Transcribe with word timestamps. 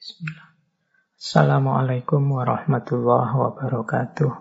Bismillah. 0.00 0.48
Assalamualaikum 1.20 2.32
warahmatullahi 2.32 3.36
wabarakatuh. 3.36 4.32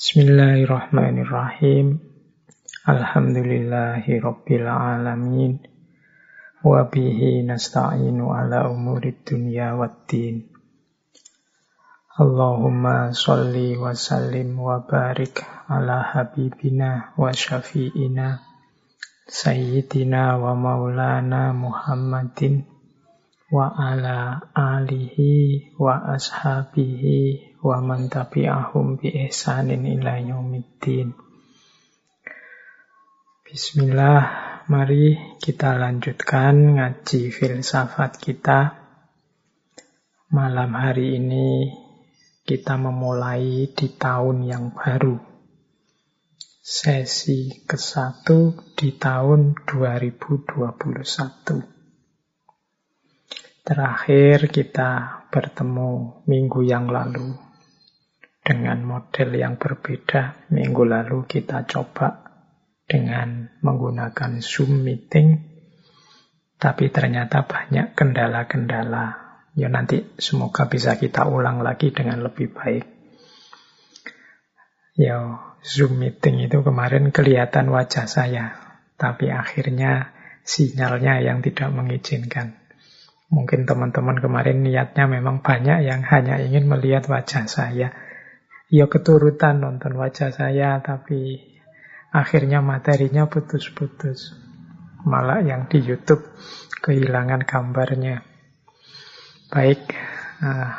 Bismillahirrahmanirrahim. 0.00 2.00
Alhamdulillahi 2.88 4.16
rabbil 4.16 4.64
alamin. 4.64 5.60
Wabihi 6.64 7.44
nasta'inu 7.44 8.32
ala 8.32 8.72
umurid 8.72 9.28
dunya 9.28 9.76
waddin. 9.76 10.48
Allahumma 12.16 13.12
salli 13.12 13.76
wa 13.76 13.92
sallim 13.92 14.56
wa 14.56 14.80
barik 14.80 15.44
ala 15.68 16.16
habibina 16.16 17.12
wa 17.20 17.28
syafi'ina 17.28 18.40
Sayyidina 19.28 20.40
wa 20.40 20.56
maulana 20.56 21.52
Muhammadin 21.52 22.75
wa 23.46 23.70
ala 23.78 24.50
alihi 24.50 25.70
wa 25.78 26.18
ashabihi 26.18 27.54
wa 27.62 27.78
man 27.78 28.10
tabi'ahum 28.10 28.98
bi 28.98 29.30
ihsanin 29.30 29.86
ila 29.86 30.18
yaumiddin. 30.18 31.14
Bismillah, 33.46 34.22
mari 34.66 35.38
kita 35.38 35.78
lanjutkan 35.78 36.74
ngaji 36.74 37.30
filsafat 37.30 38.18
kita. 38.18 38.82
Malam 40.34 40.74
hari 40.74 41.22
ini 41.22 41.70
kita 42.42 42.74
memulai 42.74 43.70
di 43.70 43.88
tahun 43.94 44.42
yang 44.42 44.74
baru. 44.74 45.22
Sesi 46.66 47.62
ke-1 47.62 48.26
di 48.74 48.90
tahun 48.98 49.54
2021. 49.70 51.75
Terakhir 53.66 54.46
kita 54.46 54.90
bertemu 55.26 56.22
minggu 56.30 56.62
yang 56.62 56.86
lalu 56.86 57.34
dengan 58.46 58.78
model 58.86 59.34
yang 59.34 59.58
berbeda. 59.58 60.46
Minggu 60.54 60.86
lalu 60.86 61.26
kita 61.26 61.66
coba 61.66 62.30
dengan 62.86 63.50
menggunakan 63.66 64.38
Zoom 64.38 64.86
meeting, 64.86 65.42
tapi 66.62 66.94
ternyata 66.94 67.42
banyak 67.42 67.98
kendala-kendala. 67.98 69.18
Ya 69.58 69.66
nanti 69.66 70.14
semoga 70.14 70.70
bisa 70.70 70.94
kita 70.94 71.26
ulang 71.26 71.66
lagi 71.66 71.90
dengan 71.90 72.22
lebih 72.22 72.54
baik. 72.54 72.86
Ya 74.94 75.42
Zoom 75.66 75.98
meeting 75.98 76.46
itu 76.46 76.62
kemarin 76.62 77.10
kelihatan 77.10 77.74
wajah 77.74 78.06
saya, 78.06 78.78
tapi 78.94 79.26
akhirnya 79.34 80.14
sinyalnya 80.46 81.18
yang 81.18 81.42
tidak 81.42 81.74
mengizinkan. 81.74 82.65
Mungkin 83.26 83.66
teman-teman 83.66 84.22
kemarin 84.22 84.62
niatnya 84.62 85.10
memang 85.10 85.42
banyak 85.42 85.82
yang 85.82 86.06
hanya 86.06 86.38
ingin 86.38 86.70
melihat 86.70 87.10
wajah 87.10 87.50
saya. 87.50 87.90
Ya 88.70 88.86
keturutan 88.86 89.62
nonton 89.62 89.98
wajah 89.98 90.30
saya, 90.30 90.78
tapi 90.78 91.42
akhirnya 92.14 92.62
materinya 92.62 93.26
putus-putus. 93.26 94.34
Malah 95.06 95.42
yang 95.42 95.66
di 95.66 95.82
YouTube 95.82 96.22
kehilangan 96.82 97.46
gambarnya. 97.46 98.22
Baik, 99.50 99.94
uh, 100.42 100.70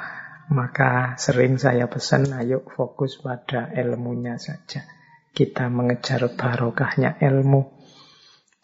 maka 0.52 1.16
sering 1.20 1.60
saya 1.60 1.88
pesan, 1.92 2.32
ayo 2.36 2.64
fokus 2.64 3.20
pada 3.20 3.72
ilmunya 3.76 4.40
saja. 4.40 4.84
Kita 5.32 5.68
mengejar 5.68 6.32
barokahnya 6.32 7.20
ilmu. 7.20 7.77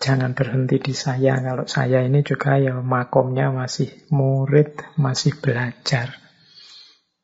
Jangan 0.04 0.36
berhenti 0.36 0.84
di 0.84 0.92
saya. 0.92 1.40
Kalau 1.40 1.64
saya 1.64 2.04
ini 2.04 2.28
juga 2.28 2.60
ya 2.60 2.76
makomnya 2.76 3.56
masih 3.56 3.88
murid, 4.12 5.00
masih 5.00 5.40
belajar. 5.40 6.20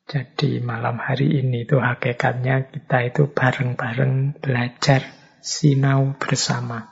Jadi 0.07 0.63
malam 0.63 0.95
hari 0.95 1.43
ini 1.43 1.67
itu 1.67 1.75
hakikatnya 1.75 2.71
kita 2.71 3.03
itu 3.11 3.27
bareng-bareng 3.27 4.39
belajar, 4.39 5.03
sinau 5.43 6.15
bersama. 6.15 6.87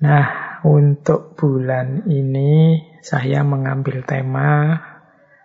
Nah, 0.00 0.26
untuk 0.64 1.36
bulan 1.36 2.08
ini 2.08 2.80
saya 3.04 3.44
mengambil 3.44 4.00
tema, 4.00 4.80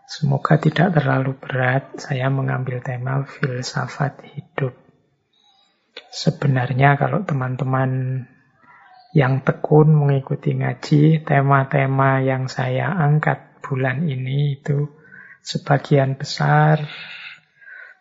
semoga 0.08 0.56
tidak 0.64 0.96
terlalu 0.96 1.36
berat, 1.36 2.00
saya 2.00 2.32
mengambil 2.32 2.80
tema 2.80 3.28
filsafat 3.28 4.24
hidup. 4.32 4.80
Sebenarnya 6.08 6.96
kalau 6.96 7.28
teman-teman 7.28 8.24
yang 9.16 9.48
tekun 9.48 9.96
mengikuti 9.96 10.52
ngaji, 10.60 11.24
tema-tema 11.24 12.20
yang 12.20 12.52
saya 12.52 12.92
angkat 12.92 13.64
bulan 13.64 14.04
ini 14.04 14.60
itu 14.60 14.92
sebagian 15.40 16.20
besar 16.20 16.84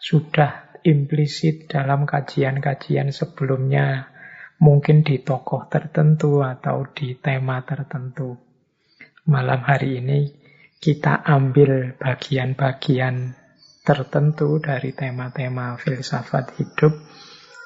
sudah 0.02 0.74
implisit 0.82 1.70
dalam 1.70 2.02
kajian-kajian 2.02 3.14
sebelumnya, 3.14 4.10
mungkin 4.58 5.06
di 5.06 5.22
tokoh 5.22 5.70
tertentu 5.70 6.42
atau 6.42 6.82
di 6.90 7.14
tema 7.14 7.62
tertentu. 7.62 8.34
Malam 9.30 9.62
hari 9.62 10.02
ini 10.02 10.34
kita 10.82 11.22
ambil 11.22 11.94
bagian-bagian 11.94 13.38
tertentu 13.86 14.58
dari 14.58 14.90
tema-tema 14.90 15.78
filsafat 15.78 16.58
hidup 16.58 16.92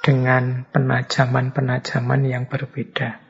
dengan 0.04 0.69
penajaman-penajaman 0.69 2.28
yang 2.28 2.44
berbeda. 2.44 3.28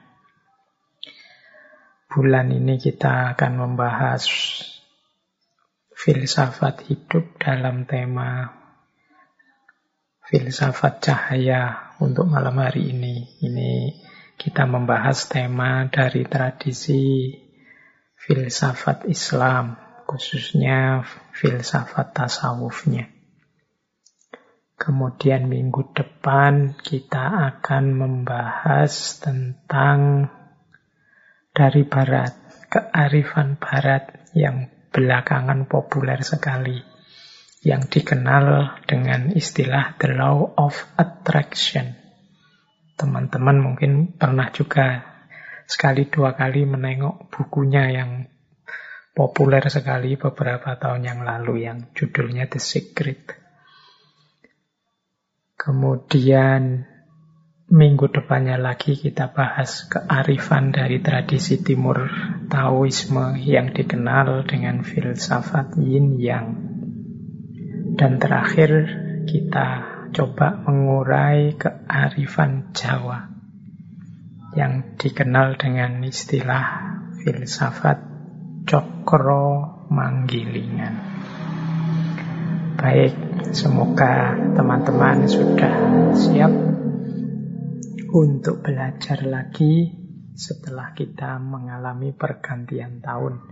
Bulan 2.18 2.50
ini 2.50 2.82
kita 2.82 3.38
akan 3.38 3.62
membahas 3.62 4.26
filsafat 5.94 6.90
hidup 6.90 7.38
dalam 7.38 7.86
tema 7.86 8.58
filsafat 10.26 10.98
cahaya 10.98 11.94
untuk 12.02 12.26
malam 12.26 12.58
hari 12.58 12.90
ini. 12.90 13.38
Ini 13.38 14.02
kita 14.34 14.66
membahas 14.66 15.30
tema 15.30 15.86
dari 15.86 16.26
tradisi 16.26 17.38
filsafat 18.18 19.06
Islam, 19.06 19.78
khususnya 20.10 21.06
filsafat 21.38 22.18
tasawufnya. 22.18 23.06
Kemudian 24.74 25.46
minggu 25.46 25.94
depan 25.94 26.74
kita 26.82 27.54
akan 27.54 27.84
membahas 27.94 29.22
tentang 29.22 30.26
dari 31.58 31.82
barat, 31.82 32.30
kearifan 32.70 33.58
barat 33.58 34.30
yang 34.30 34.70
belakangan 34.94 35.66
populer 35.66 36.22
sekali, 36.22 36.78
yang 37.66 37.90
dikenal 37.90 38.78
dengan 38.86 39.34
istilah 39.34 39.98
the 39.98 40.14
law 40.14 40.54
of 40.54 40.78
attraction. 40.94 41.98
Teman-teman 42.94 43.58
mungkin 43.58 44.14
pernah 44.14 44.54
juga 44.54 45.02
sekali 45.66 46.06
dua 46.06 46.38
kali 46.38 46.62
menengok 46.62 47.26
bukunya 47.34 47.90
yang 47.90 48.30
populer 49.18 49.66
sekali 49.66 50.14
beberapa 50.14 50.78
tahun 50.78 51.02
yang 51.02 51.20
lalu 51.26 51.66
yang 51.66 51.90
judulnya 51.90 52.46
The 52.46 52.62
Secret. 52.62 53.34
Kemudian 55.58 56.86
Minggu 57.68 58.08
depannya 58.08 58.56
lagi 58.56 58.96
kita 58.96 59.36
bahas 59.36 59.84
kearifan 59.92 60.72
dari 60.72 61.04
tradisi 61.04 61.60
timur 61.60 62.08
Taoisme 62.48 63.36
yang 63.44 63.76
dikenal 63.76 64.48
dengan 64.48 64.80
filsafat 64.80 65.76
yin 65.76 66.16
yang. 66.16 66.56
Dan 67.92 68.16
terakhir 68.16 68.72
kita 69.28 69.68
coba 70.16 70.64
mengurai 70.64 71.60
kearifan 71.60 72.72
Jawa 72.72 73.28
yang 74.56 74.96
dikenal 74.96 75.60
dengan 75.60 76.00
istilah 76.08 76.64
filsafat 77.20 78.00
cokro 78.64 79.84
manggilingan. 79.92 80.96
Baik, 82.80 83.12
semoga 83.52 84.40
teman-teman 84.56 85.28
sudah 85.28 85.74
siap 86.16 86.77
untuk 88.08 88.64
belajar 88.64 89.20
lagi 89.24 89.92
setelah 90.32 90.96
kita 90.96 91.36
mengalami 91.36 92.14
pergantian 92.16 93.04
tahun. 93.04 93.42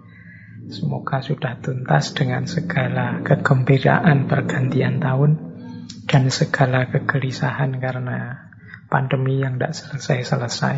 Semoga 0.73 1.21
sudah 1.21 1.61
tuntas 1.61 2.17
dengan 2.17 2.49
segala 2.49 3.21
kegembiraan 3.21 4.25
pergantian 4.25 4.99
tahun 4.99 5.33
dan 6.09 6.33
segala 6.33 6.89
kegelisahan 6.89 7.77
karena 7.77 8.49
pandemi 8.89 9.43
yang 9.45 9.61
tidak 9.61 9.77
selesai-selesai. 9.77 10.77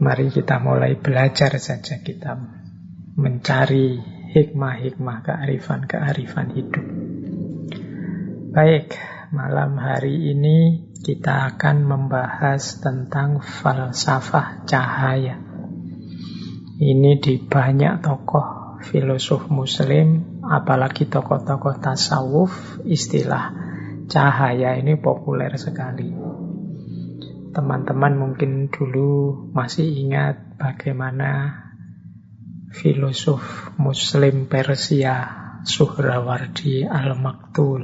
Mari 0.00 0.26
kita 0.32 0.62
mulai 0.62 0.96
belajar 0.96 1.58
saja 1.60 2.00
kita 2.00 2.38
mencari 3.18 4.00
hikmah-hikmah 4.32 5.18
kearifan-kearifan 5.26 6.48
hidup. 6.54 6.86
Baik, 8.54 8.96
malam 9.34 9.76
hari 9.76 10.30
ini 10.30 10.89
kita 11.10 11.50
akan 11.50 11.90
membahas 11.90 12.78
tentang 12.78 13.42
falsafah 13.42 14.62
cahaya. 14.62 15.42
Ini 16.78 17.18
di 17.18 17.34
banyak 17.42 17.98
tokoh 17.98 18.78
filosof 18.78 19.50
muslim, 19.50 20.38
apalagi 20.46 21.10
tokoh-tokoh 21.10 21.82
tasawuf, 21.82 22.78
istilah 22.86 23.50
cahaya 24.06 24.78
ini 24.78 24.94
populer 25.02 25.50
sekali. 25.58 26.14
Teman-teman 27.50 28.14
mungkin 28.14 28.70
dulu 28.70 29.50
masih 29.50 29.90
ingat 29.90 30.62
bagaimana 30.62 31.58
filosof 32.70 33.74
muslim 33.82 34.46
Persia 34.46 35.26
Suhrawardi 35.66 36.86
Al-Maktul 36.86 37.82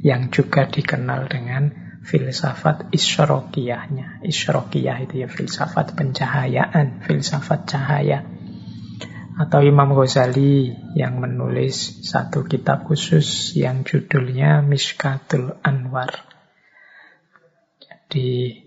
yang 0.00 0.32
juga 0.32 0.64
dikenal 0.72 1.28
dengan 1.28 1.83
filsafat 2.04 2.92
isyrokiyahnya. 2.92 4.20
Isyrokiyah 4.22 5.08
itu 5.08 5.24
ya 5.24 5.28
filsafat 5.28 5.96
pencahayaan, 5.96 7.00
filsafat 7.02 7.64
cahaya. 7.64 8.28
Atau 9.34 9.66
Imam 9.66 9.90
Ghazali 9.98 10.70
yang 10.94 11.18
menulis 11.18 12.06
satu 12.06 12.46
kitab 12.46 12.86
khusus 12.86 13.58
yang 13.58 13.82
judulnya 13.82 14.62
Miskatul 14.62 15.58
Anwar. 15.66 16.22
Jadi 17.82 18.62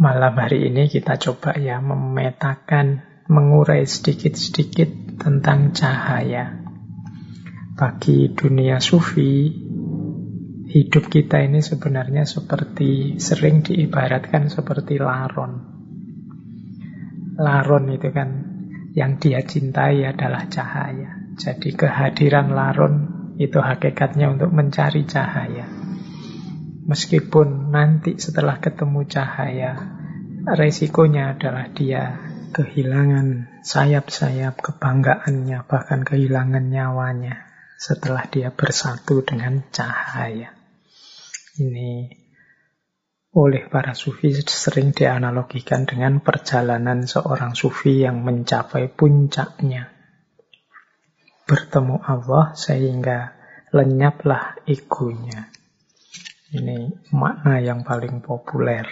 malam 0.00 0.32
hari 0.40 0.72
ini 0.72 0.88
kita 0.88 1.20
coba 1.20 1.52
ya 1.60 1.84
memetakan, 1.84 3.04
mengurai 3.28 3.84
sedikit-sedikit 3.84 5.20
tentang 5.20 5.76
cahaya. 5.76 6.64
Bagi 7.76 8.32
dunia 8.32 8.80
sufi, 8.80 9.52
hidup 10.70 11.10
kita 11.10 11.42
ini 11.42 11.58
sebenarnya 11.58 12.22
seperti 12.22 13.18
sering 13.18 13.66
diibaratkan 13.66 14.46
seperti 14.46 15.02
laron. 15.02 15.66
Laron 17.34 17.90
itu 17.90 18.06
kan 18.14 18.28
yang 18.94 19.18
dia 19.18 19.42
cintai 19.42 20.06
adalah 20.06 20.46
cahaya. 20.46 21.34
Jadi 21.34 21.74
kehadiran 21.74 22.54
laron 22.54 22.94
itu 23.42 23.58
hakikatnya 23.58 24.30
untuk 24.30 24.54
mencari 24.54 25.02
cahaya. 25.10 25.66
Meskipun 26.86 27.74
nanti 27.74 28.14
setelah 28.22 28.62
ketemu 28.62 29.10
cahaya, 29.10 29.74
resikonya 30.46 31.34
adalah 31.34 31.66
dia 31.74 32.14
kehilangan 32.54 33.62
sayap-sayap 33.66 34.54
kebanggaannya, 34.58 35.66
bahkan 35.66 36.06
kehilangan 36.06 36.70
nyawanya 36.70 37.50
setelah 37.74 38.26
dia 38.30 38.54
bersatu 38.54 39.22
dengan 39.26 39.66
cahaya. 39.74 40.59
Ini 41.60 42.08
oleh 43.36 43.68
para 43.68 43.92
sufi 43.92 44.32
sering 44.32 44.96
dianalogikan 44.96 45.84
dengan 45.84 46.24
perjalanan 46.24 47.04
seorang 47.04 47.52
sufi 47.52 48.00
yang 48.00 48.24
mencapai 48.24 48.88
puncaknya. 48.88 49.92
Bertemu 51.44 52.00
Allah 52.00 52.56
sehingga 52.56 53.36
lenyaplah 53.76 54.64
egonya. 54.64 55.52
Ini 56.50 57.12
makna 57.12 57.60
yang 57.60 57.84
paling 57.84 58.24
populer 58.24 58.88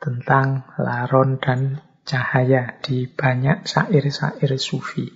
tentang 0.00 0.66
laron 0.80 1.36
dan 1.38 1.84
cahaya 2.02 2.80
di 2.80 3.06
banyak 3.06 3.68
syair-syair 3.68 4.56
sufi. 4.58 5.06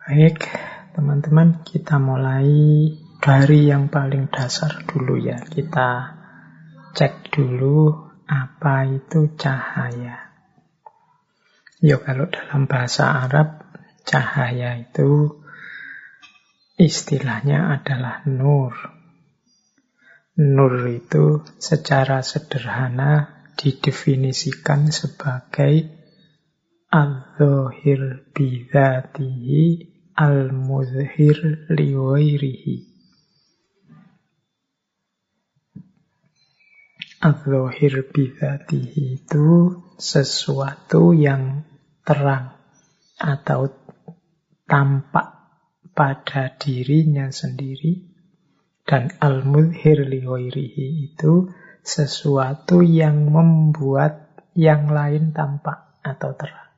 Baik, 0.00 0.48
teman-teman, 0.96 1.60
kita 1.66 2.00
mulai 2.00 2.48
dari 3.24 3.72
yang 3.72 3.88
paling 3.88 4.28
dasar 4.28 4.84
dulu 4.84 5.16
ya, 5.16 5.40
kita 5.40 6.12
cek 6.92 7.32
dulu 7.32 7.88
apa 8.28 8.84
itu 8.84 9.32
cahaya. 9.40 10.28
Yo 11.80 12.04
kalau 12.04 12.28
dalam 12.28 12.68
bahasa 12.68 13.24
Arab, 13.24 13.64
cahaya 14.04 14.76
itu 14.76 15.40
istilahnya 16.76 17.80
adalah 17.80 18.28
nur. 18.28 18.76
Nur 20.36 20.84
itu 20.92 21.40
secara 21.56 22.20
sederhana 22.20 23.48
didefinisikan 23.56 24.92
sebagai 24.92 25.88
al-zahir 26.92 28.28
bidhatihi 28.36 29.64
al-muzhir 30.12 31.72
liwairihi. 31.72 32.93
Al-Zahir 37.24 38.12
bidatihi 38.12 39.16
itu 39.16 39.80
sesuatu 39.96 41.16
yang 41.16 41.64
terang 42.04 42.52
atau 43.16 43.72
tampak 44.68 45.32
pada 45.96 46.52
dirinya 46.60 47.32
sendiri 47.32 48.12
dan 48.84 49.08
al-mudhir 49.24 50.04
itu 50.04 51.48
sesuatu 51.80 52.84
yang 52.84 53.32
membuat 53.32 54.44
yang 54.52 54.92
lain 54.92 55.32
tampak 55.32 55.96
atau 56.04 56.36
terang. 56.36 56.76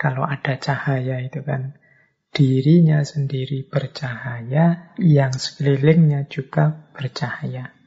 Kalau 0.00 0.24
ada 0.24 0.56
cahaya 0.56 1.20
itu 1.20 1.44
kan 1.44 1.76
dirinya 2.32 3.04
sendiri 3.04 3.68
bercahaya, 3.68 4.96
yang 4.96 5.36
sekelilingnya 5.36 6.24
juga 6.32 6.88
bercahaya. 6.96 7.83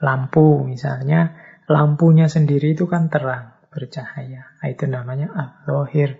Lampu 0.00 0.64
misalnya, 0.64 1.36
lampunya 1.68 2.26
sendiri 2.26 2.72
itu 2.72 2.88
kan 2.88 3.12
terang, 3.12 3.60
bercahaya. 3.68 4.56
Nah, 4.58 4.68
itu 4.72 4.88
namanya 4.88 5.28
al-zahir. 5.36 6.16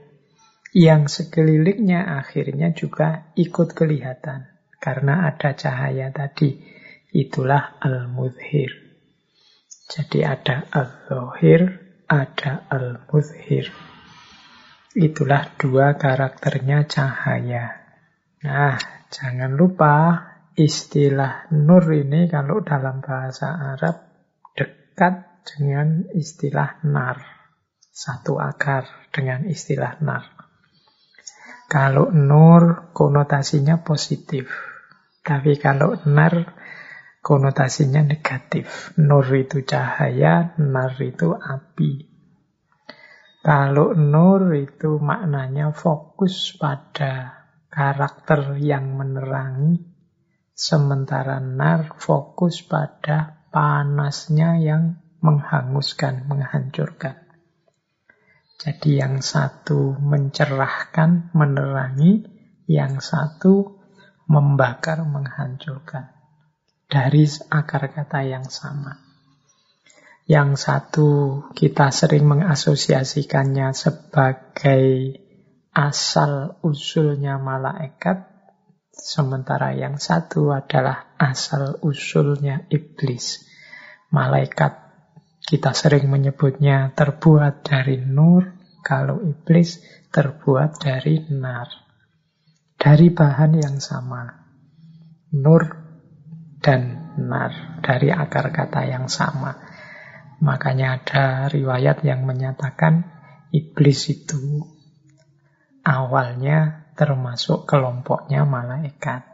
Yang 0.71 1.03
sekelilingnya 1.11 2.21
akhirnya 2.21 2.71
juga 2.77 3.33
ikut 3.35 3.75
kelihatan. 3.75 4.47
Karena 4.79 5.27
ada 5.27 5.57
cahaya 5.57 6.13
tadi. 6.15 6.61
Itulah 7.11 7.81
al-mudhir. 7.83 8.71
Jadi 9.91 10.23
ada 10.23 10.71
al-zahir, 10.71 11.67
ada 12.07 12.71
al-mudhir. 12.71 13.67
Itulah 14.95 15.51
dua 15.59 15.99
karakternya 15.99 16.87
cahaya. 16.87 17.83
Nah, 18.47 18.79
jangan 19.11 19.59
lupa 19.59 20.30
istilah 20.59 21.51
nur 21.55 21.85
ini 21.91 22.27
kalau 22.27 22.63
dalam 22.63 23.03
bahasa 23.03 23.77
Arab 23.77 23.97
dekat 24.55 25.45
dengan 25.45 26.07
istilah 26.15 26.83
nar. 26.87 27.19
Satu 27.91 28.39
akar 28.41 29.11
dengan 29.13 29.45
istilah 29.47 30.01
nar. 30.01 30.25
Kalau 31.71 32.11
nur 32.11 32.91
konotasinya 32.97 33.83
positif. 33.83 34.51
Tapi 35.21 35.55
kalau 35.61 35.95
nar 36.09 36.59
konotasinya 37.23 38.03
negatif. 38.03 38.97
Nur 38.99 39.29
itu 39.37 39.63
cahaya, 39.63 40.57
nar 40.59 40.97
itu 40.99 41.31
api. 41.37 42.11
Kalau 43.41 43.97
nur 43.97 44.53
itu 44.53 45.01
maknanya 45.01 45.73
fokus 45.73 46.57
pada 46.61 47.47
karakter 47.73 48.59
yang 48.61 48.99
menerangi 48.99 50.00
Sementara 50.61 51.41
nar 51.41 51.97
fokus 51.97 52.61
pada 52.61 53.49
panasnya 53.49 54.61
yang 54.61 55.01
menghanguskan, 55.25 56.29
menghancurkan. 56.29 57.17
Jadi 58.61 59.01
yang 59.01 59.25
satu 59.25 59.97
mencerahkan, 59.97 61.33
menerangi, 61.33 62.29
yang 62.69 63.01
satu 63.01 63.81
membakar, 64.29 65.01
menghancurkan. 65.01 66.13
Dari 66.85 67.25
akar 67.49 67.89
kata 67.89 68.21
yang 68.29 68.45
sama. 68.53 69.01
Yang 70.29 70.51
satu 70.61 71.09
kita 71.57 71.89
sering 71.89 72.29
mengasosiasikannya 72.29 73.73
sebagai 73.73 75.17
asal 75.73 76.61
usulnya 76.61 77.41
malaikat, 77.41 78.30
Sementara 78.91 79.71
yang 79.73 80.03
satu 80.03 80.51
adalah 80.51 81.15
asal 81.17 81.79
usulnya 81.87 82.67
iblis. 82.69 83.47
Malaikat 84.11 84.77
kita 85.47 85.75
sering 85.75 86.11
menyebutnya 86.11 86.95
terbuat 86.95 87.67
dari 87.67 87.99
nur, 88.03 88.55
kalau 88.83 89.23
iblis 89.23 89.83
terbuat 90.11 90.83
dari 90.83 91.27
nar. 91.31 91.71
Dari 92.81 93.09
bahan 93.13 93.53
yang 93.59 93.79
sama. 93.79 94.27
Nur 95.35 95.63
dan 96.59 97.15
nar. 97.19 97.83
Dari 97.83 98.11
akar 98.11 98.51
kata 98.51 98.87
yang 98.89 99.07
sama. 99.07 99.55
Makanya 100.41 101.03
ada 101.03 101.27
riwayat 101.53 102.01
yang 102.01 102.25
menyatakan 102.25 103.05
iblis 103.53 104.09
itu 104.09 104.65
awalnya 105.85 106.80
termasuk 107.01 107.65
kelompoknya 107.65 108.45
malaikat. 108.45 109.25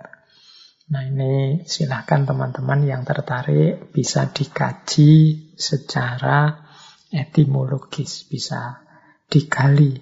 Nah 0.94 1.02
ini 1.02 1.66
silahkan 1.66 2.22
teman-teman 2.22 2.86
yang 2.86 3.02
tertarik 3.02 3.90
bisa 3.90 4.30
dikaji 4.30 5.50
secara 5.58 6.62
etimologis, 7.10 8.22
bisa 8.30 8.86
digali 9.26 9.98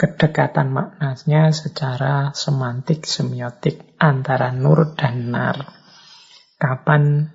kedekatan 0.00 0.72
maknanya 0.72 1.52
secara 1.52 2.32
semantik 2.32 3.04
semiotik 3.04 4.00
antara 4.00 4.48
nur 4.48 4.96
dan 4.96 5.28
nar. 5.28 5.76
Kapan 6.56 7.28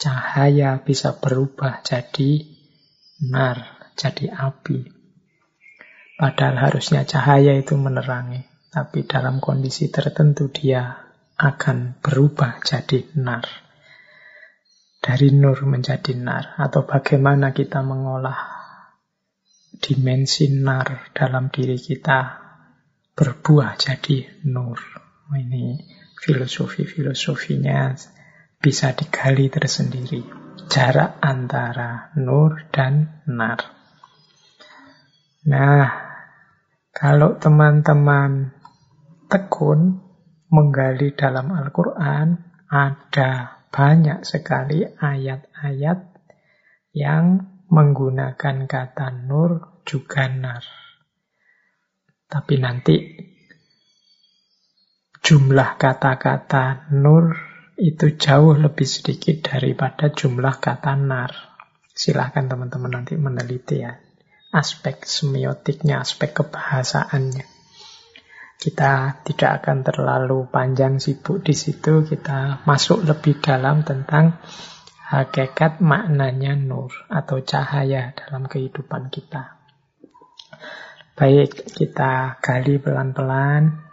cahaya 0.00 0.80
bisa 0.80 1.20
berubah 1.20 1.84
jadi 1.84 2.48
nar, 3.28 3.92
jadi 3.92 4.32
api. 4.32 4.88
Padahal 6.16 6.56
harusnya 6.72 7.04
cahaya 7.04 7.60
itu 7.60 7.76
menerangi, 7.76 8.48
tapi 8.76 9.08
dalam 9.08 9.40
kondisi 9.40 9.88
tertentu 9.88 10.52
dia 10.52 11.00
akan 11.40 11.96
berubah 12.04 12.60
jadi 12.60 13.08
nar. 13.16 13.48
Dari 15.00 15.32
nur 15.32 15.64
menjadi 15.64 16.12
nar, 16.12 16.60
atau 16.60 16.84
bagaimana 16.84 17.56
kita 17.56 17.80
mengolah 17.80 18.36
dimensi 19.80 20.52
nar 20.52 21.08
dalam 21.16 21.48
diri 21.48 21.80
kita 21.80 22.36
berbuah 23.16 23.80
jadi 23.80 24.44
nur. 24.44 24.76
Ini 25.32 25.80
filosofi-filosofinya 26.20 27.96
bisa 28.60 28.92
digali 28.92 29.48
tersendiri. 29.48 30.20
Jarak 30.68 31.16
antara 31.24 32.12
nur 32.20 32.60
dan 32.68 33.24
nar. 33.24 33.72
Nah, 35.48 35.86
kalau 36.92 37.36
teman-teman 37.40 38.55
tekun 39.26 40.02
menggali 40.50 41.12
dalam 41.14 41.50
Al-Quran, 41.50 42.38
ada 42.70 43.62
banyak 43.70 44.24
sekali 44.24 44.86
ayat-ayat 44.86 45.98
yang 46.96 47.44
menggunakan 47.68 48.64
kata 48.64 49.06
nur 49.26 49.82
juga 49.84 50.30
nar. 50.30 50.64
Tapi 52.26 52.54
nanti 52.58 52.96
jumlah 55.22 55.78
kata-kata 55.78 56.90
nur 56.94 57.34
itu 57.76 58.16
jauh 58.16 58.56
lebih 58.56 58.88
sedikit 58.88 59.52
daripada 59.52 60.08
jumlah 60.08 60.56
kata 60.62 60.94
nar. 60.96 61.32
Silahkan 61.92 62.48
teman-teman 62.48 63.02
nanti 63.02 63.18
meneliti 63.18 63.82
ya. 63.82 63.98
Aspek 64.54 65.04
semiotiknya, 65.04 66.00
aspek 66.00 66.32
kebahasaannya. 66.32 67.55
Kita 68.56 69.20
tidak 69.20 69.62
akan 69.62 69.84
terlalu 69.84 70.48
panjang 70.48 70.96
sibuk 70.96 71.44
di 71.44 71.52
situ. 71.52 72.02
Kita 72.08 72.64
masuk 72.64 73.04
lebih 73.04 73.38
dalam 73.44 73.84
tentang 73.84 74.40
hakikat 75.06 75.78
maknanya 75.84 76.56
nur 76.56 76.90
atau 77.06 77.44
cahaya 77.44 78.16
dalam 78.16 78.48
kehidupan 78.48 79.12
kita. 79.12 79.60
Baik, 81.16 81.68
kita 81.72 82.40
gali 82.40 82.76
pelan-pelan. 82.80 83.84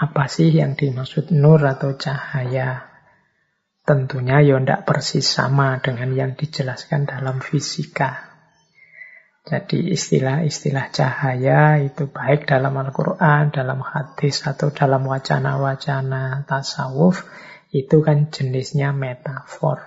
Apa 0.00 0.28
sih 0.32 0.48
yang 0.48 0.76
dimaksud 0.76 1.28
nur 1.32 1.60
atau 1.60 1.96
cahaya? 1.96 2.88
Tentunya 3.84 4.40
ya 4.44 4.56
tidak 4.60 4.86
persis 4.86 5.24
sama 5.24 5.80
dengan 5.80 6.12
yang 6.12 6.32
dijelaskan 6.36 7.08
dalam 7.08 7.40
fisika. 7.40 8.29
Jadi 9.50 9.90
istilah-istilah 9.90 10.94
cahaya 10.94 11.82
itu 11.82 12.06
baik 12.06 12.46
dalam 12.46 12.70
Al-Quran, 12.70 13.50
dalam 13.50 13.82
hadis, 13.82 14.46
atau 14.46 14.70
dalam 14.70 15.02
wacana-wacana 15.02 16.46
tasawuf, 16.46 17.26
itu 17.74 17.98
kan 17.98 18.30
jenisnya 18.30 18.94
metafor. 18.94 19.82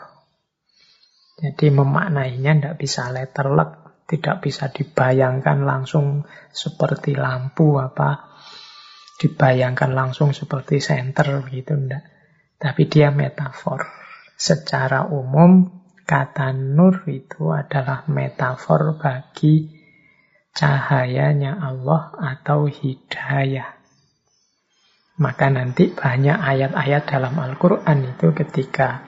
Jadi 1.39 1.71
memaknainya 1.71 2.59
tidak 2.59 2.75
bisa 2.75 3.07
letterlek, 3.07 4.03
tidak 4.03 4.43
bisa 4.43 4.67
dibayangkan 4.67 5.63
langsung 5.63 6.27
seperti 6.51 7.15
lampu 7.15 7.79
apa, 7.79 8.35
dibayangkan 9.23 9.95
langsung 9.95 10.35
seperti 10.35 10.83
senter 10.83 11.39
gitu, 11.47 11.79
enggak. 11.79 12.03
Tapi 12.59 12.91
dia 12.91 13.15
metafor. 13.15 13.87
Secara 14.35 15.07
umum, 15.07 15.82
kata 16.03 16.51
nur 16.51 17.07
itu 17.07 17.51
adalah 17.51 18.03
metafor 18.11 18.99
bagi 18.99 19.71
cahayanya 20.53 21.57
Allah 21.57 22.13
atau 22.13 22.69
hidayah. 22.69 23.81
Maka 25.13 25.53
nanti 25.53 25.93
banyak 25.93 26.37
ayat-ayat 26.37 27.03
dalam 27.05 27.37
Al-Quran 27.37 28.17
itu 28.17 28.33
ketika 28.33 29.05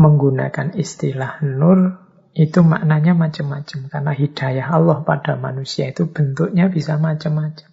menggunakan 0.00 0.76
istilah 0.76 1.44
nur, 1.44 2.00
itu 2.36 2.60
maknanya 2.64 3.12
macam-macam. 3.16 3.88
Karena 3.88 4.12
hidayah 4.12 4.66
Allah 4.72 5.04
pada 5.04 5.36
manusia 5.36 5.88
itu 5.92 6.08
bentuknya 6.08 6.68
bisa 6.68 6.96
macam-macam. 7.00 7.68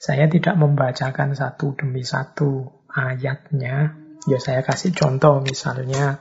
Saya 0.00 0.32
tidak 0.32 0.56
membacakan 0.56 1.36
satu 1.36 1.76
demi 1.76 2.00
satu 2.00 2.80
ayatnya. 2.88 4.00
Ya 4.24 4.38
saya 4.40 4.64
kasih 4.64 4.96
contoh 4.96 5.44
misalnya 5.44 6.20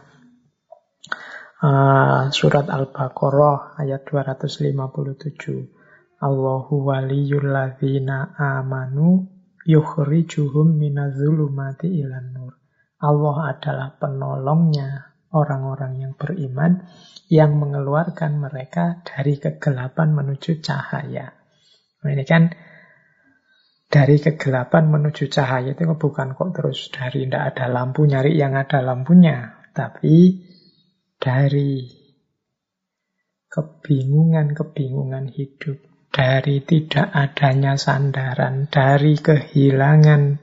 uh, 1.63 2.31
surat 2.31 2.67
Al-Baqarah 2.67 3.79
ayat 3.79 4.07
257. 4.07 6.19
Allahu 6.19 6.91
waliyul 6.91 7.47
ladzina 7.47 8.35
amanu 8.35 9.23
yukhrijuhum 9.63 10.75
minazulumati 10.75 11.87
ilan 11.87 12.27
nur. 12.35 12.53
Allah 12.99 13.55
adalah 13.55 13.95
penolongnya 13.95 15.15
orang-orang 15.31 16.03
yang 16.03 16.13
beriman 16.19 16.83
yang 17.31 17.55
mengeluarkan 17.55 18.41
mereka 18.41 18.99
dari 19.05 19.39
kegelapan 19.39 20.11
menuju 20.11 20.59
cahaya. 20.59 21.31
Nah, 22.03 22.11
ini 22.11 22.25
kan 22.27 22.51
dari 23.87 24.19
kegelapan 24.19 24.91
menuju 24.91 25.31
cahaya 25.31 25.71
itu 25.71 25.87
bukan 25.87 26.35
kok 26.35 26.51
terus 26.51 26.91
dari 26.91 27.29
tidak 27.29 27.55
ada 27.55 27.71
lampu 27.71 28.03
nyari 28.03 28.35
yang 28.35 28.59
ada 28.59 28.83
lampunya, 28.83 29.63
tapi 29.71 30.48
dari 31.19 31.85
kebingungan-kebingungan 33.51 35.35
hidup, 35.35 35.77
dari 36.09 36.63
tidak 36.63 37.11
adanya 37.11 37.75
sandaran, 37.75 38.71
dari 38.71 39.19
kehilangan 39.19 40.39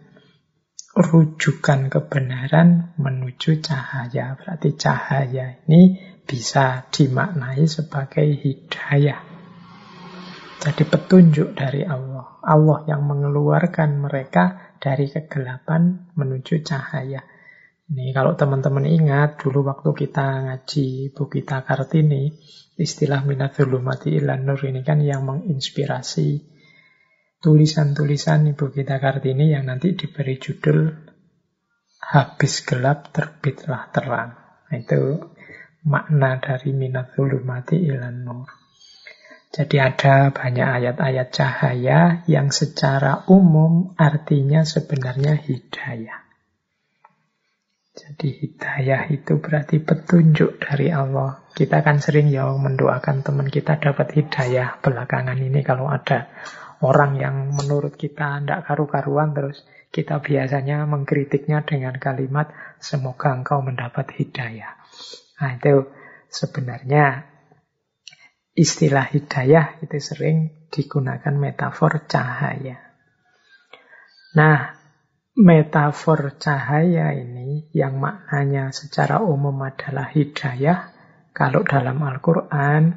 rujukan 0.97 1.93
kebenaran 1.93 2.97
menuju 2.97 3.61
cahaya. 3.61 4.37
Berarti 4.37 4.77
cahaya 4.77 5.61
ini 5.65 6.01
bisa 6.25 6.89
dimaknai 6.89 7.65
sebagai 7.69 8.25
hidayah. 8.25 9.21
Jadi 10.57 10.83
petunjuk 10.89 11.53
dari 11.53 11.85
Allah. 11.85 12.41
Allah 12.43 12.79
yang 12.89 13.05
mengeluarkan 13.05 14.03
mereka 14.03 14.75
dari 14.81 15.07
kegelapan 15.13 16.11
menuju 16.17 16.65
cahaya. 16.65 17.23
Ini 17.87 18.11
kalau 18.11 18.35
teman-teman 18.35 18.83
ingat 18.83 19.39
dulu 19.39 19.63
waktu 19.63 19.95
kita 19.95 20.27
ngaji 20.51 21.15
Bu 21.15 21.31
Gita 21.31 21.63
Kartini, 21.63 22.35
istilah 22.75 23.23
minatul 23.23 23.79
ilan 23.79 24.41
nur 24.43 24.59
ini 24.67 24.83
kan 24.83 24.99
yang 24.99 25.23
menginspirasi 25.23 26.57
tulisan-tulisan 27.39 28.51
Ibu 28.51 28.75
Gita 28.75 28.99
Kartini 28.99 29.55
yang 29.55 29.71
nanti 29.71 29.95
diberi 29.95 30.35
judul 30.35 30.91
Habis 32.07 32.63
gelap 32.63 33.11
terbitlah 33.11 33.91
terang. 33.91 34.35
Nah, 34.71 34.77
itu 34.79 35.19
makna 35.87 36.39
dari 36.39 36.71
minatul 36.71 37.43
ilan 37.43 38.17
nur. 38.23 38.47
Jadi 39.51 39.77
ada 39.79 40.31
banyak 40.31 40.69
ayat-ayat 40.69 41.29
cahaya 41.35 42.23
yang 42.31 42.55
secara 42.55 43.27
umum 43.27 43.95
artinya 43.99 44.63
sebenarnya 44.63 45.35
hidayah. 45.39 46.26
Jadi 47.97 48.29
hidayah 48.45 49.09
itu 49.09 49.41
berarti 49.41 49.81
petunjuk 49.81 50.61
dari 50.61 50.93
Allah. 50.93 51.49
Kita 51.57 51.81
kan 51.81 51.97
sering 51.97 52.29
ya 52.29 52.45
mendoakan 52.53 53.25
teman 53.25 53.49
kita 53.49 53.81
dapat 53.81 54.13
hidayah 54.13 54.77
belakangan 54.85 55.41
ini 55.41 55.65
kalau 55.65 55.89
ada 55.89 56.29
orang 56.85 57.17
yang 57.17 57.57
menurut 57.57 57.97
kita 57.97 58.45
tidak 58.45 58.69
karu-karuan 58.69 59.33
terus 59.33 59.65
kita 59.89 60.21
biasanya 60.21 60.85
mengkritiknya 60.85 61.65
dengan 61.65 61.97
kalimat 61.97 62.53
semoga 62.77 63.33
engkau 63.33 63.65
mendapat 63.65 64.13
hidayah. 64.13 64.77
Nah 65.41 65.57
itu 65.57 65.89
sebenarnya 66.29 67.25
istilah 68.53 69.09
hidayah 69.09 69.81
itu 69.81 69.97
sering 70.05 70.69
digunakan 70.69 71.33
metafor 71.33 72.05
cahaya. 72.05 72.77
Nah, 74.37 74.76
metafor 75.37 76.41
cahaya 76.41 77.13
ini 77.13 77.69
yang 77.77 78.01
maknanya 78.01 78.73
secara 78.73 79.21
umum 79.21 79.61
adalah 79.61 80.09
hidayah, 80.09 80.91
kalau 81.37 81.61
dalam 81.61 82.01
Al-Quran 82.01 82.97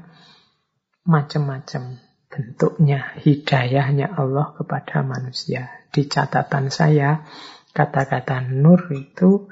macam-macam 1.03 2.00
bentuknya 2.31 3.12
hidayahnya 3.19 4.15
Allah 4.15 4.55
kepada 4.55 5.03
manusia. 5.03 5.67
Di 5.91 6.08
catatan 6.08 6.72
saya, 6.72 7.27
kata-kata 7.75 8.48
nur 8.48 8.88
itu 8.96 9.51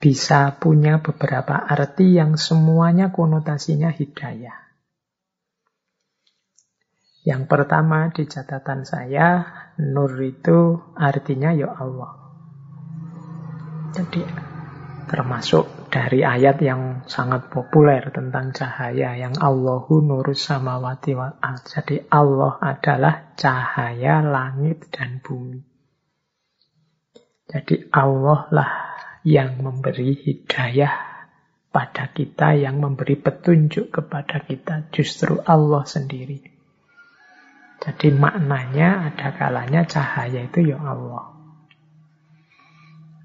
bisa 0.00 0.56
punya 0.56 1.04
beberapa 1.04 1.60
arti 1.60 2.16
yang 2.16 2.40
semuanya 2.40 3.12
konotasinya 3.12 3.92
hidayah. 3.92 4.63
Yang 7.24 7.42
pertama 7.48 8.12
di 8.12 8.28
catatan 8.28 8.84
saya, 8.84 9.48
nur 9.80 10.12
itu 10.20 10.76
artinya 10.92 11.56
ya 11.56 11.72
Allah. 11.72 12.12
Jadi 13.96 14.20
termasuk 15.08 15.88
dari 15.88 16.20
ayat 16.20 16.60
yang 16.60 17.08
sangat 17.08 17.48
populer 17.48 18.12
tentang 18.12 18.52
cahaya 18.52 19.16
yang 19.16 19.32
Allahu 19.40 20.04
nurus 20.04 20.44
samawati 20.44 21.16
wal 21.16 21.40
Jadi 21.64 22.04
Allah 22.12 22.60
adalah 22.60 23.32
cahaya 23.40 24.20
langit 24.20 24.92
dan 24.92 25.24
bumi. 25.24 25.64
Jadi 27.48 27.88
Allah 27.88 28.52
lah 28.52 28.70
yang 29.24 29.64
memberi 29.64 30.12
hidayah 30.12 30.92
pada 31.72 32.12
kita, 32.12 32.52
yang 32.52 32.84
memberi 32.84 33.16
petunjuk 33.16 33.88
kepada 33.88 34.44
kita. 34.44 34.92
Justru 34.92 35.40
Allah 35.40 35.88
sendiri. 35.88 36.53
Jadi 37.84 38.16
maknanya 38.16 39.12
ada 39.12 39.28
kalanya 39.36 39.84
cahaya 39.84 40.48
itu 40.48 40.72
ya 40.72 40.80
Allah. 40.80 41.36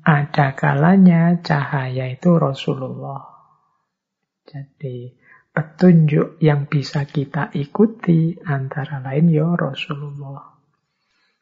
Ada 0.04 0.52
kalanya 0.52 1.40
cahaya 1.40 2.12
itu 2.12 2.36
Rasulullah. 2.36 3.24
Jadi 4.44 5.16
petunjuk 5.56 6.44
yang 6.44 6.68
bisa 6.68 7.08
kita 7.08 7.56
ikuti 7.56 8.36
antara 8.44 9.00
lain 9.00 9.32
ya 9.32 9.48
Rasulullah. 9.56 10.60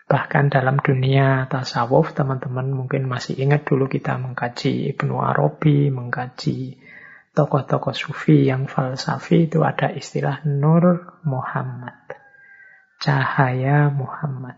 Bahkan 0.07 0.53
dalam 0.53 0.77
dunia 0.77 1.49
tasawuf, 1.49 2.13
teman-teman 2.13 2.69
mungkin 2.69 3.09
masih 3.09 3.33
ingat 3.41 3.65
dulu 3.65 3.89
kita 3.89 4.21
mengkaji 4.21 4.93
Ibnu 4.93 5.19
Arabi, 5.19 5.89
mengkaji 5.89 6.79
tokoh-tokoh 7.33 7.97
sufi 7.97 8.45
yang 8.45 8.69
falsafi 8.69 9.49
itu 9.49 9.65
ada 9.65 9.89
istilah 9.89 10.45
Nur 10.45 11.17
Muhammad 11.25 12.06
cahaya 12.97 13.89
Muhammad. 13.93 14.57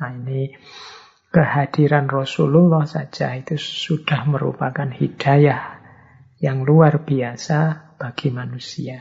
Nah 0.00 0.10
ini 0.12 0.52
kehadiran 1.30 2.08
Rasulullah 2.08 2.84
saja 2.88 3.34
itu 3.36 3.56
sudah 3.56 4.24
merupakan 4.28 4.88
hidayah 4.88 5.80
yang 6.40 6.64
luar 6.66 7.04
biasa 7.04 7.92
bagi 7.96 8.28
manusia. 8.34 9.00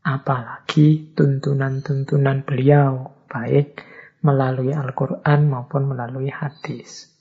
Apalagi 0.00 1.12
tuntunan-tuntunan 1.12 2.48
beliau, 2.48 3.20
baik 3.28 3.84
melalui 4.24 4.72
Al-Quran 4.72 5.40
maupun 5.48 5.92
melalui 5.92 6.32
hadis. 6.32 7.12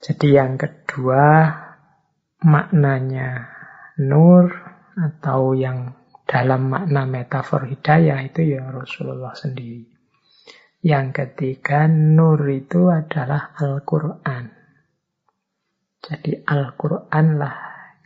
Jadi 0.00 0.34
yang 0.34 0.56
kedua, 0.56 1.52
maknanya 2.42 3.46
nur 4.00 4.50
atau 4.96 5.54
yang 5.54 5.94
dalam 6.32 6.72
makna 6.72 7.04
metafor 7.04 7.68
hidayah 7.68 8.24
itu 8.24 8.56
ya 8.56 8.64
Rasulullah 8.72 9.36
sendiri. 9.36 9.84
Yang 10.80 11.06
ketiga, 11.12 11.84
nur 11.92 12.40
itu 12.48 12.88
adalah 12.88 13.52
Al-Quran. 13.52 14.48
Jadi 16.00 16.40
Al-Quran 16.42 17.26
lah 17.36 17.56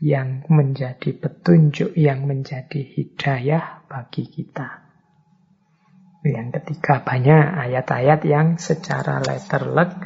yang 0.03 0.45
menjadi 0.53 1.15
petunjuk, 1.17 1.95
yang 1.95 2.27
menjadi 2.27 2.83
hidayah 2.83 3.87
bagi 3.87 4.29
kita. 4.29 4.85
Yang 6.27 6.61
ketiga, 6.61 7.07
banyak 7.07 7.47
ayat-ayat 7.63 8.21
yang 8.27 8.59
secara 8.59 9.23
letterlek 9.23 9.97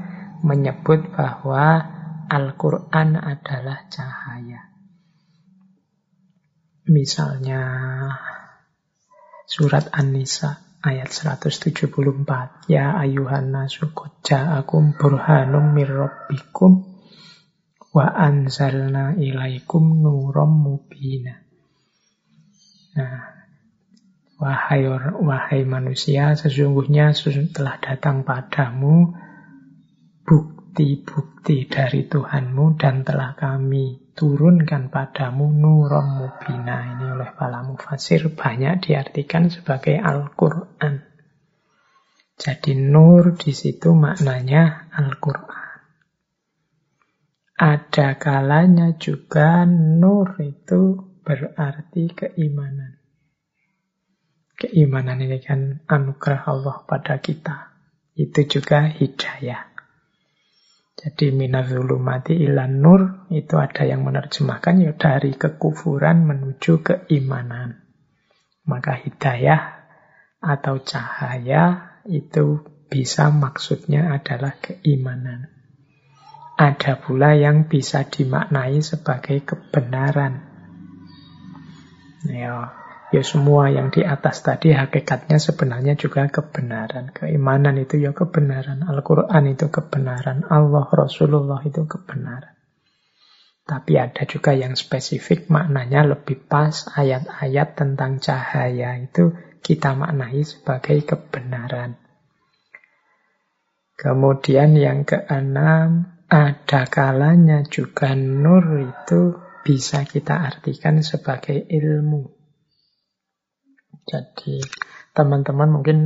menyebut 0.47 1.11
bahwa 1.17 1.83
Al-Quran 2.31 3.19
adalah 3.19 3.91
cahaya. 3.91 4.70
Misalnya 6.91 7.63
surat 9.47 9.87
An-Nisa 9.95 10.59
ayat 10.83 11.15
174. 11.15 12.67
Ya 12.67 12.99
ayuhan 12.99 13.55
nasu 13.55 13.95
ja'akum 14.27 14.99
burhanum 14.99 15.71
mirrabbikum 15.71 16.91
wa 17.95 18.07
anzalna 18.11 19.15
ilaikum 19.15 20.03
nurom 20.03 20.51
mubina. 20.67 21.47
Nah, 22.99 23.23
wahai 24.43 24.87
wahai 25.23 25.63
manusia, 25.63 26.35
sesungguhnya 26.35 27.15
telah 27.55 27.79
datang 27.79 28.27
padamu 28.27 29.15
bukti-bukti 30.71 31.67
dari 31.67 32.07
Tuhanmu 32.07 32.79
dan 32.79 33.03
telah 33.03 33.35
kami 33.35 34.15
turunkan 34.15 34.87
padamu 34.87 35.51
nurom 35.51 36.23
mubina. 36.23 36.95
Ini 36.95 37.19
oleh 37.19 37.35
para 37.35 37.67
mufasir 37.67 38.31
banyak 38.31 38.87
diartikan 38.87 39.51
sebagai 39.51 39.99
Al-Quran. 39.99 41.03
Jadi 42.39 42.79
nur 42.79 43.35
di 43.35 43.51
situ 43.51 43.99
maknanya 43.99 44.95
Al-Quran. 44.95 45.59
Ada 47.59 48.15
kalanya 48.15 48.95
juga 48.95 49.67
nur 49.67 50.39
itu 50.39 51.03
berarti 51.27 52.15
keimanan. 52.15 53.03
Keimanan 54.55 55.19
ini 55.19 55.43
kan 55.43 55.83
anugerah 55.91 56.47
Allah 56.47 56.77
pada 56.87 57.19
kita. 57.19 57.75
Itu 58.15 58.47
juga 58.47 58.87
hidayah. 58.87 59.70
Jadi 61.01 61.33
minazulumati 61.33 62.37
ilan 62.37 62.73
nur 62.77 63.25
itu 63.33 63.57
ada 63.57 63.89
yang 63.89 64.05
menerjemahkan 64.05 64.85
ya 64.85 64.93
dari 64.93 65.33
kekufuran 65.33 66.29
menuju 66.29 66.85
keimanan. 66.85 67.89
Maka 68.69 69.01
hidayah 69.01 69.89
atau 70.45 70.85
cahaya 70.85 71.97
itu 72.05 72.61
bisa 72.93 73.33
maksudnya 73.33 74.13
adalah 74.13 74.61
keimanan. 74.61 75.49
Ada 76.61 77.01
pula 77.01 77.33
yang 77.33 77.65
bisa 77.65 78.05
dimaknai 78.05 78.85
sebagai 78.85 79.41
kebenaran. 79.41 80.45
Ya, 82.29 82.80
Ya 83.11 83.27
semua 83.27 83.67
yang 83.75 83.91
di 83.91 84.07
atas 84.07 84.47
tadi 84.47 84.71
hakikatnya 84.71 85.43
sebenarnya 85.43 85.99
juga 85.99 86.31
kebenaran. 86.31 87.11
Keimanan 87.11 87.75
itu 87.83 87.99
ya 87.99 88.15
kebenaran. 88.15 88.87
Al-Quran 88.87 89.51
itu 89.51 89.67
kebenaran. 89.67 90.47
Allah, 90.47 90.87
Rasulullah 90.87 91.59
itu 91.67 91.91
kebenaran. 91.91 92.55
Tapi 93.67 93.99
ada 93.99 94.23
juga 94.31 94.55
yang 94.55 94.79
spesifik 94.79 95.51
maknanya 95.51 96.07
lebih 96.07 96.39
pas 96.47 96.87
ayat-ayat 96.91 97.75
tentang 97.75 98.23
cahaya 98.23 98.99
itu 99.03 99.35
kita 99.63 99.95
maknai 99.99 100.47
sebagai 100.47 101.03
kebenaran. 101.03 101.99
Kemudian 103.99 104.75
yang 104.79 105.05
keenam, 105.05 106.15
ada 106.31 106.87
kalanya 106.87 107.67
juga 107.67 108.15
nur 108.15 108.87
itu 108.87 109.35
bisa 109.67 110.07
kita 110.07 110.41
artikan 110.41 111.03
sebagai 111.03 111.59
ilmu. 111.69 112.40
Jadi 114.09 114.63
teman-teman 115.13 115.69
mungkin 115.69 115.99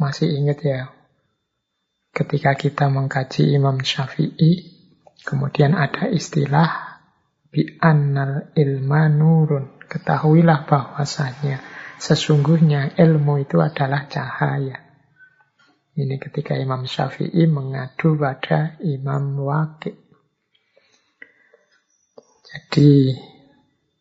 masih 0.00 0.26
ingat 0.34 0.58
ya 0.64 0.80
ketika 2.14 2.54
kita 2.54 2.86
mengkaji 2.90 3.54
Imam 3.54 3.82
Syafi'i 3.82 4.74
kemudian 5.26 5.74
ada 5.74 6.06
istilah 6.06 7.00
bi 7.50 7.78
annal 7.78 8.50
ilma 8.58 9.10
nurun. 9.10 9.78
Ketahuilah 9.86 10.66
bahwasanya 10.66 11.62
sesungguhnya 12.02 12.98
ilmu 12.98 13.46
itu 13.46 13.62
adalah 13.62 14.10
cahaya. 14.10 14.82
Ini 15.94 16.18
ketika 16.18 16.58
Imam 16.58 16.90
Syafi'i 16.90 17.46
mengadu 17.46 18.18
pada 18.18 18.74
Imam 18.82 19.38
Waqi. 19.38 19.94
Jadi 22.42 23.14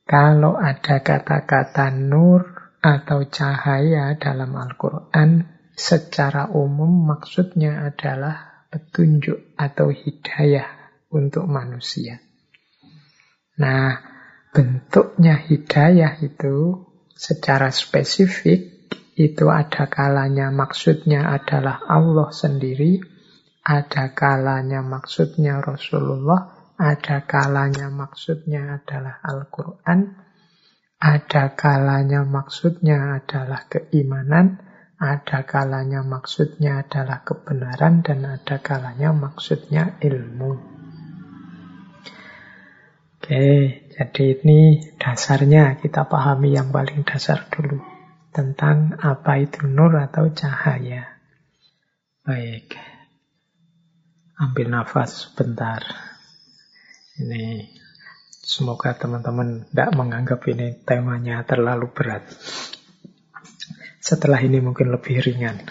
kalau 0.05 0.57
ada 0.57 1.01
kata-kata 1.05 1.93
nur 1.93 2.52
atau 2.83 3.23
cahaya 3.31 4.19
dalam 4.19 4.51
Al-Quran 4.59 5.47
secara 5.71 6.51
umum 6.51 7.07
maksudnya 7.07 7.87
adalah 7.87 8.67
petunjuk 8.67 9.55
atau 9.55 9.87
hidayah 9.87 10.67
untuk 11.07 11.47
manusia. 11.47 12.19
Nah, 13.63 14.01
bentuknya 14.51 15.39
hidayah 15.39 16.19
itu 16.19 16.83
secara 17.15 17.71
spesifik 17.71 18.73
itu 19.13 19.45
ada 19.47 19.85
kalanya 19.87 20.49
maksudnya 20.49 21.29
adalah 21.29 21.85
Allah 21.85 22.33
sendiri, 22.33 22.97
ada 23.61 24.11
kalanya 24.11 24.81
maksudnya 24.81 25.61
Rasulullah, 25.61 26.73
ada 26.75 27.21
kalanya 27.23 27.93
maksudnya 27.93 28.81
adalah 28.81 29.21
Al-Quran, 29.21 30.22
ada 31.03 31.51
kalanya 31.59 32.23
maksudnya 32.23 33.19
adalah 33.19 33.67
keimanan, 33.67 34.63
ada 34.95 35.43
kalanya 35.43 35.99
maksudnya 35.99 36.87
adalah 36.87 37.27
kebenaran, 37.27 38.07
dan 38.07 38.23
ada 38.23 38.63
kalanya 38.63 39.11
maksudnya 39.11 39.99
ilmu. 39.99 40.55
Oke, 43.19 43.47
jadi 43.91 44.23
ini 44.39 44.79
dasarnya 44.95 45.75
kita 45.83 46.07
pahami 46.07 46.55
yang 46.55 46.71
paling 46.71 47.03
dasar 47.03 47.51
dulu. 47.51 47.83
tentang 48.33 48.97
apa 48.97 49.45
itu 49.45 49.69
nur 49.69 49.93
atau 49.93 50.33
cahaya. 50.33 51.21
Baik. 52.25 52.73
Ambil 54.41 54.73
nafas 54.73 55.29
sebentar. 55.29 55.85
Ini 57.21 57.69
semoga 58.43 58.91
teman-teman 58.99 59.63
tidak 59.71 59.89
menganggap 59.95 60.43
ini 60.51 60.83
temanya 60.83 61.47
terlalu 61.47 61.87
berat. 61.95 62.27
Setelah 64.03 64.43
ini 64.43 64.59
mungkin 64.59 64.91
lebih 64.91 65.23
ringan. 65.23 65.63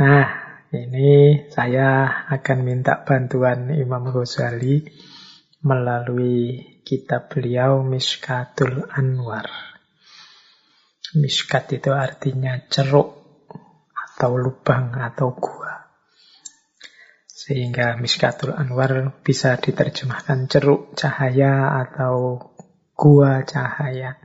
Nah, 0.00 0.28
ini 0.72 1.44
saya 1.52 2.08
akan 2.32 2.58
minta 2.64 3.04
bantuan 3.04 3.68
Imam 3.76 4.08
Ghazali 4.08 4.88
melalui 5.60 6.56
kitab 6.88 7.28
beliau 7.28 7.84
Miskatul 7.84 8.88
Anwar. 8.88 9.44
Miskat 11.20 11.76
itu 11.76 11.92
artinya 11.92 12.56
ceruk 12.68 13.16
atau 13.92 14.40
lubang 14.40 14.96
atau 14.96 15.36
gua. 15.36 15.67
Sehingga 17.48 17.96
Miskatul 17.96 18.52
Anwar 18.52 19.24
bisa 19.24 19.56
diterjemahkan 19.56 20.52
ceruk 20.52 20.92
cahaya 20.92 21.80
atau 21.80 22.36
gua 22.92 23.40
cahaya. 23.40 24.20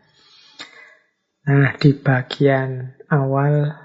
Nah, 1.47 1.71
di 1.79 1.95
bagian 1.95 2.99
awal 3.07 3.79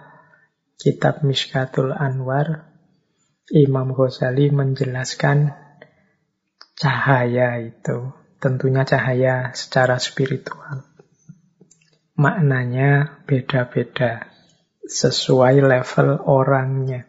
kitab 0.74 1.22
Miskatul 1.22 1.94
Anwar, 1.94 2.66
Imam 3.55 3.94
Ghazali 3.94 4.51
menjelaskan 4.51 5.55
cahaya 6.74 7.62
itu. 7.62 8.11
Tentunya 8.42 8.83
cahaya 8.83 9.55
secara 9.55 10.03
spiritual. 10.03 10.83
Maknanya 12.18 13.22
beda-beda 13.22 14.27
sesuai 14.83 15.62
level 15.62 16.27
orangnya. 16.27 17.07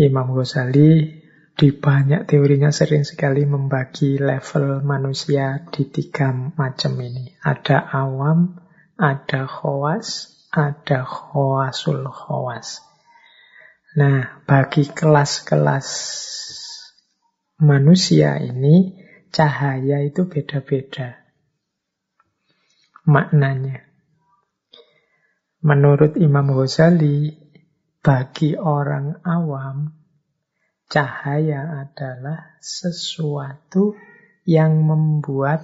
Imam 0.00 0.32
Ghazali 0.32 1.20
di 1.52 1.68
banyak 1.76 2.24
teorinya 2.24 2.72
sering 2.72 3.04
sekali 3.04 3.44
membagi 3.44 4.16
level 4.16 4.80
manusia 4.80 5.60
di 5.68 5.84
tiga 5.92 6.32
macam 6.32 6.96
ini. 7.04 7.36
Ada 7.44 7.84
awam, 7.92 8.56
ada 8.96 9.44
khawas, 9.44 10.32
ada 10.48 11.04
khawasul 11.04 12.08
khawas. 12.08 12.80
Nah, 14.00 14.40
bagi 14.48 14.88
kelas-kelas 14.88 15.88
manusia 17.60 18.40
ini, 18.40 18.96
cahaya 19.28 20.00
itu 20.00 20.24
beda-beda 20.24 21.20
maknanya. 23.10 23.82
Menurut 25.60 26.16
Imam 26.16 26.54
Ghazali, 26.56 27.36
bagi 28.00 28.56
orang 28.56 29.20
awam, 29.20 29.92
cahaya 30.88 31.84
adalah 31.84 32.56
sesuatu 32.64 33.92
yang 34.48 34.82
membuat 34.88 35.62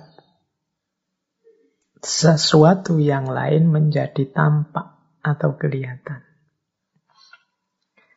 sesuatu 2.04 3.00
yang 3.00 3.26
lain 3.26 3.72
menjadi 3.72 4.28
tampak 4.30 5.18
atau 5.24 5.56
kelihatan. 5.58 6.22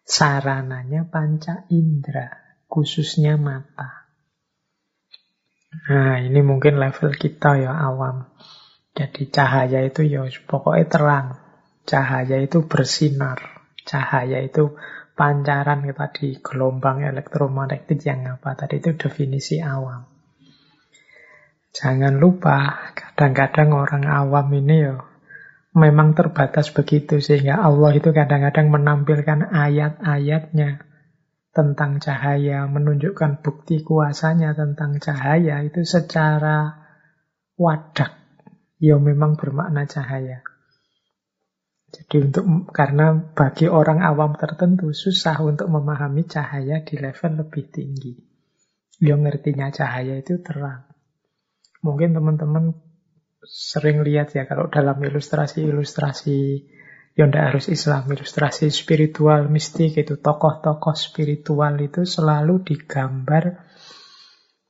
Sarananya 0.05 1.07
panca 1.07 1.65
indera, 1.71 2.59
khususnya 2.67 3.39
mata. 3.39 4.09
Nah, 5.89 6.17
ini 6.21 6.41
mungkin 6.41 6.81
level 6.81 7.13
kita 7.13 7.61
ya 7.61 7.73
awam. 7.73 8.25
Jadi 8.97 9.29
cahaya 9.29 9.85
itu 9.85 10.01
ya 10.01 10.25
pokoknya 10.25 10.85
terang. 10.89 11.27
Cahaya 11.85 12.41
itu 12.41 12.65
bersinar. 12.65 13.58
Cahaya 13.87 14.43
itu 14.43 14.75
pancaran 15.13 15.83
tadi 15.83 16.39
gelombang 16.39 17.03
elektromagnetik 17.03 17.99
yang 18.07 18.39
apa 18.39 18.55
tadi 18.55 18.79
itu 18.79 18.95
definisi 18.95 19.59
awam. 19.59 20.07
Jangan 21.69 22.17
lupa 22.17 22.89
kadang-kadang 22.97 23.75
orang 23.75 24.07
awam 24.09 24.47
ini 24.55 24.77
ya 24.89 24.95
memang 25.75 26.17
terbatas 26.17 26.73
begitu 26.73 27.21
sehingga 27.21 27.61
Allah 27.61 27.93
itu 27.93 28.09
kadang-kadang 28.09 28.73
menampilkan 28.73 29.53
ayat-ayatnya 29.53 30.89
tentang 31.49 31.99
cahaya, 31.99 32.69
menunjukkan 32.69 33.41
bukti 33.41 33.81
kuasanya 33.81 34.53
tentang 34.55 35.01
cahaya 35.01 35.65
itu 35.65 35.81
secara 35.83 36.87
wadak. 37.59 38.15
Ya 38.79 38.95
memang 38.95 39.35
bermakna 39.35 39.83
cahaya. 39.83 40.45
Jadi 41.89 42.29
untuk 42.29 42.69
karena 42.69 43.17
bagi 43.33 43.65
orang 43.65 44.05
awam 44.05 44.37
tertentu 44.37 44.93
susah 44.93 45.41
untuk 45.41 45.67
memahami 45.73 46.25
cahaya 46.29 46.85
di 46.85 46.95
level 47.01 47.45
lebih 47.45 47.65
tinggi. 47.73 48.13
Yang 49.01 49.19
ngertinya 49.25 49.73
cahaya 49.73 50.21
itu 50.21 50.37
terang. 50.45 50.85
Mungkin 51.81 52.13
teman-teman 52.13 52.77
sering 53.41 54.05
lihat 54.05 54.35
ya 54.35 54.45
kalau 54.45 54.69
dalam 54.69 54.99
ilustrasi-ilustrasi 54.99 56.39
yang 57.17 57.33
tidak 57.33 57.55
harus 57.55 57.65
Islam, 57.71 58.05
ilustrasi 58.05 58.69
spiritual, 58.69 59.49
mistik 59.49 59.97
itu 59.97 60.19
tokoh-tokoh 60.19 60.93
spiritual 60.93 61.73
itu 61.81 62.05
selalu 62.05 62.61
digambar 62.63 63.65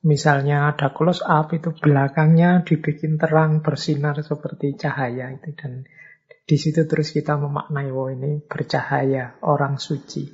Misalnya 0.00 0.72
ada 0.72 0.96
close 0.96 1.20
up 1.20 1.52
itu 1.52 1.76
belakangnya 1.76 2.64
dibikin 2.64 3.20
terang 3.20 3.60
bersinar 3.60 4.16
seperti 4.24 4.72
cahaya 4.80 5.28
itu 5.28 5.52
dan 5.52 5.84
di 6.50 6.58
situ 6.58 6.82
terus 6.82 7.14
kita 7.14 7.38
memaknai, 7.38 7.94
oh 7.94 8.10
ini 8.10 8.42
bercahaya, 8.42 9.38
orang 9.46 9.78
suci. 9.78 10.26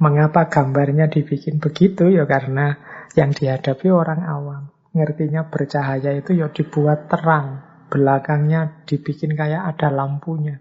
Mengapa 0.00 0.48
gambarnya 0.48 1.12
dibikin 1.12 1.60
begitu? 1.60 2.08
Ya 2.08 2.24
karena 2.24 2.80
yang 3.12 3.36
dihadapi 3.36 3.92
orang 3.92 4.24
awam. 4.24 4.62
Ngertinya 4.96 5.52
bercahaya 5.52 6.16
itu 6.16 6.40
ya 6.40 6.48
dibuat 6.48 7.12
terang. 7.12 7.60
Belakangnya 7.92 8.80
dibikin 8.88 9.36
kayak 9.36 9.76
ada 9.76 9.92
lampunya 9.92 10.56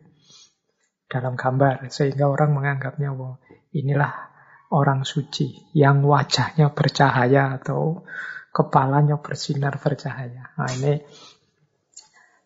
dalam 1.07 1.39
gambar. 1.39 1.87
Sehingga 1.87 2.27
orang 2.27 2.51
menganggapnya, 2.51 3.15
wow, 3.15 3.39
inilah 3.71 4.11
orang 4.75 5.07
suci. 5.07 5.71
Yang 5.71 6.03
wajahnya 6.03 6.75
bercahaya 6.75 7.55
atau 7.63 8.03
kepalanya 8.51 9.23
bersinar 9.23 9.79
bercahaya. 9.79 10.51
Nah 10.59 10.67
ini 10.75 10.99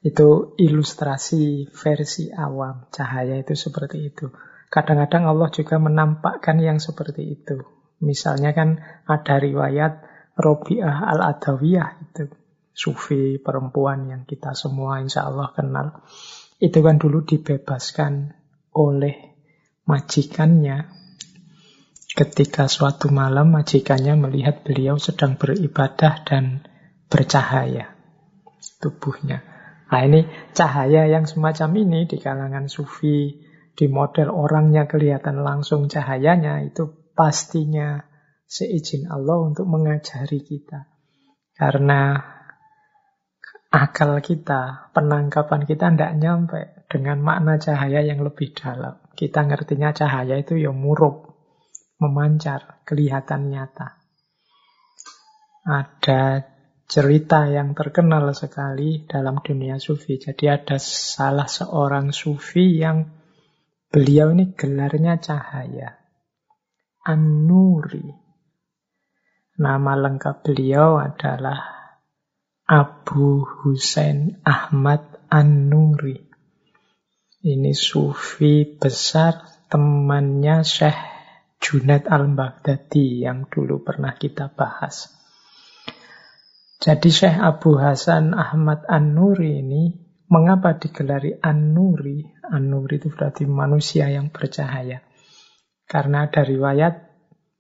itu 0.04 0.54
ilustrasi 0.60 1.72
versi 1.72 2.28
awam. 2.36 2.92
Cahaya 2.92 3.40
itu 3.40 3.56
seperti 3.56 4.12
itu. 4.12 4.28
Kadang-kadang 4.68 5.32
Allah 5.32 5.48
juga 5.48 5.80
menampakkan 5.80 6.60
yang 6.60 6.84
seperti 6.84 7.24
itu. 7.40 7.64
Misalnya 8.04 8.52
kan 8.52 8.84
ada 9.08 9.40
riwayat 9.40 10.04
Robi'ah 10.36 11.08
al-Adawiyah 11.08 11.90
itu. 12.04 12.28
Sufi 12.74 13.38
perempuan 13.38 14.10
yang 14.12 14.26
kita 14.28 14.52
semua 14.58 15.00
insya 15.00 15.30
Allah 15.30 15.56
kenal. 15.56 16.04
Itu 16.60 16.84
kan 16.84 17.00
dulu 17.00 17.24
dibebaskan 17.24 18.34
oleh 18.76 19.16
majikannya. 19.88 20.90
Ketika 22.14 22.68
suatu 22.68 23.14
malam 23.14 23.56
majikannya 23.56 24.20
melihat 24.20 24.66
beliau 24.66 24.98
sedang 24.98 25.38
beribadah 25.38 26.26
dan 26.26 26.66
bercahaya 27.08 27.94
tubuhnya. 28.82 29.53
Nah 29.94 30.10
ini 30.10 30.26
cahaya 30.58 31.06
yang 31.06 31.30
semacam 31.30 31.70
ini 31.86 32.10
di 32.10 32.18
kalangan 32.18 32.66
sufi, 32.66 33.46
di 33.78 33.86
model 33.86 34.34
orangnya 34.34 34.90
kelihatan 34.90 35.46
langsung 35.46 35.86
cahayanya, 35.86 36.66
itu 36.66 37.14
pastinya 37.14 38.02
seizin 38.50 39.06
Allah 39.06 39.38
untuk 39.46 39.70
mengajari 39.70 40.42
kita. 40.42 40.90
Karena 41.54 42.18
akal 43.70 44.18
kita, 44.26 44.90
penangkapan 44.98 45.62
kita 45.70 45.94
tidak 45.94 46.14
nyampe 46.18 46.62
dengan 46.90 47.22
makna 47.22 47.62
cahaya 47.62 48.02
yang 48.02 48.26
lebih 48.26 48.50
dalam. 48.58 48.98
Kita 49.14 49.46
ngertinya 49.46 49.94
cahaya 49.94 50.42
itu 50.42 50.58
ya 50.58 50.74
murup, 50.74 51.38
memancar, 52.02 52.82
kelihatan 52.90 53.54
nyata. 53.54 54.02
Ada 55.70 56.53
cerita 56.94 57.50
yang 57.50 57.74
terkenal 57.74 58.30
sekali 58.38 59.02
dalam 59.10 59.42
dunia 59.42 59.82
sufi. 59.82 60.22
Jadi 60.22 60.46
ada 60.46 60.78
salah 60.78 61.50
seorang 61.50 62.14
sufi 62.14 62.78
yang 62.78 63.10
beliau 63.90 64.30
ini 64.30 64.54
gelarnya 64.54 65.18
cahaya. 65.18 65.98
An-Nuri. 67.02 68.14
Nama 69.58 69.94
lengkap 70.06 70.46
beliau 70.46 71.02
adalah 71.02 71.66
Abu 72.70 73.42
Husain 73.42 74.38
Ahmad 74.46 75.18
An-Nuri. 75.34 76.22
Ini 77.42 77.74
sufi 77.74 78.70
besar 78.70 79.66
temannya 79.66 80.62
Syekh 80.62 81.02
Junaid 81.58 82.06
al-Baghdadi 82.06 83.26
yang 83.26 83.50
dulu 83.50 83.82
pernah 83.82 84.14
kita 84.14 84.54
bahas. 84.54 85.23
Jadi 86.84 87.08
Syekh 87.08 87.40
Abu 87.40 87.80
Hasan 87.80 88.36
Ahmad 88.36 88.84
An-Nuri 88.92 89.64
ini 89.64 90.04
Mengapa 90.34 90.82
digelari 90.82 91.38
An-Nuri? 91.38 92.26
An-Nuri 92.42 92.98
itu 92.98 93.14
berarti 93.14 93.46
manusia 93.46 94.10
yang 94.10 94.34
bercahaya. 94.34 95.06
Karena 95.86 96.26
ada 96.26 96.42
riwayat 96.42 97.06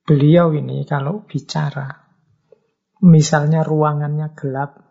beliau 0.02 0.50
ini 0.58 0.82
kalau 0.82 1.22
bicara, 1.22 2.10
misalnya 3.06 3.62
ruangannya 3.62 4.34
gelap, 4.34 4.82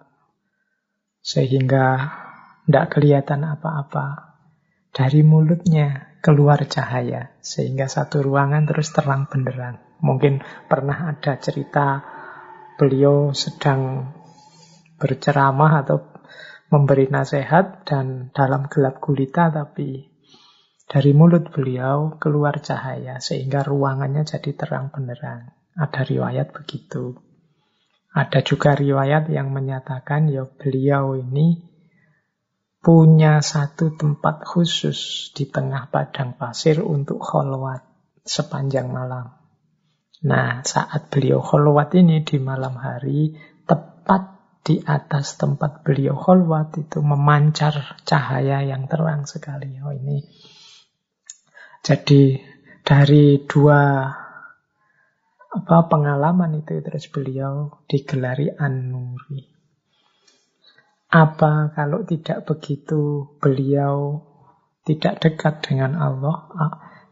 sehingga 1.27 1.87
tidak 2.71 2.87
kelihatan 2.95 3.43
apa-apa. 3.43 4.39
Dari 4.95 5.27
mulutnya 5.27 6.21
keluar 6.23 6.63
cahaya, 6.71 7.35
sehingga 7.43 7.91
satu 7.91 8.23
ruangan 8.23 8.63
terus 8.63 8.95
terang 8.95 9.27
benderang. 9.27 9.83
Mungkin 9.99 10.39
pernah 10.71 11.11
ada 11.11 11.35
cerita 11.43 11.99
beliau 12.79 13.35
sedang 13.35 14.15
berceramah 15.03 15.83
atau 15.83 15.99
memberi 16.71 17.11
nasihat 17.11 17.83
dan 17.83 18.31
dalam 18.31 18.71
gelap 18.71 19.03
gulita 19.03 19.51
tapi 19.51 20.07
dari 20.87 21.11
mulut 21.17 21.51
beliau 21.51 22.21
keluar 22.23 22.63
cahaya 22.63 23.19
sehingga 23.19 23.67
ruangannya 23.67 24.23
jadi 24.23 24.55
terang 24.55 24.95
benderang. 24.95 25.51
Ada 25.73 26.05
riwayat 26.05 26.53
begitu. 26.53 27.17
Ada 28.13 28.45
juga 28.45 28.77
riwayat 28.77 29.33
yang 29.33 29.57
menyatakan 29.57 30.29
ya 30.29 30.45
beliau 30.45 31.17
ini 31.17 31.73
punya 32.83 33.41
satu 33.41 33.97
tempat 33.97 34.45
khusus 34.45 35.33
di 35.33 35.49
tengah 35.49 35.89
padang 35.89 36.37
pasir 36.37 36.85
untuk 36.85 37.25
kholwat 37.25 37.89
sepanjang 38.29 38.93
malam. 38.93 39.33
Nah, 40.29 40.61
saat 40.61 41.09
beliau 41.09 41.41
kholwat 41.41 41.97
ini 41.97 42.21
di 42.21 42.37
malam 42.37 42.77
hari, 42.77 43.33
tepat 43.65 44.32
di 44.63 44.79
atas 44.87 45.35
tempat 45.35 45.83
beliau 45.83 46.15
kholwat 46.15 46.79
itu 46.79 47.03
memancar 47.03 47.99
cahaya 48.07 48.63
yang 48.63 48.87
terang 48.87 49.27
sekali. 49.27 49.83
Oh 49.83 49.91
ini. 49.91 50.23
Jadi 51.83 52.39
dari 52.87 53.43
dua 53.43 54.07
apa 55.53 55.77
pengalaman 55.91 56.63
itu 56.63 56.79
terus 56.79 57.11
beliau 57.11 57.83
digelari 57.91 58.49
An-Nuri. 58.55 59.51
Apa 61.13 61.75
kalau 61.77 62.07
tidak 62.07 62.47
begitu 62.49 63.35
beliau 63.43 64.25
tidak 64.87 65.21
dekat 65.21 65.61
dengan 65.67 65.99
Allah? 65.99 66.49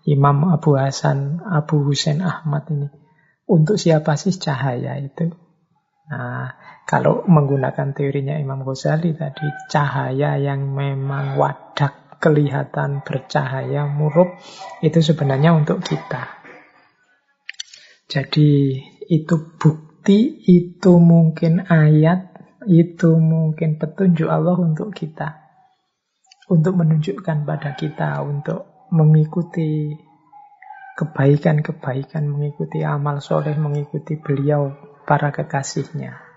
Imam 0.09 0.49
Abu 0.49 0.81
Hasan, 0.81 1.45
Abu 1.45 1.85
Husain 1.85 2.25
Ahmad 2.25 2.65
ini. 2.73 2.89
Untuk 3.45 3.77
siapa 3.77 4.17
sih 4.17 4.33
cahaya 4.33 4.97
itu? 4.97 5.29
Nah, 6.09 6.57
kalau 6.91 7.23
menggunakan 7.23 7.95
teorinya 7.95 8.35
Imam 8.35 8.67
Ghazali 8.67 9.15
tadi, 9.15 9.47
cahaya 9.71 10.35
yang 10.43 10.75
memang 10.75 11.39
wadak, 11.39 12.19
kelihatan 12.19 13.07
bercahaya, 13.07 13.87
murub, 13.87 14.35
itu 14.83 14.99
sebenarnya 14.99 15.55
untuk 15.55 15.87
kita. 15.87 16.43
Jadi 18.11 18.75
itu 19.07 19.55
bukti, 19.55 20.43
itu 20.51 20.99
mungkin 20.99 21.71
ayat, 21.71 22.35
itu 22.67 23.15
mungkin 23.15 23.79
petunjuk 23.79 24.27
Allah 24.27 24.59
untuk 24.59 24.91
kita. 24.91 25.47
Untuk 26.51 26.75
menunjukkan 26.75 27.47
pada 27.47 27.79
kita, 27.79 28.19
untuk 28.27 28.91
mengikuti 28.91 29.95
kebaikan-kebaikan, 30.99 32.27
mengikuti 32.27 32.83
amal 32.83 33.23
soleh, 33.23 33.55
mengikuti 33.55 34.19
beliau, 34.19 34.75
para 35.07 35.31
kekasihnya. 35.31 36.30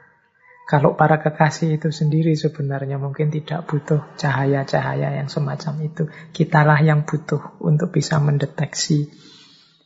Kalau 0.63 0.95
para 0.95 1.19
kekasih 1.19 1.75
itu 1.75 1.91
sendiri 1.91 2.39
sebenarnya 2.39 2.95
mungkin 2.95 3.27
tidak 3.27 3.67
butuh 3.67 4.15
cahaya-cahaya 4.15 5.19
yang 5.19 5.27
semacam 5.27 5.73
itu. 5.83 6.03
Kitalah 6.31 6.79
yang 6.79 7.03
butuh 7.03 7.59
untuk 7.59 7.91
bisa 7.91 8.23
mendeteksi 8.23 9.11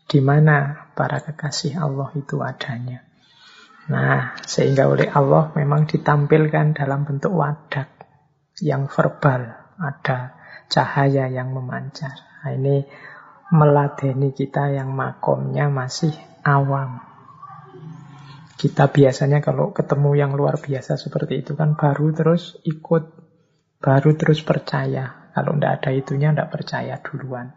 di 0.07 0.19
mana 0.21 0.87
para 0.93 1.17
kekasih 1.19 1.81
Allah 1.81 2.13
itu 2.13 2.39
adanya. 2.45 3.01
Nah, 3.87 4.35
sehingga 4.43 4.91
oleh 4.91 5.07
Allah 5.07 5.55
memang 5.55 5.87
ditampilkan 5.87 6.75
dalam 6.75 7.07
bentuk 7.07 7.31
wadak 7.33 7.87
yang 8.59 8.91
verbal, 8.91 9.47
ada 9.79 10.35
cahaya 10.67 11.31
yang 11.31 11.55
memancar. 11.55 12.13
Nah, 12.43 12.51
ini 12.51 12.83
meladeni 13.55 14.35
kita 14.35 14.75
yang 14.75 14.91
makomnya 14.91 15.71
masih 15.71 16.11
awam. 16.43 17.06
Kita 18.57 18.89
biasanya 18.89 19.37
kalau 19.37 19.69
ketemu 19.69 20.17
yang 20.17 20.33
luar 20.33 20.57
biasa 20.57 20.97
seperti 20.97 21.45
itu 21.45 21.53
kan 21.53 21.77
baru 21.77 22.09
terus 22.09 22.57
ikut, 22.65 23.03
baru 23.77 24.17
terus 24.17 24.41
percaya. 24.41 25.29
Kalau 25.37 25.53
tidak 25.53 25.71
ada 25.77 25.89
itunya 25.93 26.33
tidak 26.33 26.49
percaya 26.49 26.97
duluan. 26.97 27.53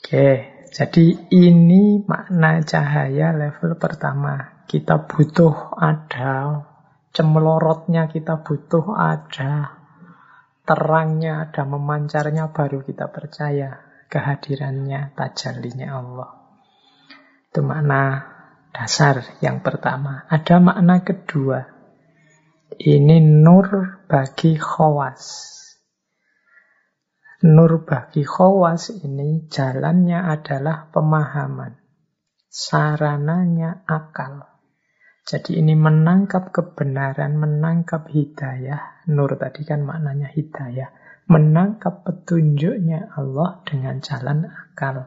Oke, 0.00 0.48
jadi 0.72 1.06
ini 1.28 2.00
makna 2.08 2.64
cahaya 2.64 3.36
level 3.36 3.76
pertama. 3.76 4.64
Kita 4.64 5.04
butuh 5.04 5.76
ada 5.76 6.64
cemelorotnya, 7.12 8.08
kita 8.08 8.40
butuh 8.40 8.96
ada 8.96 9.76
terangnya, 10.64 11.44
ada 11.44 11.68
memancarnya, 11.68 12.48
baru 12.56 12.80
kita 12.80 13.12
percaya 13.12 13.84
kehadirannya, 14.08 15.12
tajalinya 15.12 15.88
Allah. 16.00 16.30
Itu 17.52 17.60
makna 17.60 18.31
dasar 18.72 19.38
yang 19.44 19.60
pertama. 19.60 20.24
Ada 20.26 20.58
makna 20.58 21.04
kedua. 21.04 21.60
Ini 22.72 23.20
nur 23.20 24.00
bagi 24.08 24.56
khawas. 24.56 25.52
Nur 27.44 27.84
bagi 27.84 28.24
khawas 28.24 28.88
ini 29.04 29.44
jalannya 29.46 30.24
adalah 30.24 30.88
pemahaman. 30.88 31.76
Sarananya 32.48 33.84
akal. 33.84 34.48
Jadi 35.22 35.62
ini 35.62 35.78
menangkap 35.78 36.50
kebenaran, 36.50 37.38
menangkap 37.38 38.10
hidayah. 38.10 39.06
Nur 39.06 39.36
tadi 39.38 39.62
kan 39.62 39.86
maknanya 39.86 40.32
hidayah. 40.32 40.90
Menangkap 41.30 42.02
petunjuknya 42.02 43.14
Allah 43.14 43.62
dengan 43.62 44.02
jalan 44.02 44.50
akal. 44.50 45.06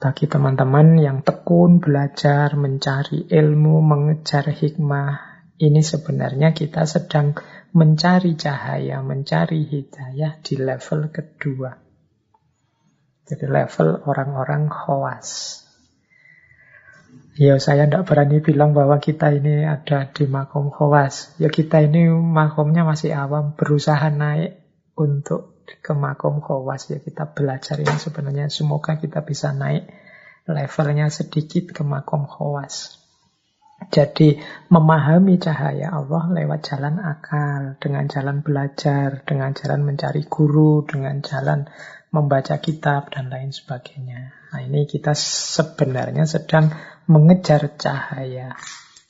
Bagi 0.00 0.24
teman-teman 0.24 0.96
yang 0.96 1.20
tekun 1.20 1.76
belajar, 1.76 2.56
mencari 2.56 3.28
ilmu, 3.28 3.84
mengejar 3.84 4.48
hikmah, 4.48 5.44
ini 5.60 5.84
sebenarnya 5.84 6.56
kita 6.56 6.88
sedang 6.88 7.36
mencari 7.76 8.32
cahaya, 8.32 9.04
mencari 9.04 9.68
hidayah 9.68 10.40
di 10.40 10.56
level 10.56 11.12
kedua. 11.12 11.76
Jadi 13.28 13.44
level 13.44 14.00
orang-orang 14.08 14.72
khawas. 14.72 15.60
Ya 17.36 17.60
saya 17.60 17.84
tidak 17.84 18.08
berani 18.08 18.40
bilang 18.40 18.72
bahwa 18.72 19.04
kita 19.04 19.36
ini 19.36 19.68
ada 19.68 20.08
di 20.08 20.24
makom 20.24 20.72
khawas. 20.72 21.36
Ya 21.36 21.52
kita 21.52 21.84
ini 21.84 22.08
makomnya 22.08 22.88
masih 22.88 23.12
awam, 23.12 23.52
berusaha 23.52 24.08
naik 24.08 24.64
untuk 24.96 25.49
ke 25.78 25.94
makom 25.94 26.42
khawas 26.42 26.90
ya 26.90 26.98
kita 26.98 27.30
belajar 27.30 27.78
ini 27.78 27.94
sebenarnya 27.94 28.50
semoga 28.50 28.98
kita 28.98 29.22
bisa 29.22 29.54
naik 29.54 29.86
levelnya 30.50 31.06
sedikit 31.08 31.70
ke 31.70 31.82
makom 31.86 32.26
khawas. 32.26 32.98
Jadi 33.88 34.36
memahami 34.68 35.40
cahaya 35.40 35.88
Allah 35.88 36.28
lewat 36.28 36.60
jalan 36.68 37.00
akal, 37.00 37.80
dengan 37.80 38.12
jalan 38.12 38.44
belajar, 38.44 39.24
dengan 39.24 39.56
jalan 39.56 39.80
mencari 39.88 40.28
guru, 40.28 40.84
dengan 40.84 41.24
jalan 41.24 41.64
membaca 42.12 42.60
kitab 42.60 43.08
dan 43.08 43.32
lain 43.32 43.56
sebagainya. 43.56 44.36
Nah, 44.52 44.60
ini 44.60 44.84
kita 44.84 45.16
sebenarnya 45.16 46.28
sedang 46.28 46.68
mengejar 47.08 47.72
cahaya. 47.80 48.52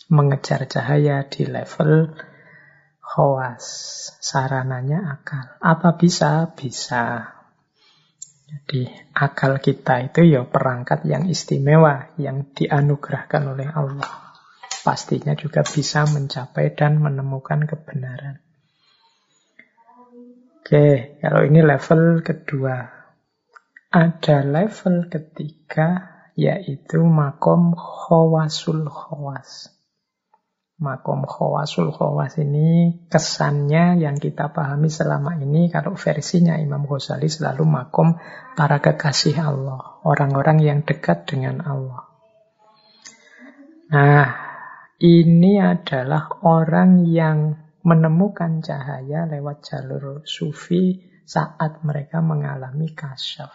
Mengejar 0.07 0.70
cahaya 0.70 1.27
di 1.27 1.51
level 1.51 2.14
khawas. 3.11 3.66
Sarananya 4.23 5.18
akal. 5.18 5.59
Apa 5.59 5.99
bisa? 5.99 6.46
Bisa. 6.55 7.35
Jadi 8.46 8.87
akal 9.14 9.59
kita 9.59 10.11
itu 10.11 10.27
ya 10.27 10.46
perangkat 10.46 11.07
yang 11.07 11.27
istimewa, 11.27 12.14
yang 12.18 12.51
dianugerahkan 12.55 13.42
oleh 13.51 13.66
Allah. 13.70 14.35
Pastinya 14.81 15.35
juga 15.35 15.66
bisa 15.66 16.07
mencapai 16.07 16.75
dan 16.75 17.03
menemukan 17.03 17.66
kebenaran. 17.66 18.38
Oke, 20.62 21.18
kalau 21.18 21.42
ini 21.46 21.61
level 21.66 22.23
kedua. 22.23 22.79
Ada 23.90 24.46
level 24.46 25.11
ketiga, 25.11 26.14
yaitu 26.38 27.03
makom 27.03 27.75
khawasul 27.75 28.87
khawas. 28.87 29.80
Makom 30.81 31.29
khawasul 31.29 31.93
khawas 31.93 32.40
ini 32.40 33.05
kesannya 33.12 34.01
yang 34.01 34.16
kita 34.16 34.49
pahami 34.49 34.88
selama 34.88 35.37
ini 35.37 35.69
kalau 35.69 35.93
versinya 35.93 36.57
Imam 36.57 36.88
Ghazali 36.88 37.29
selalu 37.29 37.69
makom 37.69 38.16
para 38.57 38.81
kekasih 38.81 39.37
Allah. 39.45 40.01
Orang-orang 40.09 40.64
yang 40.64 40.81
dekat 40.81 41.29
dengan 41.29 41.61
Allah. 41.61 42.09
Nah, 43.93 44.29
ini 45.05 45.61
adalah 45.61 46.40
orang 46.49 47.05
yang 47.05 47.61
menemukan 47.85 48.64
cahaya 48.64 49.29
lewat 49.29 49.61
jalur 49.64 50.25
sufi 50.25 51.05
saat 51.29 51.85
mereka 51.85 52.25
mengalami 52.25 52.93
kasyaf. 52.97 53.53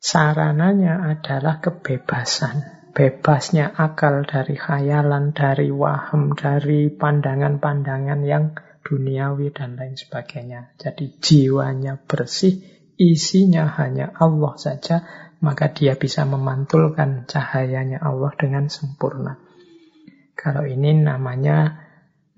Sarananya 0.00 1.00
adalah 1.16 1.64
kebebasan. 1.64 2.83
Bebasnya 2.94 3.74
akal 3.74 4.22
dari 4.22 4.54
khayalan, 4.54 5.34
dari 5.34 5.74
waham, 5.74 6.38
dari 6.38 6.94
pandangan-pandangan 6.94 8.22
yang 8.22 8.54
duniawi 8.86 9.50
dan 9.50 9.74
lain 9.74 9.98
sebagainya. 9.98 10.78
Jadi 10.78 11.18
jiwanya 11.18 11.98
bersih, 11.98 12.62
isinya 12.94 13.66
hanya 13.82 14.14
Allah 14.14 14.54
saja, 14.54 15.02
maka 15.42 15.74
dia 15.74 15.98
bisa 15.98 16.22
memantulkan 16.22 17.26
cahayanya 17.26 17.98
Allah 17.98 18.30
dengan 18.38 18.70
sempurna. 18.70 19.42
Kalau 20.38 20.62
ini 20.62 20.94
namanya 20.94 21.82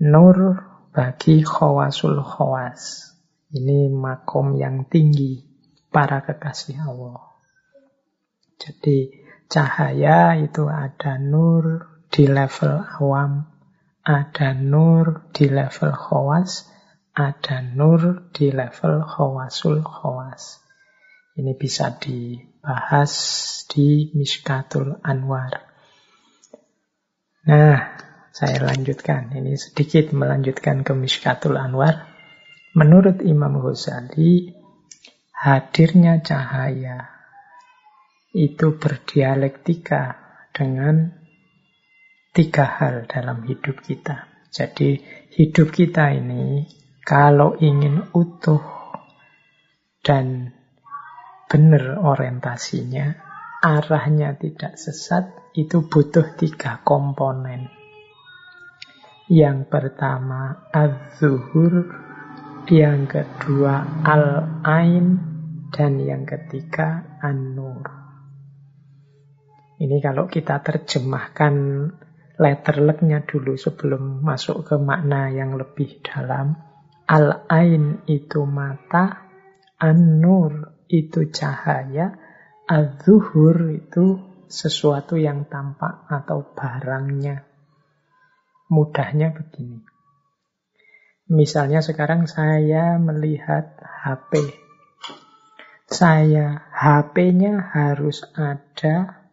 nur 0.00 0.64
bagi 0.96 1.44
khawasul 1.44 2.24
khawas. 2.24 3.12
Ini 3.52 3.92
makom 3.92 4.56
yang 4.56 4.88
tinggi 4.88 5.44
para 5.92 6.24
kekasih 6.24 6.80
Allah. 6.80 7.36
Jadi 8.56 9.25
cahaya 9.46 10.38
itu 10.38 10.66
ada 10.66 11.18
nur 11.18 11.86
di 12.10 12.26
level 12.26 12.82
awam, 12.98 13.50
ada 14.06 14.54
nur 14.54 15.26
di 15.34 15.50
level 15.50 15.90
khawas, 15.90 16.70
ada 17.16 17.62
nur 17.62 18.30
di 18.30 18.54
level 18.54 19.02
khawasul 19.02 19.82
khawas. 19.82 20.62
Ini 21.36 21.52
bisa 21.58 21.92
dibahas 21.96 23.12
di 23.68 24.08
Miskatul 24.16 24.96
Anwar. 25.04 25.52
Nah, 27.46 27.78
saya 28.36 28.58
lanjutkan. 28.68 29.32
Ini 29.32 29.56
sedikit 29.56 30.12
melanjutkan 30.12 30.84
ke 30.84 30.92
Mishkatul 30.92 31.56
Anwar. 31.56 32.04
Menurut 32.76 33.24
Imam 33.24 33.64
Ghazali, 33.64 34.52
hadirnya 35.32 36.20
cahaya 36.20 37.15
itu 38.36 38.76
berdialektika 38.76 40.20
dengan 40.52 41.08
tiga 42.36 42.68
hal 42.68 43.08
dalam 43.08 43.48
hidup 43.48 43.80
kita. 43.80 44.28
Jadi 44.52 45.00
hidup 45.32 45.72
kita 45.72 46.12
ini 46.12 46.68
kalau 47.00 47.56
ingin 47.56 48.12
utuh 48.12 48.60
dan 50.04 50.52
benar 51.48 51.96
orientasinya, 51.96 53.16
arahnya 53.64 54.36
tidak 54.36 54.76
sesat, 54.76 55.32
itu 55.56 55.88
butuh 55.88 56.36
tiga 56.36 56.84
komponen. 56.84 57.72
Yang 59.26 59.66
pertama 59.66 60.70
az-zuhur, 60.70 61.90
yang 62.70 63.08
kedua 63.10 64.04
al-ain, 64.06 65.18
dan 65.74 65.98
yang 65.98 66.22
ketiga 66.22 67.18
an-nur. 67.18 68.05
Ini 69.76 70.00
kalau 70.00 70.24
kita 70.24 70.64
terjemahkan 70.64 71.54
letter 72.36 72.76
lucknya 72.80 73.24
dulu 73.24 73.56
sebelum 73.56 74.24
masuk 74.24 74.64
ke 74.64 74.76
makna 74.80 75.28
yang 75.32 75.56
lebih 75.56 76.00
dalam. 76.00 76.56
Al-ain 77.06 78.02
itu 78.10 78.42
mata, 78.48 79.30
an-nur 79.78 80.84
itu 80.90 81.30
cahaya, 81.30 82.16
az-zuhur 82.66 83.70
itu 83.70 84.18
sesuatu 84.50 85.14
yang 85.14 85.46
tampak 85.46 86.06
atau 86.10 86.56
barangnya. 86.56 87.46
Mudahnya 88.66 89.30
begini. 89.30 89.86
Misalnya 91.26 91.82
sekarang 91.82 92.30
saya 92.30 92.98
melihat 93.02 93.78
HP. 93.82 94.46
Saya 95.86 96.66
HP-nya 96.74 97.70
harus 97.70 98.22
ada, 98.34 99.25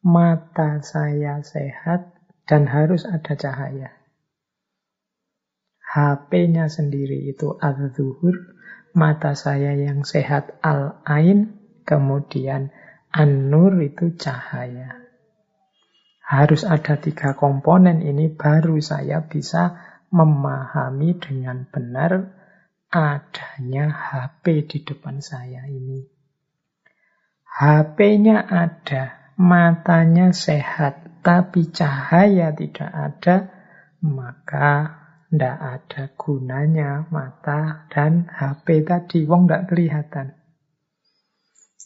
mata 0.00 0.80
saya 0.84 1.40
sehat, 1.44 2.12
dan 2.48 2.66
harus 2.66 3.06
ada 3.06 3.36
cahaya. 3.38 3.94
HP-nya 5.90 6.70
sendiri 6.70 7.30
itu 7.30 7.54
al-zuhur, 7.58 8.56
mata 8.94 9.34
saya 9.34 9.74
yang 9.74 10.06
sehat 10.06 10.58
al-ain, 10.62 11.58
kemudian 11.82 12.70
An-nur 13.10 13.74
itu 13.82 14.14
cahaya. 14.14 15.02
Harus 16.22 16.62
ada 16.62 16.94
tiga 16.94 17.34
komponen 17.34 18.06
ini 18.06 18.30
baru 18.30 18.78
saya 18.78 19.26
bisa 19.26 19.82
memahami 20.14 21.18
dengan 21.18 21.66
benar 21.66 22.30
adanya 22.86 23.90
HP 23.90 24.62
di 24.70 24.78
depan 24.86 25.18
saya 25.18 25.66
ini. 25.66 26.06
HP-nya 27.50 28.46
ada, 28.46 29.19
matanya 29.40 30.36
sehat, 30.36 31.24
tapi 31.24 31.72
cahaya 31.72 32.52
tidak 32.52 32.92
ada, 32.92 33.36
maka 34.04 35.00
tidak 35.32 35.56
ada 35.56 36.02
gunanya 36.12 37.08
mata 37.08 37.88
dan 37.88 38.28
HP 38.28 38.84
tadi. 38.84 39.24
Wong 39.24 39.48
tidak 39.48 39.72
kelihatan. 39.72 40.36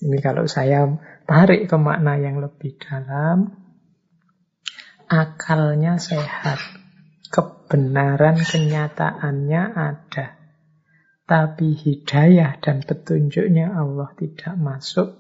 Ini 0.02 0.18
kalau 0.18 0.50
saya 0.50 0.90
tarik 1.30 1.70
ke 1.70 1.76
makna 1.78 2.18
yang 2.18 2.42
lebih 2.42 2.74
dalam, 2.82 3.54
akalnya 5.06 6.02
sehat, 6.02 6.58
kebenaran 7.30 8.34
kenyataannya 8.42 9.62
ada, 9.70 10.34
tapi 11.30 11.78
hidayah 11.78 12.58
dan 12.58 12.82
petunjuknya 12.82 13.70
Allah 13.70 14.10
tidak 14.18 14.58
masuk, 14.58 15.14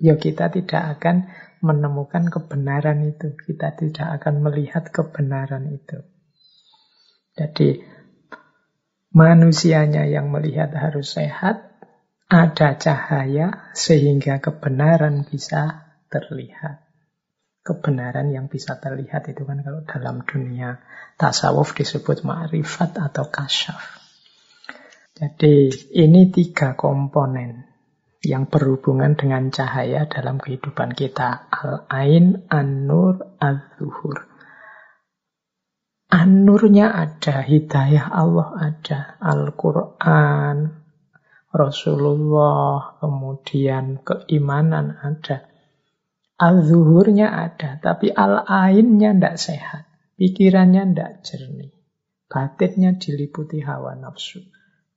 ya 0.00 0.16
kita 0.16 0.48
tidak 0.48 0.98
akan 0.98 1.28
menemukan 1.64 2.28
kebenaran 2.28 3.00
itu, 3.08 3.32
kita 3.40 3.72
tidak 3.72 4.20
akan 4.20 4.44
melihat 4.44 4.92
kebenaran 4.92 5.72
itu. 5.72 6.04
Jadi 7.34 7.80
manusianya 9.16 10.04
yang 10.04 10.28
melihat 10.28 10.70
harus 10.76 11.16
sehat, 11.16 11.72
ada 12.28 12.76
cahaya 12.76 13.72
sehingga 13.72 14.44
kebenaran 14.44 15.24
bisa 15.24 15.88
terlihat. 16.12 16.84
Kebenaran 17.64 18.28
yang 18.28 18.52
bisa 18.52 18.76
terlihat 18.76 19.24
itu 19.32 19.48
kan 19.48 19.64
kalau 19.64 19.80
dalam 19.88 20.20
dunia 20.28 20.84
tasawuf 21.16 21.72
disebut 21.72 22.20
ma'rifat 22.20 23.00
atau 23.00 23.32
kasyaf. 23.32 24.04
Jadi 25.16 25.72
ini 25.96 26.28
tiga 26.28 26.76
komponen 26.76 27.73
yang 28.24 28.48
berhubungan 28.48 29.14
dengan 29.14 29.52
cahaya 29.52 30.08
dalam 30.08 30.40
kehidupan 30.40 30.96
kita. 30.96 31.48
Al-Ain, 31.52 32.48
An-Nur, 32.48 33.38
Al-Zuhur. 33.38 34.28
An-Nurnya 36.08 36.94
ada, 36.94 37.42
hidayah 37.42 38.06
Allah 38.08 38.48
ada, 38.72 39.18
Al-Quran, 39.18 40.84
Rasulullah, 41.54 42.98
kemudian 42.98 44.02
keimanan 44.02 44.98
ada. 44.98 45.46
Al-zuhurnya 46.34 47.30
ada, 47.30 47.78
tapi 47.78 48.10
al-ainnya 48.10 49.14
tidak 49.14 49.36
sehat. 49.38 49.82
Pikirannya 50.18 50.82
tidak 50.90 51.12
jernih. 51.22 51.74
Batinnya 52.26 52.98
diliputi 52.98 53.62
hawa 53.62 53.94
nafsu. 53.94 54.42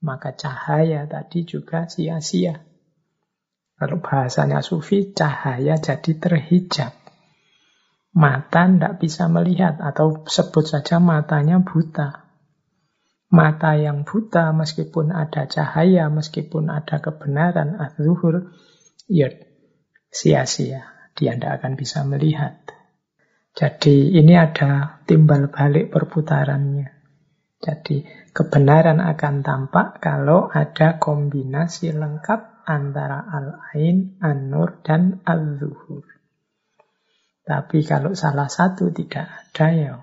Maka 0.02 0.34
cahaya 0.34 1.06
tadi 1.06 1.46
juga 1.46 1.86
sia-sia. 1.86 2.62
Kalau 3.78 4.02
bahasanya 4.02 4.66
sufi, 4.66 5.14
cahaya 5.14 5.78
jadi 5.78 6.12
terhijab. 6.18 6.98
Mata 8.18 8.66
tidak 8.66 8.98
bisa 8.98 9.30
melihat, 9.30 9.78
atau 9.78 10.26
sebut 10.26 10.66
saja 10.66 10.98
matanya 10.98 11.62
buta. 11.62 12.26
Mata 13.30 13.78
yang 13.78 14.02
buta 14.02 14.50
meskipun 14.50 15.14
ada 15.14 15.46
cahaya, 15.46 16.10
meskipun 16.10 16.74
ada 16.74 16.98
kebenaran, 16.98 17.78
az-zuhur, 17.78 18.50
ya 19.06 19.30
sia-sia. 20.10 21.14
Dia 21.14 21.38
tidak 21.38 21.62
akan 21.62 21.74
bisa 21.78 22.02
melihat. 22.02 22.58
Jadi 23.54 24.18
ini 24.18 24.34
ada 24.38 25.02
timbal 25.06 25.54
balik 25.54 25.94
perputarannya. 25.94 26.94
Jadi 27.58 28.06
kebenaran 28.34 29.02
akan 29.02 29.42
tampak 29.42 29.98
kalau 30.02 30.50
ada 30.50 31.02
kombinasi 31.02 31.90
lengkap 31.94 32.57
antara 32.68 33.24
al-ain, 33.24 34.20
an-nur, 34.20 34.84
dan 34.84 35.24
al-zuhur. 35.24 36.04
Tapi 37.48 37.80
kalau 37.88 38.12
salah 38.12 38.52
satu 38.52 38.92
tidak 38.92 39.24
ada 39.24 39.68
ya 39.72 39.96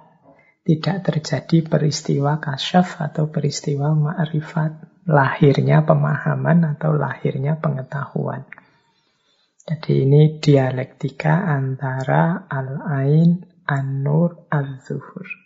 tidak 0.65 1.05
terjadi 1.05 1.69
peristiwa 1.69 2.41
kasyaf 2.41 2.97
atau 2.97 3.29
peristiwa 3.29 3.93
ma'rifat, 3.93 5.05
lahirnya 5.05 5.85
pemahaman 5.85 6.73
atau 6.73 6.97
lahirnya 6.97 7.61
pengetahuan. 7.61 8.49
Jadi 9.65 10.09
ini 10.09 10.41
dialektika 10.41 11.45
antara 11.45 12.49
al-ain, 12.49 13.45
an-nur, 13.69 14.49
al-zuhur. 14.49 15.44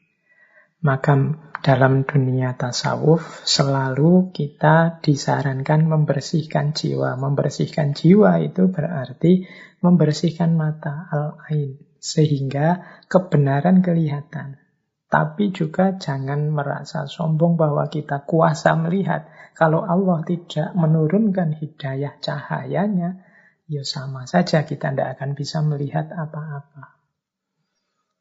Maka 0.78 1.18
dalam 1.58 2.06
dunia 2.06 2.54
tasawuf 2.54 3.42
selalu 3.42 4.30
kita 4.30 5.02
disarankan 5.02 5.90
membersihkan 5.90 6.70
jiwa. 6.70 7.18
Membersihkan 7.18 7.98
jiwa 7.98 8.38
itu 8.38 8.70
berarti 8.70 9.42
membersihkan 9.82 10.54
mata 10.54 11.10
al-ain 11.10 11.82
sehingga 11.98 13.02
kebenaran 13.10 13.82
kelihatan. 13.82 14.62
Tapi 15.08 15.50
juga 15.50 15.96
jangan 15.96 16.52
merasa 16.52 17.08
sombong 17.08 17.58
bahwa 17.58 17.88
kita 17.90 18.22
kuasa 18.28 18.76
melihat. 18.76 19.26
Kalau 19.58 19.82
Allah 19.82 20.22
tidak 20.22 20.70
menurunkan 20.78 21.58
hidayah 21.58 22.22
cahayanya, 22.22 23.18
ya 23.66 23.82
sama 23.82 24.30
saja 24.30 24.62
kita 24.62 24.94
tidak 24.94 25.18
akan 25.18 25.34
bisa 25.34 25.58
melihat 25.64 26.12
apa-apa. 26.14 26.97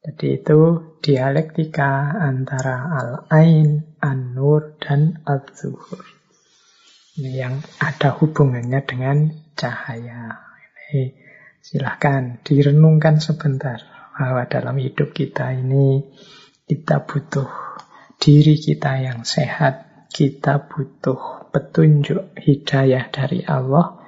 Jadi 0.08 0.40
itu 0.40 0.60
dialektika 1.04 2.16
antara 2.16 2.96
al-ain, 2.96 4.00
an-nur, 4.00 4.80
dan 4.80 5.20
al-zuhur. 5.28 6.00
Ini 7.20 7.32
yang 7.36 7.60
ada 7.84 8.16
hubungannya 8.16 8.88
dengan 8.88 9.36
cahaya. 9.60 10.48
Ini 10.88 11.12
silahkan 11.60 12.40
direnungkan 12.40 13.20
sebentar 13.20 13.84
bahwa 14.16 14.48
dalam 14.48 14.80
hidup 14.80 15.12
kita 15.12 15.52
ini 15.52 16.08
kita 16.64 17.04
butuh 17.04 17.52
diri 18.16 18.56
kita 18.56 19.04
yang 19.04 19.28
sehat. 19.28 20.08
Kita 20.08 20.72
butuh 20.72 21.52
petunjuk 21.52 22.32
hidayah 22.40 23.12
dari 23.12 23.44
Allah. 23.44 24.00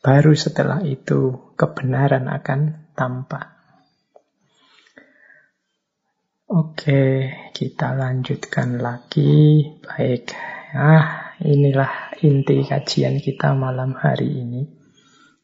Baru 0.00 0.32
setelah 0.32 0.80
itu 0.80 1.52
kebenaran 1.60 2.24
akan 2.24 2.88
tampak. 2.96 3.55
Oke, 6.46 7.26
kita 7.50 7.98
lanjutkan 7.98 8.78
lagi. 8.78 9.66
Baik, 9.82 10.30
ah 10.78 11.34
inilah 11.42 12.14
inti 12.22 12.62
kajian 12.62 13.18
kita 13.18 13.50
malam 13.58 13.98
hari 13.98 14.46
ini. 14.46 14.62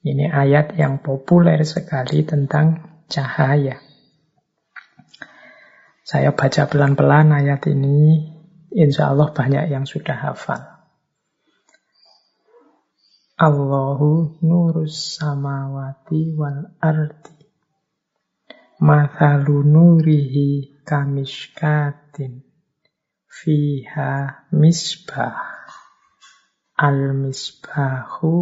Ini 0.06 0.30
ayat 0.30 0.78
yang 0.78 1.02
populer 1.02 1.58
sekali 1.66 2.22
tentang 2.22 3.02
cahaya. 3.10 3.82
Saya 6.06 6.38
baca 6.38 6.70
pelan-pelan 6.70 7.34
ayat 7.34 7.66
ini, 7.66 8.22
insya 8.70 9.10
Allah 9.10 9.34
banyak 9.34 9.74
yang 9.74 9.82
sudah 9.82 10.14
hafal. 10.14 10.86
Allahu 13.42 14.38
nurus 14.38 15.18
samawati 15.18 16.30
wal 16.38 16.78
ardi. 16.78 17.42
Mathalu 18.78 19.66
nurihi 19.66 20.71
kamishkatin. 20.88 22.42
Fiha 23.28 24.12
misbah. 24.52 25.38
Al-misbahu 26.76 28.32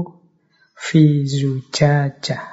fi 0.74 1.02
zujajah. 1.26 2.46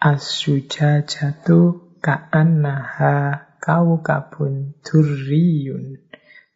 As-zujajatu 0.00 1.58
ka'annaha 2.04 3.14
kaukabun 3.64 4.78
durriyun 4.86 5.98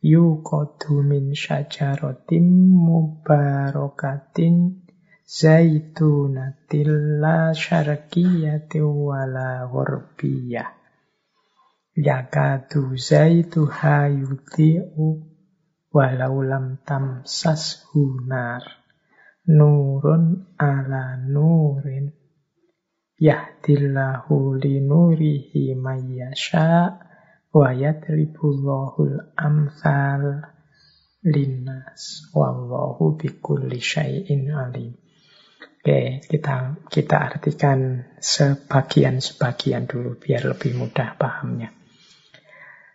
yuqadu 0.00 1.04
min 1.10 1.36
syajaratin 1.36 2.46
mubarakatin 2.86 4.56
zaitunatil 5.38 6.92
la 7.22 7.52
syarqiyati 7.62 8.80
wala 8.80 9.68
ghurbiyah 9.72 10.79
yakadu 11.96 12.94
zaituha 12.94 14.06
yudhi'u 14.14 15.26
walau 15.90 16.42
lam 16.46 16.78
hunar 17.90 18.62
nurun 19.50 20.54
ala 20.54 21.18
nurin 21.18 22.14
yahdillahu 23.18 24.54
linurihi 24.62 25.74
mayyasha 25.74 26.94
wa 27.50 27.68
yadribullahul 27.74 29.34
amsal 29.34 30.46
linnas 31.26 32.30
wallahu 32.32 33.18
bikulli 33.18 33.82
syai'in 33.82 34.48
alim. 34.54 34.94
Oke, 35.80 36.20
kita 36.28 36.76
kita 36.92 37.16
artikan 37.16 38.04
sebagian-sebagian 38.20 39.88
dulu 39.88 40.16
biar 40.20 40.44
lebih 40.44 40.76
mudah 40.76 41.16
pahamnya. 41.16 41.79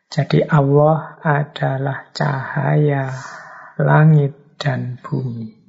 Jadi 0.10 0.46
Allah 0.46 1.20
adalah 1.22 2.10
cahaya 2.14 3.12
langit 3.82 4.58
dan 4.62 5.02
bumi 5.02 5.66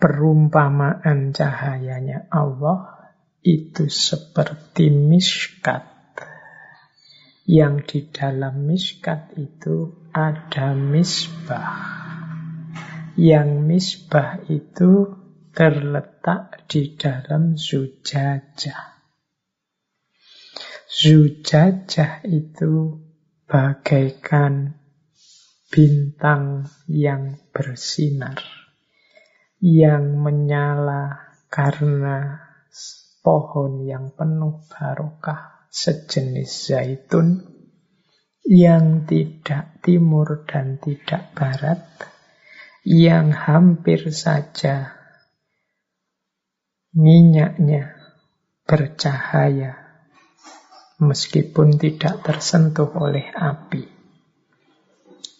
perumpamaan 0.00 1.36
cahayanya 1.36 2.26
Allah 2.32 3.12
itu 3.44 3.86
seperti 3.92 4.88
miskat. 4.88 5.84
Yang 7.44 7.74
di 7.84 8.00
dalam 8.14 8.64
miskat 8.64 9.36
itu 9.36 10.08
ada 10.14 10.72
misbah. 10.72 11.76
Yang 13.18 13.48
misbah 13.66 14.40
itu 14.48 15.18
terletak 15.52 16.64
di 16.70 16.94
dalam 16.94 17.58
zujajah. 17.58 18.89
Zujajah 20.90 22.26
itu 22.26 22.98
bagaikan 23.46 24.74
bintang 25.70 26.66
yang 26.90 27.38
bersinar 27.54 28.42
yang 29.62 30.18
menyala 30.18 31.36
karena 31.46 32.42
pohon 33.22 33.86
yang 33.86 34.10
penuh 34.18 34.66
barokah 34.66 35.68
sejenis 35.70 36.74
zaitun 36.74 37.44
yang 38.42 39.06
tidak 39.06 39.78
timur 39.84 40.42
dan 40.48 40.80
tidak 40.82 41.30
barat, 41.36 41.86
yang 42.82 43.30
hampir 43.30 44.10
saja 44.10 44.96
minyaknya 46.90 47.94
bercahaya 48.66 49.79
meskipun 51.00 51.80
tidak 51.80 52.20
tersentuh 52.20 52.92
oleh 52.94 53.32
api. 53.32 53.88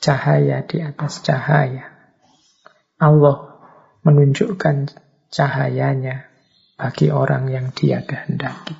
Cahaya 0.01 0.65
di 0.65 0.81
atas 0.81 1.21
cahaya. 1.21 1.93
Allah 2.97 3.61
menunjukkan 4.01 4.97
cahayanya 5.29 6.25
bagi 6.81 7.13
orang 7.13 7.53
yang 7.53 7.69
dia 7.77 8.01
kehendaki. 8.01 8.73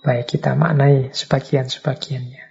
Baik 0.00 0.32
kita 0.32 0.56
maknai 0.56 1.12
sebagian-sebagiannya. 1.12 2.44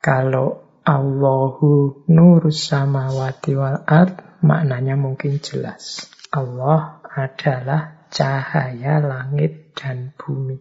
Kalau 0.00 0.80
Allahu 0.84 2.04
nurus 2.08 2.68
samawati 2.68 3.52
wal 3.56 3.84
ard, 3.84 4.40
maknanya 4.40 4.96
mungkin 4.96 5.40
jelas. 5.44 6.08
Allah 6.32 7.04
adalah 7.08 8.08
cahaya 8.08 9.00
langit 9.04 9.76
dan 9.76 10.16
bumi. 10.16 10.60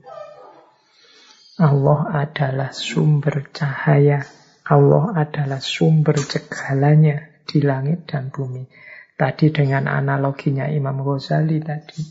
Allah 1.62 2.26
adalah 2.26 2.74
sumber 2.74 3.54
cahaya. 3.54 4.26
Allah 4.66 5.14
adalah 5.14 5.62
sumber 5.62 6.18
segalanya 6.18 7.30
di 7.45 7.62
langit 7.62 8.10
dan 8.10 8.34
bumi. 8.34 8.66
Tadi 9.14 9.54
dengan 9.54 9.86
analoginya 9.86 10.66
Imam 10.66 11.06
Ghazali 11.06 11.62
tadi. 11.62 12.01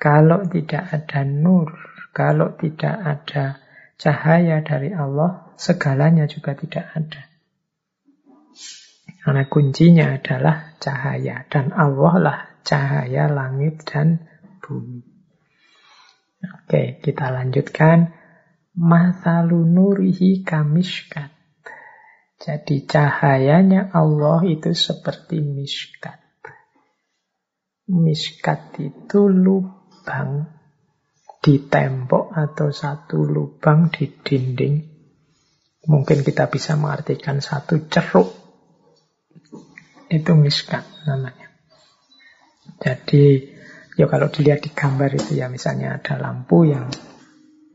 Kalau 0.00 0.48
tidak 0.48 0.88
ada 0.88 1.28
nur, 1.28 1.76
kalau 2.16 2.56
tidak 2.56 2.96
ada 2.96 3.60
cahaya 4.00 4.64
dari 4.64 4.96
Allah, 4.96 5.52
segalanya 5.60 6.24
juga 6.24 6.56
tidak 6.56 6.88
ada. 6.96 7.22
Karena 9.20 9.44
kuncinya 9.50 10.16
adalah 10.16 10.78
cahaya. 10.80 11.44
Dan 11.50 11.76
Allah 11.76 12.14
lah 12.16 12.38
cahaya 12.64 13.28
langit 13.28 13.84
dan 13.84 14.24
bumi. 14.64 15.04
Oke, 16.64 17.02
kita 17.04 17.28
lanjutkan. 17.34 18.16
Masalu 18.76 19.64
nurihi 19.64 20.44
kamishkat. 20.44 21.32
Jadi 22.36 22.84
cahayanya 22.84 23.88
Allah 23.96 24.44
itu 24.44 24.76
seperti 24.76 25.40
miskat. 25.40 26.20
Miskat 27.88 28.76
itu 28.76 29.32
lubang 29.32 30.44
di 31.40 31.62
tembok 31.64 32.36
atau 32.36 32.68
satu 32.68 33.24
lubang 33.24 33.88
di 33.88 34.12
dinding. 34.12 34.76
Mungkin 35.88 36.20
kita 36.20 36.52
bisa 36.52 36.76
mengartikan 36.76 37.40
satu 37.40 37.88
ceruk. 37.88 38.28
Itu 40.12 40.36
miskat 40.36 40.84
namanya. 41.08 41.48
Jadi, 42.76 43.46
ya 43.96 44.04
kalau 44.10 44.28
dilihat 44.28 44.60
di 44.60 44.70
gambar 44.74 45.16
itu 45.16 45.40
ya 45.40 45.48
misalnya 45.48 45.96
ada 45.96 46.20
lampu 46.20 46.68
yang 46.68 46.90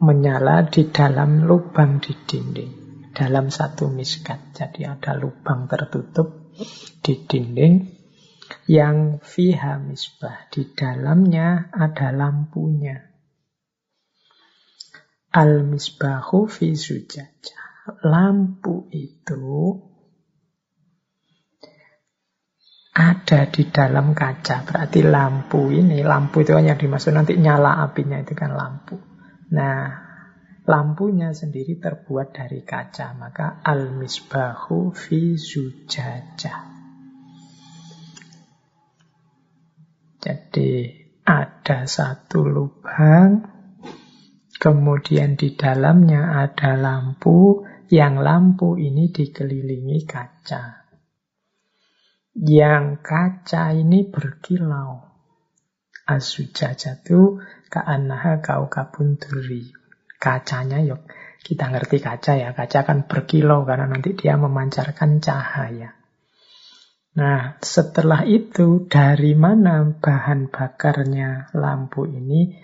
menyala 0.01 0.65
di 0.65 0.89
dalam 0.89 1.45
lubang 1.45 2.01
di 2.01 2.17
dinding. 2.17 2.73
Dalam 3.13 3.53
satu 3.53 3.85
miskat. 3.85 4.57
Jadi 4.57 4.81
ada 4.89 5.13
lubang 5.13 5.69
tertutup 5.69 6.57
di 7.05 7.21
dinding 7.21 7.85
yang 8.65 9.21
fiha 9.21 9.77
misbah. 9.77 10.49
Di 10.49 10.73
dalamnya 10.73 11.69
ada 11.69 12.09
lampunya. 12.09 12.97
Al-misbahu 15.31 16.49
fi 16.49 16.73
sujajah. 16.73 17.61
Lampu 18.03 18.89
itu 18.91 19.79
ada 22.91 23.47
di 23.47 23.63
dalam 23.69 24.11
kaca. 24.11 24.67
Berarti 24.67 24.99
lampu 25.05 25.71
ini, 25.71 26.03
lampu 26.03 26.43
itu 26.43 26.57
yang 26.57 26.75
dimaksud 26.75 27.15
nanti 27.15 27.39
nyala 27.39 27.79
apinya 27.85 28.19
itu 28.19 28.35
kan 28.35 28.51
lampu. 28.51 29.10
Nah, 29.51 29.83
lampunya 30.63 31.35
sendiri 31.35 31.75
terbuat 31.75 32.31
dari 32.31 32.63
kaca. 32.63 33.11
Maka 33.15 33.59
al-misbahu 33.59 34.95
fi 34.95 35.35
zujajah. 35.35 36.61
Jadi 40.21 40.71
ada 41.25 41.89
satu 41.89 42.45
lubang, 42.45 43.41
kemudian 44.61 45.33
di 45.33 45.57
dalamnya 45.57 46.45
ada 46.45 46.77
lampu, 46.77 47.65
yang 47.91 48.21
lampu 48.21 48.77
ini 48.77 49.09
dikelilingi 49.11 50.05
kaca. 50.05 50.87
Yang 52.37 52.85
kaca 53.03 53.75
ini 53.75 54.07
berkilau. 54.07 55.09
Asujajatu 56.07 57.41
Ka'annaha 57.71 58.43
kau 58.43 58.67
kabun 58.67 59.15
duri. 59.15 59.71
Kacanya 60.19 60.83
yuk, 60.83 61.07
kita 61.39 61.71
ngerti 61.71 62.03
kaca 62.03 62.35
ya. 62.35 62.51
Kaca 62.51 62.83
kan 62.83 63.07
berkilau 63.07 63.63
karena 63.63 63.87
nanti 63.87 64.11
dia 64.11 64.35
memancarkan 64.35 65.23
cahaya. 65.23 65.95
Nah, 67.11 67.55
setelah 67.63 68.27
itu 68.27 68.87
dari 68.91 69.35
mana 69.39 69.87
bahan 69.87 70.51
bakarnya 70.51 71.51
lampu 71.55 72.07
ini? 72.07 72.59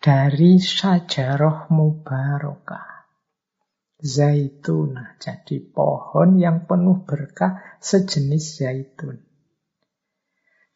Dari 0.00 0.56
sajaroh 0.56 1.68
mubarokah. 1.68 3.04
Zaitunah, 4.00 5.20
jadi 5.20 5.60
pohon 5.60 6.40
yang 6.40 6.64
penuh 6.64 7.04
berkah 7.04 7.60
sejenis 7.84 8.64
zaitun. 8.64 9.29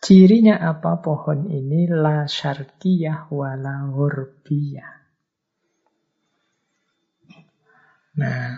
Cirinya 0.05 0.61
apa 0.61 1.01
pohon 1.01 1.49
ini? 1.49 1.89
La 1.89 2.29
syarkiyah 2.29 3.33
wala 3.33 3.89
hurbiyah. 3.89 4.93
Nah, 8.21 8.53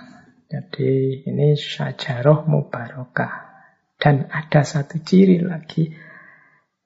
jadi 0.51 1.23
ini 1.23 1.55
syajaroh 1.55 2.51
mubarokah. 2.51 3.47
Dan 3.95 4.27
ada 4.27 4.67
satu 4.67 4.99
ciri 4.99 5.39
lagi. 5.39 5.95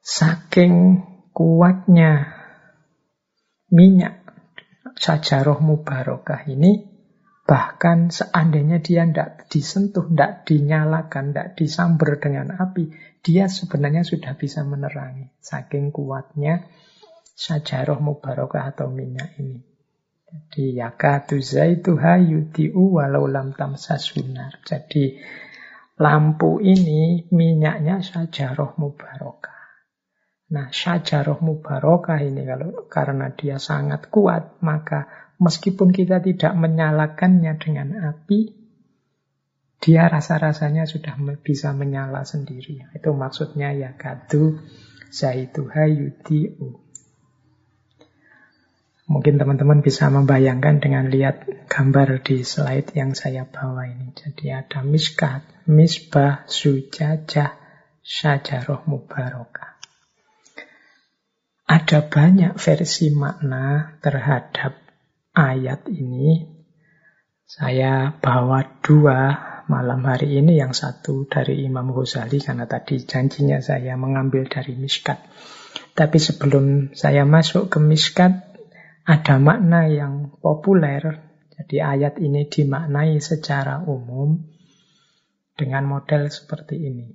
Saking 0.04 1.00
kuatnya 1.32 2.28
minyak 3.72 4.20
syajaroh 5.00 5.56
mubarokah 5.64 6.44
ini 6.52 6.89
Bahkan 7.50 8.14
seandainya 8.14 8.78
dia 8.78 9.02
tidak 9.02 9.50
disentuh, 9.50 10.06
tidak 10.06 10.46
dinyalakan, 10.46 11.34
tidak 11.34 11.58
disamber 11.58 12.22
dengan 12.22 12.54
api, 12.54 12.94
dia 13.26 13.50
sebenarnya 13.50 14.06
sudah 14.06 14.38
bisa 14.38 14.62
menerangi. 14.62 15.34
Saking 15.42 15.90
kuatnya 15.90 16.70
sajaroh 17.34 17.98
mubarokah 17.98 18.70
atau 18.70 18.86
minyak 18.86 19.34
ini. 19.42 19.66
Jadi 20.30 20.78
yakatu 20.78 21.42
zaituha 21.42 22.22
yudi'u 22.22 23.02
walau 23.02 23.26
lam 23.26 23.50
tamsasunar. 23.50 24.62
Jadi 24.62 25.18
lampu 25.98 26.62
ini 26.62 27.26
minyaknya 27.34 27.98
sajaroh 27.98 28.78
mubarokah. 28.78 29.58
Nah, 30.50 30.66
syajaroh 30.70 31.38
mubarokah 31.42 32.22
ini 32.26 32.42
kalau 32.42 32.86
karena 32.90 33.30
dia 33.34 33.62
sangat 33.62 34.10
kuat, 34.10 34.58
maka 34.66 35.29
Meskipun 35.40 35.88
kita 35.88 36.20
tidak 36.20 36.52
menyalakannya 36.52 37.56
dengan 37.56 37.96
api, 38.12 38.60
dia 39.80 40.04
rasa-rasanya 40.12 40.84
sudah 40.84 41.16
bisa 41.40 41.72
menyala 41.72 42.28
sendiri. 42.28 42.84
Itu 42.92 43.16
maksudnya 43.16 43.72
ya 43.72 43.96
kadu 43.96 44.60
zaituha 45.08 45.88
yudi'u. 45.88 46.76
Mungkin 49.10 49.42
teman-teman 49.42 49.82
bisa 49.82 50.06
membayangkan 50.06 50.78
dengan 50.78 51.10
lihat 51.10 51.66
gambar 51.66 52.22
di 52.22 52.46
slide 52.46 52.94
yang 52.94 53.16
saya 53.16 53.42
bawa 53.42 53.88
ini. 53.90 54.14
Jadi 54.14 54.54
ada 54.54 54.86
miskat, 54.86 55.42
misbah, 55.66 56.46
sujajah, 56.46 57.58
syajaroh 58.04 58.86
mubarokah. 58.86 59.80
Ada 61.66 62.06
banyak 62.06 62.54
versi 62.54 63.10
makna 63.10 63.98
terhadap 63.98 64.89
ayat 65.34 65.86
ini 65.86 66.58
saya 67.46 68.14
bawa 68.18 68.82
dua 68.82 69.50
malam 69.70 70.02
hari 70.02 70.42
ini 70.42 70.58
yang 70.58 70.74
satu 70.74 71.26
dari 71.30 71.62
Imam 71.66 71.94
Ghazali 71.94 72.42
karena 72.42 72.66
tadi 72.66 73.02
janjinya 73.02 73.62
saya 73.62 73.94
mengambil 73.94 74.50
dari 74.50 74.74
Miskat. 74.74 75.18
Tapi 75.94 76.18
sebelum 76.18 76.94
saya 76.94 77.22
masuk 77.26 77.70
ke 77.70 77.78
Miskat 77.78 78.58
ada 79.06 79.38
makna 79.38 79.86
yang 79.86 80.34
populer. 80.42 81.26
Jadi 81.54 81.76
ayat 81.78 82.18
ini 82.18 82.46
dimaknai 82.50 83.18
secara 83.22 83.82
umum 83.82 84.42
dengan 85.54 85.86
model 85.86 86.30
seperti 86.30 86.76
ini. 86.78 87.06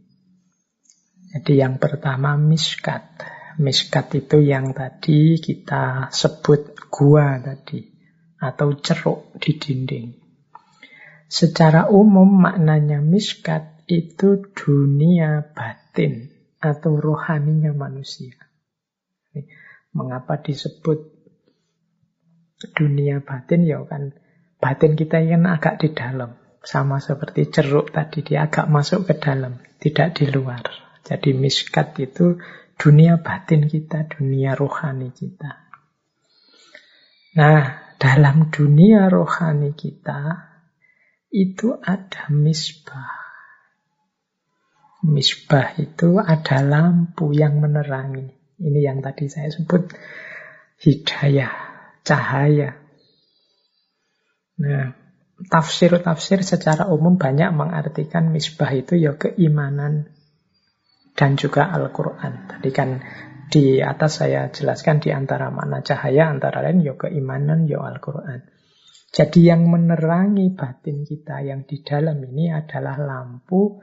Jadi 1.35 1.59
yang 1.59 1.79
pertama 1.79 2.39
Miskat. 2.39 3.23
Miskat 3.55 4.19
itu 4.19 4.43
yang 4.43 4.75
tadi 4.75 5.39
kita 5.39 6.11
sebut 6.11 6.75
gua 6.91 7.39
tadi 7.39 7.94
atau 8.39 8.75
ceruk 8.79 9.35
di 9.39 9.55
dinding. 9.55 10.07
Secara 11.25 11.89
umum 11.89 12.29
maknanya 12.29 13.01
miskat 13.01 13.83
itu 13.89 14.45
dunia 14.53 15.53
batin 15.53 16.29
atau 16.61 16.97
rohaninya 16.97 17.73
manusia. 17.73 18.37
Mengapa 19.95 20.41
disebut 20.41 21.11
dunia 22.75 23.21
batin? 23.21 23.65
Ya 23.65 23.81
kan 23.85 24.15
batin 24.59 24.97
kita 24.97 25.21
yang 25.21 25.45
agak 25.45 25.81
di 25.81 25.93
dalam. 25.93 26.37
Sama 26.65 26.97
seperti 26.97 27.53
ceruk 27.53 27.93
tadi, 27.93 28.25
dia 28.25 28.49
agak 28.49 28.65
masuk 28.65 29.05
ke 29.05 29.13
dalam, 29.21 29.61
tidak 29.77 30.17
di 30.17 30.25
luar. 30.25 30.65
Jadi 31.05 31.37
miskat 31.37 31.93
itu 32.01 32.41
dunia 32.81 33.21
batin 33.21 33.69
kita, 33.69 34.09
dunia 34.09 34.57
rohani 34.57 35.13
kita. 35.13 35.61
Nah, 37.37 37.84
dalam 37.95 38.51
dunia 38.51 39.07
rohani 39.07 39.71
kita 39.75 40.51
itu 41.31 41.75
ada 41.83 42.31
misbah. 42.31 43.23
Misbah 45.05 45.77
itu 45.77 46.17
ada 46.17 46.63
lampu 46.65 47.35
yang 47.35 47.59
menerangi. 47.61 48.31
Ini 48.55 48.79
yang 48.79 49.03
tadi 49.03 49.27
saya 49.27 49.51
sebut 49.51 49.91
hidayah, 50.79 51.51
cahaya. 52.07 52.79
Nah, 54.55 54.95
tafsir-tafsir 55.51 56.41
secara 56.41 56.87
umum 56.87 57.19
banyak 57.19 57.51
mengartikan 57.51 58.31
misbah 58.31 58.71
itu 58.71 58.95
ya 58.95 59.19
keimanan 59.19 60.15
dan 61.19 61.35
juga 61.35 61.67
Al-Quran. 61.67 62.47
Tadi 62.47 62.69
kan 62.71 63.03
di 63.51 63.79
atas 63.79 64.21
saya 64.23 64.49
jelaskan 64.49 65.01
di 65.01 65.13
antara 65.13 65.53
makna 65.53 65.85
cahaya 65.85 66.29
antara 66.29 66.65
lain 66.65 66.81
ya 66.81 66.97
keimanan 66.97 67.69
ya 67.69 67.81
Al-Qur'an. 67.83 68.45
Jadi 69.15 69.47
yang 69.47 69.67
menerangi 69.71 70.51
batin 70.51 71.07
kita 71.07 71.39
yang 71.45 71.63
di 71.63 71.79
dalam 71.79 72.19
ini 72.19 72.51
adalah 72.51 72.99
lampu 72.99 73.79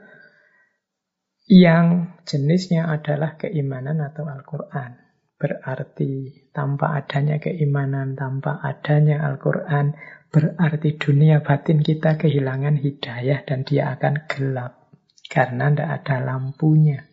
yang 1.49 2.19
jenisnya 2.23 2.87
adalah 2.87 3.35
keimanan 3.35 3.99
atau 3.99 4.29
Al-Qur'an. 4.29 5.03
Berarti 5.43 6.31
tanpa 6.55 6.95
adanya 6.95 7.35
keimanan, 7.35 8.15
tanpa 8.15 8.63
adanya 8.63 9.27
Al-Quran, 9.27 9.91
berarti 10.31 10.95
dunia 10.95 11.43
batin 11.43 11.83
kita 11.83 12.15
kehilangan 12.15 12.79
hidayah 12.79 13.43
dan 13.43 13.67
dia 13.67 13.91
akan 13.91 14.23
gelap. 14.31 14.87
Karena 15.27 15.67
tidak 15.67 15.89
ada 15.99 16.23
lampunya. 16.23 17.03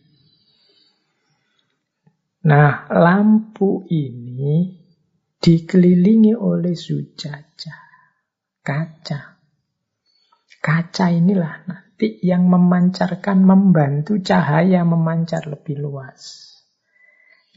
Nah, 2.40 2.88
lampu 2.88 3.84
ini 3.92 4.80
dikelilingi 5.36 6.32
oleh 6.32 6.72
sujaja, 6.72 7.76
kaca. 8.64 9.20
Kaca 10.60 11.06
inilah 11.08 11.68
nanti 11.68 12.20
yang 12.24 12.48
memancarkan, 12.48 13.44
membantu 13.44 14.20
cahaya 14.20 14.84
memancar 14.84 15.48
lebih 15.48 15.80
luas. 15.80 16.48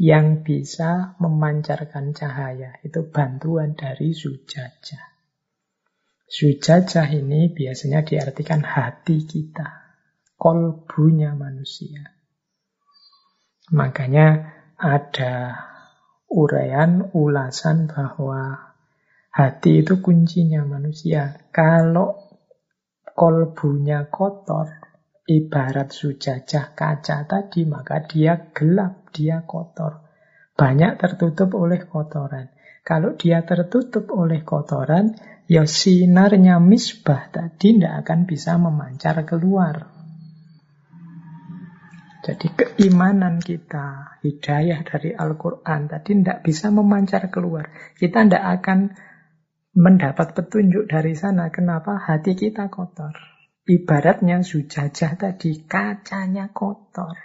yang 0.01 0.41
bisa 0.41 1.13
memancarkan 1.21 2.17
cahaya. 2.17 2.81
Itu 2.81 3.13
bantuan 3.13 3.77
dari 3.77 4.13
sujajah. 4.13 5.05
Sujajah 6.25 7.07
ini 7.13 7.53
biasanya 7.53 8.01
diartikan 8.01 8.65
hati 8.65 9.21
kita, 9.21 9.69
kolbunya 10.34 11.38
manusia. 11.38 12.09
Makanya 13.69 14.49
ada 14.84 15.63
uraian, 16.27 17.07
ulasan 17.15 17.88
bahwa 17.88 18.75
hati 19.31 19.79
itu 19.79 20.03
kuncinya 20.03 20.67
manusia. 20.67 21.39
Kalau 21.55 22.19
kolbunya 23.15 24.11
kotor, 24.11 24.67
ibarat 25.23 25.95
sujajah 25.95 26.75
kaca 26.75 27.23
tadi, 27.23 27.63
maka 27.63 28.03
dia 28.03 28.51
gelap, 28.51 29.15
dia 29.15 29.47
kotor. 29.47 30.03
Banyak 30.53 30.99
tertutup 30.99 31.55
oleh 31.55 31.88
kotoran. 31.88 32.51
Kalau 32.84 33.15
dia 33.15 33.47
tertutup 33.47 34.11
oleh 34.11 34.43
kotoran, 34.43 35.15
ya 35.47 35.63
sinarnya 35.63 36.59
misbah 36.59 37.31
tadi 37.31 37.79
tidak 37.79 38.03
akan 38.03 38.19
bisa 38.27 38.59
memancar 38.59 39.23
keluar. 39.23 39.92
Jadi 42.24 42.55
keimanan 42.55 43.43
kita, 43.43 44.15
hidayah 44.24 44.80
dari 44.88 45.11
Al-Quran 45.11 45.91
tadi 45.91 46.24
tidak 46.24 46.39
bisa 46.47 46.71
memancar 46.71 47.28
keluar. 47.28 47.67
Kita 47.99 48.24
tidak 48.24 48.63
akan 48.63 48.80
mendapat 49.76 50.32
petunjuk 50.32 50.88
dari 50.88 51.19
sana. 51.19 51.51
Kenapa? 51.51 51.99
Hati 51.99 52.32
kita 52.39 52.71
kotor. 52.71 53.11
Ibaratnya 53.67 54.39
sujajah 54.39 55.19
tadi, 55.19 55.67
kacanya 55.67 56.47
kotor. 56.55 57.15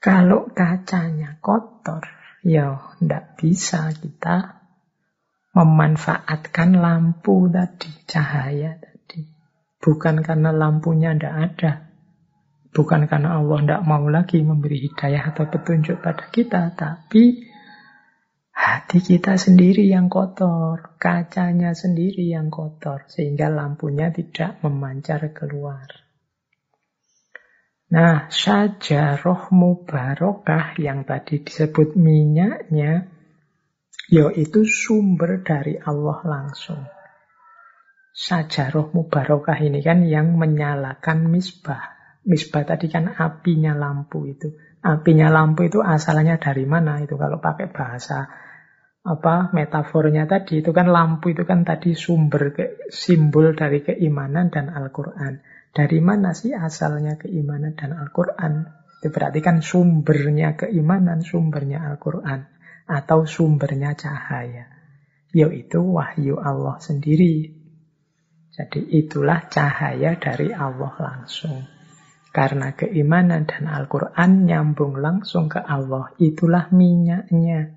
Kalau 0.00 0.48
kacanya 0.56 1.36
kotor, 1.44 2.08
ya 2.40 2.96
tidak 2.96 3.36
bisa 3.36 3.92
kita 3.92 4.64
memanfaatkan 5.52 6.72
lampu 6.72 7.52
tadi, 7.52 7.92
cahaya 8.08 8.80
tadi. 8.80 9.28
Bukan 9.76 10.24
karena 10.24 10.56
lampunya 10.56 11.12
tidak 11.12 11.36
ada, 11.36 11.89
Bukan 12.70 13.10
karena 13.10 13.42
Allah 13.42 13.58
tidak 13.66 13.82
mau 13.82 14.06
lagi 14.06 14.38
memberi 14.46 14.78
hidayah 14.86 15.34
atau 15.34 15.50
petunjuk 15.50 15.98
pada 15.98 16.30
kita, 16.30 16.70
tapi 16.78 17.42
hati 18.54 18.98
kita 19.02 19.34
sendiri 19.34 19.90
yang 19.90 20.06
kotor, 20.06 20.94
kacanya 20.94 21.74
sendiri 21.74 22.30
yang 22.30 22.46
kotor, 22.46 23.10
sehingga 23.10 23.50
lampunya 23.50 24.14
tidak 24.14 24.62
memancar 24.62 25.34
keluar. 25.34 25.90
Nah, 27.90 28.30
syajaroh 28.30 29.50
mubarokah 29.50 30.78
yang 30.78 31.02
tadi 31.02 31.42
disebut 31.42 31.98
minyaknya, 31.98 33.10
yaitu 34.06 34.62
sumber 34.62 35.42
dari 35.42 35.74
Allah 35.74 36.22
langsung. 36.22 36.86
Sajaroh 38.14 38.94
mubarokah 38.94 39.58
ini 39.58 39.82
kan 39.82 40.06
yang 40.06 40.38
menyalakan 40.38 41.30
misbah. 41.30 41.99
Misbah 42.30 42.62
tadi 42.62 42.86
kan 42.86 43.10
apinya 43.10 43.74
lampu 43.74 44.30
itu. 44.30 44.54
Apinya 44.86 45.26
lampu 45.34 45.66
itu 45.66 45.82
asalnya 45.82 46.38
dari 46.38 46.62
mana? 46.62 47.02
Itu 47.02 47.18
kalau 47.18 47.42
pakai 47.42 47.74
bahasa 47.74 48.30
apa 49.00 49.48
metafornya 49.56 50.28
tadi 50.28 50.60
itu 50.60 50.76
kan 50.76 50.92
lampu 50.92 51.32
itu 51.32 51.48
kan 51.48 51.64
tadi 51.64 51.96
sumber 51.96 52.52
ke, 52.52 52.86
simbol 52.92 53.56
dari 53.56 53.82
keimanan 53.82 54.52
dan 54.54 54.70
Al-Qur'an. 54.70 55.42
Dari 55.74 55.98
mana 55.98 56.30
sih 56.30 56.54
asalnya 56.54 57.18
keimanan 57.18 57.74
dan 57.74 57.98
Al-Qur'an? 57.98 58.70
Itu 59.02 59.10
berarti 59.10 59.40
kan 59.42 59.58
sumbernya 59.64 60.54
keimanan, 60.54 61.26
sumbernya 61.26 61.82
Al-Qur'an 61.82 62.46
atau 62.86 63.26
sumbernya 63.26 63.98
cahaya. 63.98 64.70
Yaitu 65.34 65.82
wahyu 65.82 66.38
Allah 66.38 66.78
sendiri. 66.78 67.58
Jadi 68.54 68.80
itulah 69.02 69.50
cahaya 69.50 70.14
dari 70.20 70.54
Allah 70.54 70.94
langsung. 71.00 71.79
Karena 72.30 72.78
keimanan 72.78 73.42
dan 73.42 73.66
Al-Quran 73.66 74.46
nyambung 74.46 75.02
langsung 75.02 75.50
ke 75.50 75.58
Allah. 75.58 76.14
Itulah 76.14 76.70
minyaknya. 76.70 77.74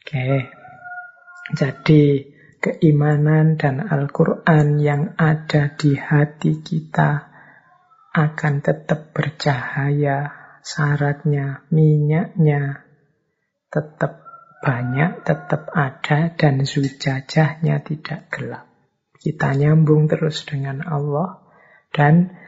Oke. 0.00 0.48
Jadi 1.52 2.04
keimanan 2.64 3.60
dan 3.60 3.84
Al-Quran 3.84 4.80
yang 4.80 5.12
ada 5.20 5.76
di 5.76 6.00
hati 6.00 6.64
kita 6.64 7.28
akan 8.16 8.54
tetap 8.64 9.12
bercahaya. 9.12 10.40
Syaratnya, 10.60 11.64
minyaknya 11.72 12.84
tetap 13.72 14.20
banyak, 14.60 15.24
tetap 15.24 15.72
ada, 15.72 16.36
dan 16.36 16.68
sujajahnya 16.68 17.80
tidak 17.80 18.28
gelap. 18.28 18.68
Kita 19.16 19.56
nyambung 19.56 20.04
terus 20.04 20.44
dengan 20.44 20.84
Allah 20.84 21.49
dan 21.90 22.38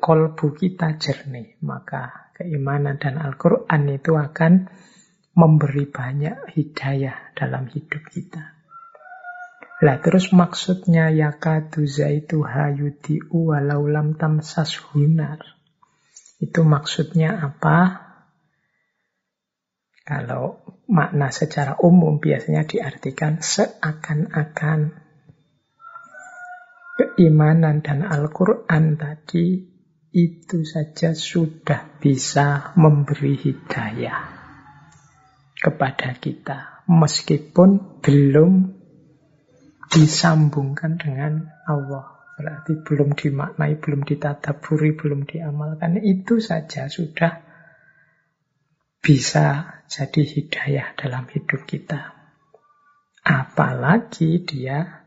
kolbu 0.00 0.56
kita 0.56 0.96
jernih, 0.96 1.60
maka 1.60 2.32
keimanan 2.36 2.96
dan 2.96 3.20
Al-Quran 3.20 3.82
itu 3.92 4.16
akan 4.16 4.72
memberi 5.36 5.86
banyak 5.88 6.52
hidayah 6.56 7.36
dalam 7.36 7.68
hidup 7.68 8.02
kita. 8.08 8.60
Lah 9.80 9.96
terus 10.04 10.28
maksudnya 10.36 11.08
yakadu 11.08 11.88
zaitu 11.88 12.44
hayudi 12.44 13.24
walau 13.32 13.88
lam 13.88 14.12
tamsas 14.12 14.76
hunar. 14.76 15.40
Itu 16.36 16.68
maksudnya 16.68 17.40
apa? 17.40 18.08
Kalau 20.04 20.60
makna 20.84 21.32
secara 21.32 21.80
umum 21.80 22.20
biasanya 22.20 22.68
diartikan 22.68 23.40
seakan-akan 23.40 24.99
keimanan 27.00 27.80
dan 27.80 28.04
Al-Quran 28.04 29.00
tadi 29.00 29.64
itu 30.12 30.58
saja 30.68 31.16
sudah 31.16 31.96
bisa 31.96 32.76
memberi 32.76 33.40
hidayah 33.40 34.28
kepada 35.56 36.12
kita. 36.20 36.84
Meskipun 36.84 38.02
belum 38.04 38.52
disambungkan 39.88 41.00
dengan 41.00 41.48
Allah. 41.64 42.20
Berarti 42.36 42.72
belum 42.84 43.16
dimaknai, 43.16 43.80
belum 43.80 44.04
ditadaburi, 44.04 44.92
belum 44.96 45.24
diamalkan. 45.24 46.00
Itu 46.04 46.40
saja 46.40 46.88
sudah 46.92 47.40
bisa 49.00 49.80
jadi 49.88 50.22
hidayah 50.24 50.92
dalam 51.00 51.24
hidup 51.32 51.64
kita. 51.64 52.16
Apalagi 53.20 54.40
dia 54.44 54.99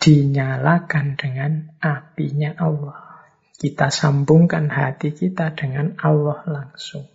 dinyalakan 0.00 1.16
dengan 1.16 1.76
apinya 1.80 2.52
Allah. 2.60 3.26
Kita 3.56 3.88
sambungkan 3.88 4.68
hati 4.68 5.16
kita 5.16 5.56
dengan 5.56 5.96
Allah 5.96 6.44
langsung. 6.44 7.08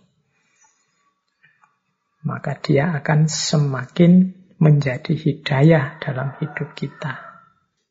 Maka 2.26 2.58
dia 2.58 2.94
akan 2.98 3.30
semakin 3.30 4.34
menjadi 4.58 5.14
hidayah 5.14 5.98
dalam 5.98 6.34
hidup 6.38 6.74
kita. 6.74 7.18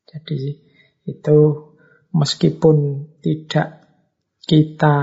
Jadi 0.08 0.60
itu 1.08 1.38
meskipun 2.12 3.08
tidak 3.24 3.88
kita 4.44 4.96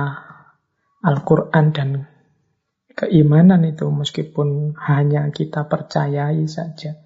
Al-Quran 1.04 1.66
dan 1.72 1.90
keimanan 2.92 3.64
itu 3.64 3.88
meskipun 3.88 4.76
hanya 4.76 5.30
kita 5.30 5.64
percayai 5.70 6.44
saja 6.50 6.98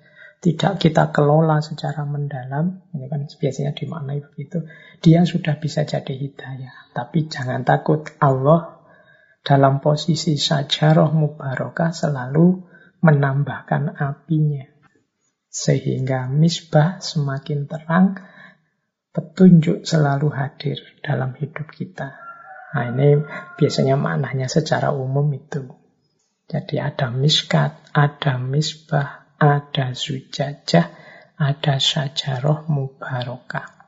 tidak 0.43 0.83
kita 0.83 1.15
kelola 1.15 1.63
secara 1.63 2.03
mendalam, 2.03 2.83
ini 2.91 3.07
kan 3.07 3.31
biasanya 3.31 3.79
dimaknai 3.79 4.27
begitu, 4.27 4.67
dia 4.99 5.23
sudah 5.23 5.55
bisa 5.63 5.87
jadi 5.87 6.19
hidayah. 6.19 6.91
Tapi 6.91 7.31
jangan 7.31 7.63
takut, 7.63 8.11
Allah 8.19 8.83
dalam 9.47 9.79
posisi 9.79 10.35
sajaroh 10.35 11.15
mubarakah 11.15 11.95
selalu 11.95 12.59
menambahkan 13.07 13.95
apinya. 13.95 14.67
Sehingga 15.47 16.27
misbah 16.27 16.99
semakin 16.99 17.71
terang, 17.71 18.19
petunjuk 19.15 19.87
selalu 19.87 20.27
hadir 20.35 20.83
dalam 21.07 21.39
hidup 21.39 21.71
kita. 21.71 22.19
Nah 22.75 22.91
ini 22.91 23.23
biasanya 23.55 23.95
maknanya 23.95 24.51
secara 24.51 24.91
umum 24.91 25.31
itu. 25.31 25.71
Jadi 26.51 26.83
ada 26.83 27.15
miskat, 27.15 27.79
ada 27.95 28.43
misbah, 28.43 29.22
ada 29.43 29.91
sujajah, 29.91 30.87
ada 31.35 31.75
syajaroh 31.83 32.71
mubarokah. 32.71 33.83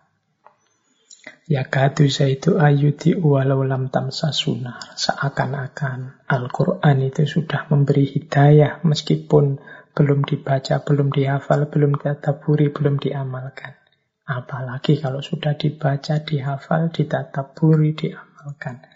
Ya 1.45 1.69
kadu 1.69 2.09
itu 2.09 2.57
ayuti 2.57 3.15
walau 3.15 3.63
lam 3.63 3.93
tamsa 3.93 4.33
sunar. 4.35 4.97
Seakan-akan 4.97 6.27
Al-Quran 6.27 7.05
itu 7.05 7.29
sudah 7.29 7.69
memberi 7.69 8.09
hidayah 8.09 8.81
meskipun 8.83 9.61
belum 9.95 10.27
dibaca, 10.27 10.83
belum 10.83 11.13
dihafal, 11.15 11.71
belum 11.71 12.01
ditaburi, 12.01 12.73
belum 12.73 12.97
diamalkan. 12.99 13.77
Apalagi 14.25 14.99
kalau 14.99 15.21
sudah 15.21 15.55
dibaca, 15.55 16.25
dihafal, 16.25 16.91
ditatapuri, 16.91 17.93
diamalkan. 17.93 18.91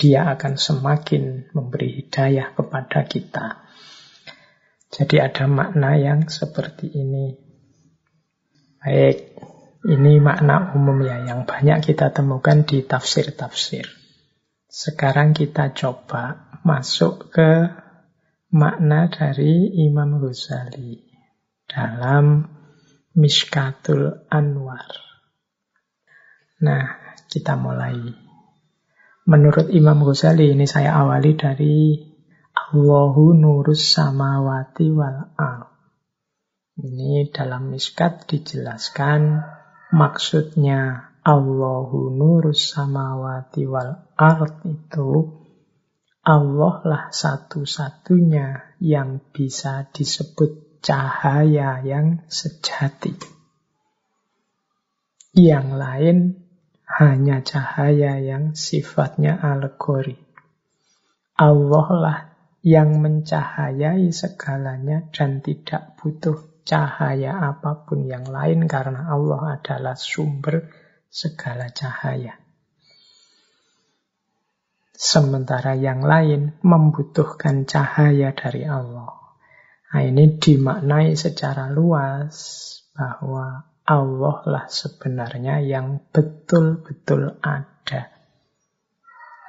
dia 0.00 0.32
akan 0.32 0.56
semakin 0.56 1.52
memberi 1.52 2.00
hidayah 2.00 2.56
kepada 2.56 3.04
kita. 3.04 3.59
Jadi 4.90 5.22
ada 5.22 5.46
makna 5.46 5.94
yang 5.94 6.26
seperti 6.26 6.90
ini. 6.90 7.38
Baik, 8.82 9.38
ini 9.86 10.18
makna 10.18 10.74
umum 10.74 10.98
ya 11.06 11.22
yang 11.22 11.46
banyak 11.46 11.86
kita 11.86 12.10
temukan 12.10 12.66
di 12.66 12.82
tafsir-tafsir. 12.82 13.86
Sekarang 14.66 15.30
kita 15.30 15.70
coba 15.78 16.50
masuk 16.66 17.30
ke 17.30 17.70
makna 18.50 19.06
dari 19.06 19.78
Imam 19.86 20.18
Ghazali 20.18 21.06
dalam 21.70 22.50
Mishkatul 23.14 24.26
Anwar. 24.26 24.90
Nah, 26.66 27.14
kita 27.30 27.54
mulai. 27.54 27.94
Menurut 29.30 29.70
Imam 29.70 30.02
Ghazali, 30.02 30.50
ini 30.50 30.66
saya 30.66 30.98
awali 30.98 31.38
dari 31.38 32.09
Allahu 32.54 33.34
nurus 33.34 33.94
samawati 33.94 34.90
wal 34.94 35.34
al. 35.38 35.70
Ini 36.80 37.28
dalam 37.30 37.70
miskat 37.74 38.26
dijelaskan 38.30 39.42
maksudnya 39.92 41.12
Allahu 41.20 42.14
nurus 42.14 42.72
samawati 42.72 43.68
wal 43.68 44.08
ard 44.16 44.64
itu 44.64 45.40
Allah 46.20 46.76
lah 46.84 47.04
satu-satunya 47.08 48.76
yang 48.80 49.24
bisa 49.32 49.88
disebut 49.88 50.80
cahaya 50.84 51.80
yang 51.80 52.24
sejati. 52.28 53.16
Yang 55.32 55.66
lain 55.76 56.16
hanya 56.84 57.40
cahaya 57.40 58.20
yang 58.20 58.52
sifatnya 58.52 59.38
alegori. 59.38 60.18
Allah 61.40 61.88
lah 61.96 62.18
yang 62.60 63.00
mencahayai 63.00 64.12
segalanya 64.12 65.08
dan 65.08 65.40
tidak 65.40 65.96
butuh 65.96 66.60
cahaya 66.68 67.40
apa 67.40 67.88
pun 67.88 68.04
yang 68.04 68.28
lain 68.28 68.68
karena 68.68 69.08
Allah 69.08 69.56
adalah 69.56 69.96
sumber 69.96 70.68
segala 71.08 71.72
cahaya. 71.72 72.36
Sementara 74.92 75.72
yang 75.72 76.04
lain 76.04 76.60
membutuhkan 76.60 77.64
cahaya 77.64 78.36
dari 78.36 78.68
Allah. 78.68 79.08
Nah, 79.90 80.02
ini 80.04 80.36
dimaknai 80.36 81.16
secara 81.16 81.72
luas 81.72 82.36
bahwa 82.92 83.64
Allah 83.88 84.38
lah 84.44 84.64
sebenarnya 84.68 85.64
yang 85.64 86.04
betul-betul 86.12 87.40
ada. 87.40 88.19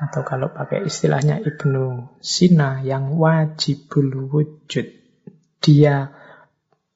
Atau 0.02 0.26
kalau 0.26 0.50
pakai 0.50 0.90
istilahnya 0.90 1.38
Ibnu 1.46 2.18
Sina 2.26 2.82
yang 2.82 3.22
wajibul 3.22 4.34
wujud. 4.34 4.90
Dia 5.62 6.10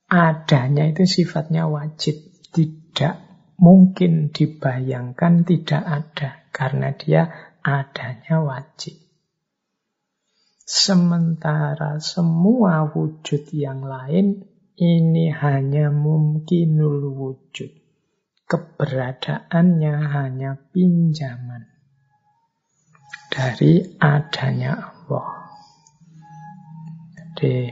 adanya 0.10 0.90
itu 0.90 1.06
sifatnya 1.06 1.70
wajib. 1.70 2.18
Tidak 2.50 3.16
mungkin 3.62 4.34
dibayangkan 4.34 5.46
tidak 5.46 5.84
ada. 5.86 6.50
Karena 6.50 6.98
dia 6.98 7.30
adanya 7.62 8.42
wajib. 8.42 8.98
Sementara 10.66 12.02
semua 12.02 12.90
wujud 12.90 13.54
yang 13.54 13.86
lain 13.86 14.50
ini 14.82 15.30
hanya 15.30 15.94
mungkinul 15.94 17.14
wujud. 17.14 17.70
Keberadaannya 18.50 19.94
hanya 20.10 20.58
pinjaman 20.74 21.75
dari 23.36 23.84
adanya 24.00 24.96
Allah. 24.96 25.28
Jadi 27.36 27.68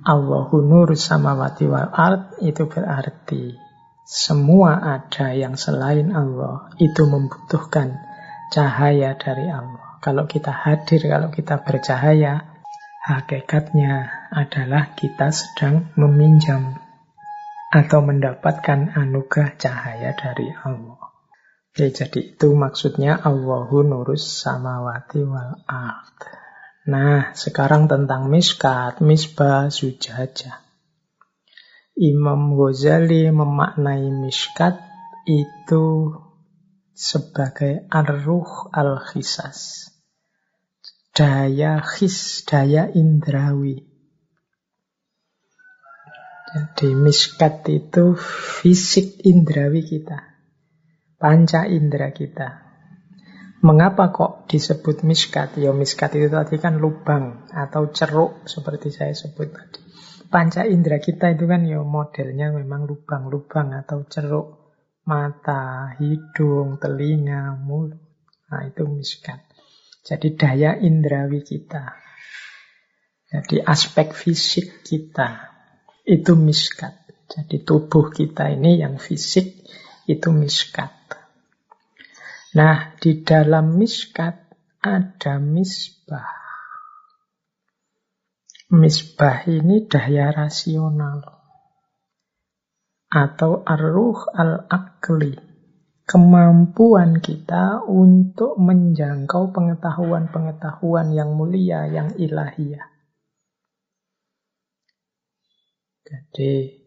Allahu 0.00 0.64
nur 0.64 0.96
samawati 0.96 1.68
wal 1.68 1.92
ard 1.92 2.40
itu 2.40 2.64
berarti 2.64 3.60
semua 4.08 4.80
ada 4.80 5.36
yang 5.36 5.60
selain 5.60 6.16
Allah 6.16 6.72
itu 6.80 7.04
membutuhkan 7.04 8.00
cahaya 8.48 9.12
dari 9.20 9.46
Allah. 9.52 10.00
Kalau 10.00 10.24
kita 10.24 10.50
hadir, 10.50 11.04
kalau 11.04 11.28
kita 11.28 11.60
bercahaya, 11.60 12.64
hakikatnya 13.04 14.08
adalah 14.32 14.96
kita 14.96 15.28
sedang 15.28 15.92
meminjam 16.00 16.80
atau 17.70 18.00
mendapatkan 18.02 18.96
anugerah 18.96 19.54
cahaya 19.60 20.10
dari 20.16 20.48
Allah. 20.64 20.99
Oke, 21.70 21.86
jadi 21.94 22.34
itu 22.34 22.50
maksudnya 22.58 23.14
Allahu 23.14 23.86
nurus 23.86 24.26
samawati 24.42 25.22
wal 25.22 25.54
ard. 25.70 26.18
Nah, 26.90 27.30
sekarang 27.38 27.86
tentang 27.86 28.26
miskat, 28.26 28.98
misbah, 28.98 29.70
sujajah. 29.70 30.66
Imam 31.94 32.58
Ghazali 32.58 33.30
memaknai 33.30 34.10
miskat 34.10 34.82
itu 35.30 36.18
sebagai 36.90 37.86
arruh 37.86 38.66
al-khisas. 38.74 39.94
Daya 41.14 41.86
khis, 41.86 42.42
daya 42.50 42.90
indrawi. 42.90 43.86
Jadi 46.50 46.98
miskat 46.98 47.62
itu 47.70 48.18
fisik 48.58 49.22
indrawi 49.22 49.86
kita 49.86 50.29
panca 51.20 51.68
indera 51.68 52.16
kita. 52.16 52.72
Mengapa 53.60 54.08
kok 54.08 54.48
disebut 54.48 55.04
miskat? 55.04 55.60
Ya 55.60 55.76
miskat 55.76 56.16
itu 56.16 56.32
tadi 56.32 56.56
kan 56.56 56.80
lubang 56.80 57.44
atau 57.52 57.92
ceruk 57.92 58.48
seperti 58.48 58.88
saya 58.88 59.12
sebut 59.12 59.52
tadi. 59.52 59.84
Panca 60.32 60.64
indera 60.64 60.96
kita 60.96 61.28
itu 61.36 61.44
kan 61.44 61.68
ya 61.68 61.84
modelnya 61.84 62.56
memang 62.56 62.88
lubang-lubang 62.88 63.76
atau 63.76 64.08
ceruk 64.08 64.72
mata, 65.04 65.92
hidung, 66.00 66.80
telinga, 66.80 67.60
mulut. 67.60 68.00
Nah 68.48 68.64
itu 68.64 68.88
miskat. 68.88 69.44
Jadi 70.00 70.40
daya 70.40 70.80
indrawi 70.80 71.44
kita. 71.44 72.00
Jadi 73.28 73.60
aspek 73.60 74.16
fisik 74.16 74.80
kita 74.88 75.52
itu 76.08 76.32
miskat. 76.32 76.96
Jadi 77.28 77.60
tubuh 77.60 78.08
kita 78.08 78.48
ini 78.48 78.80
yang 78.80 78.96
fisik 78.96 79.68
itu 80.08 80.32
miskat. 80.32 80.99
Nah, 82.50 82.98
di 82.98 83.22
dalam 83.22 83.78
miskat 83.78 84.34
ada 84.82 85.38
misbah. 85.38 86.34
Misbah 88.74 89.46
ini 89.46 89.86
daya 89.86 90.34
rasional 90.34 91.22
atau 93.10 93.62
arruh 93.66 94.18
al-akli. 94.34 95.34
Kemampuan 96.06 97.22
kita 97.22 97.86
untuk 97.86 98.58
menjangkau 98.58 99.54
pengetahuan-pengetahuan 99.54 101.14
yang 101.14 101.38
mulia, 101.38 101.86
yang 101.86 102.14
ilahiyah. 102.18 102.82
Jadi 106.02 106.82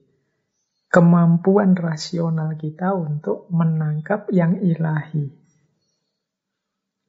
kemampuan 0.91 1.79
rasional 1.79 2.59
kita 2.59 2.91
untuk 2.91 3.47
menangkap 3.47 4.27
yang 4.27 4.59
ilahi. 4.59 5.42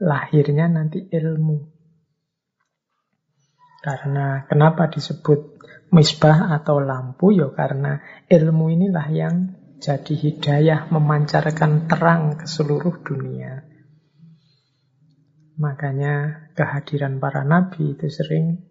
Lahirnya 0.03 0.67
nanti 0.67 1.07
ilmu. 1.07 1.71
Karena 3.85 4.49
kenapa 4.49 4.89
disebut 4.89 5.61
misbah 5.93 6.57
atau 6.57 6.81
lampu? 6.81 7.37
Ya 7.37 7.53
karena 7.53 8.01
ilmu 8.33 8.73
inilah 8.73 9.09
yang 9.13 9.37
jadi 9.85 10.15
hidayah 10.17 10.89
memancarkan 10.89 11.85
terang 11.85 12.41
ke 12.41 12.49
seluruh 12.49 13.05
dunia. 13.05 13.69
Makanya 15.61 16.49
kehadiran 16.57 17.21
para 17.21 17.45
nabi 17.45 17.95
itu 17.95 18.09
sering 18.09 18.65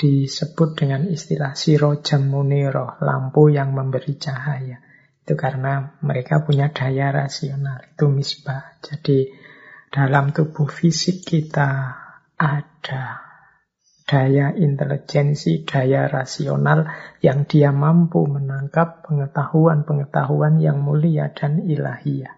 disebut 0.00 0.76
dengan 0.76 1.08
istilah 1.08 1.52
sirojam 1.52 2.28
muniro, 2.28 3.00
lampu 3.00 3.48
yang 3.48 3.72
memberi 3.72 4.16
cahaya. 4.16 4.80
Itu 5.20 5.36
karena 5.36 6.00
mereka 6.00 6.44
punya 6.44 6.72
daya 6.72 7.12
rasional, 7.12 7.84
itu 7.84 8.08
misbah. 8.08 8.80
Jadi 8.80 9.28
dalam 9.90 10.30
tubuh 10.30 10.70
fisik 10.70 11.26
kita 11.26 11.98
ada 12.38 13.04
daya 14.06 14.54
intelijensi, 14.54 15.62
daya 15.66 16.06
rasional 16.06 16.86
yang 17.22 17.46
dia 17.46 17.70
mampu 17.70 18.26
menangkap 18.26 19.06
pengetahuan-pengetahuan 19.06 20.58
yang 20.58 20.82
mulia 20.82 21.30
dan 21.30 21.62
ilahiyah. 21.62 22.34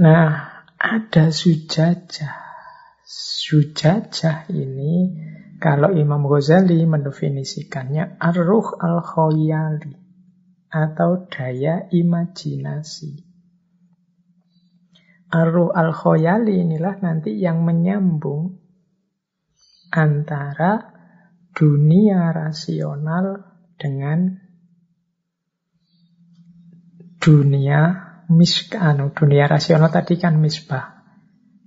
Nah, 0.00 0.64
ada 0.80 1.28
sujajah 1.28 2.50
Sujajah 3.10 4.46
ini 4.54 5.18
kalau 5.58 5.90
Imam 5.90 6.30
Ghazali 6.30 6.86
mendefinisikannya 6.86 8.22
arruh 8.22 8.78
al-khoyali 8.78 9.98
atau 10.70 11.26
daya 11.26 11.90
imajinasi. 11.90 13.29
Arruh 15.30 15.70
al-khoyali 15.70 16.66
inilah 16.66 16.98
nanti 16.98 17.38
yang 17.38 17.62
menyambung 17.62 18.58
antara 19.94 20.90
dunia 21.54 22.34
rasional 22.34 23.38
dengan 23.78 24.42
dunia 27.22 27.80
miskan. 28.26 29.14
Dunia 29.14 29.44
rasional 29.46 29.90
tadi 29.94 30.18
kan 30.18 30.34
misbah. 30.42 30.98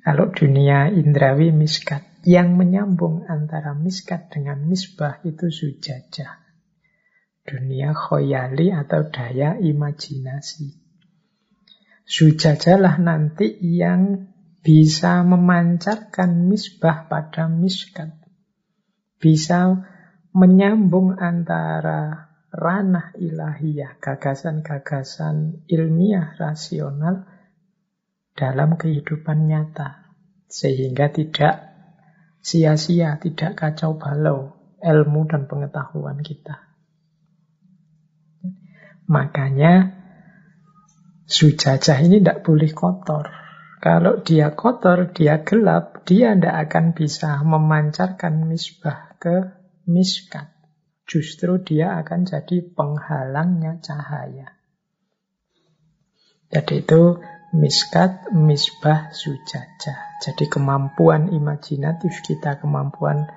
Kalau 0.04 0.28
dunia 0.36 0.92
indrawi 0.92 1.56
miskat. 1.56 2.12
Yang 2.24 2.56
menyambung 2.56 3.28
antara 3.28 3.76
miskat 3.76 4.32
dengan 4.32 4.64
misbah 4.64 5.20
itu 5.28 5.52
sujajah. 5.52 6.40
Dunia 7.44 7.92
khoyali 7.92 8.72
atau 8.72 9.12
daya 9.12 9.60
imajinasi. 9.60 10.83
Sujajalah 12.04 13.00
nanti 13.00 13.56
yang 13.64 14.28
bisa 14.64 15.24
memancarkan 15.24 16.48
misbah 16.48 17.08
pada 17.08 17.48
miskat. 17.48 18.12
Bisa 19.20 19.80
menyambung 20.36 21.16
antara 21.16 22.32
ranah 22.52 23.16
ilahiyah, 23.16 23.98
gagasan-gagasan 24.04 25.64
ilmiah 25.72 26.36
rasional 26.36 27.26
dalam 28.36 28.76
kehidupan 28.76 29.48
nyata. 29.48 30.12
Sehingga 30.52 31.10
tidak 31.10 31.72
sia-sia, 32.44 33.18
tidak 33.18 33.56
kacau 33.58 33.96
balau 33.96 34.60
ilmu 34.84 35.24
dan 35.32 35.48
pengetahuan 35.48 36.20
kita. 36.20 36.68
Makanya 39.08 40.03
Sujajah 41.24 42.04
ini 42.04 42.20
tidak 42.20 42.44
boleh 42.44 42.72
kotor. 42.76 43.32
Kalau 43.84 44.24
dia 44.24 44.56
kotor, 44.56 45.12
dia 45.12 45.44
gelap, 45.44 46.08
dia 46.08 46.36
tidak 46.36 46.72
akan 46.72 46.86
bisa 46.96 47.40
memancarkan 47.44 48.48
misbah 48.48 49.16
ke 49.20 49.52
miskat. 49.88 50.52
Justru 51.04 51.60
dia 51.60 52.00
akan 52.00 52.24
jadi 52.24 52.64
penghalangnya 52.64 53.84
cahaya. 53.84 54.56
Jadi 56.48 56.86
itu 56.86 57.20
miskat, 57.52 58.32
misbah, 58.32 59.12
sujajah. 59.12 60.20
Jadi 60.24 60.48
kemampuan 60.48 61.28
imajinatif 61.36 62.24
kita, 62.24 62.64
kemampuan 62.64 63.28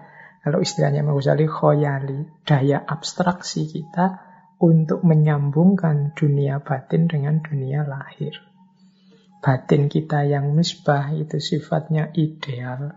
kalau 0.47 0.63
istilahnya 0.63 1.03
Ghazali 1.03 1.51
khoyali, 1.51 2.47
daya 2.47 2.79
abstraksi 2.87 3.67
kita 3.67 4.26
untuk 4.57 5.05
menyambungkan 5.05 6.17
dunia 6.17 6.65
batin 6.65 7.09
dengan 7.09 7.45
dunia 7.45 7.85
lahir. 7.85 8.33
Batin 9.45 9.93
kita 9.93 10.25
yang 10.25 10.57
misbah 10.57 11.13
itu 11.13 11.39
sifatnya 11.39 12.11
ideal, 12.17 12.97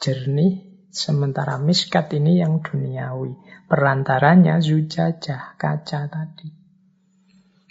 jernih, 0.00 0.88
sementara 0.90 1.60
miskat 1.60 2.12
ini 2.16 2.40
yang 2.40 2.64
duniawi. 2.64 3.36
Perantaranya 3.68 4.60
zujajah, 4.60 5.56
kaca 5.56 6.00
tadi. 6.08 6.48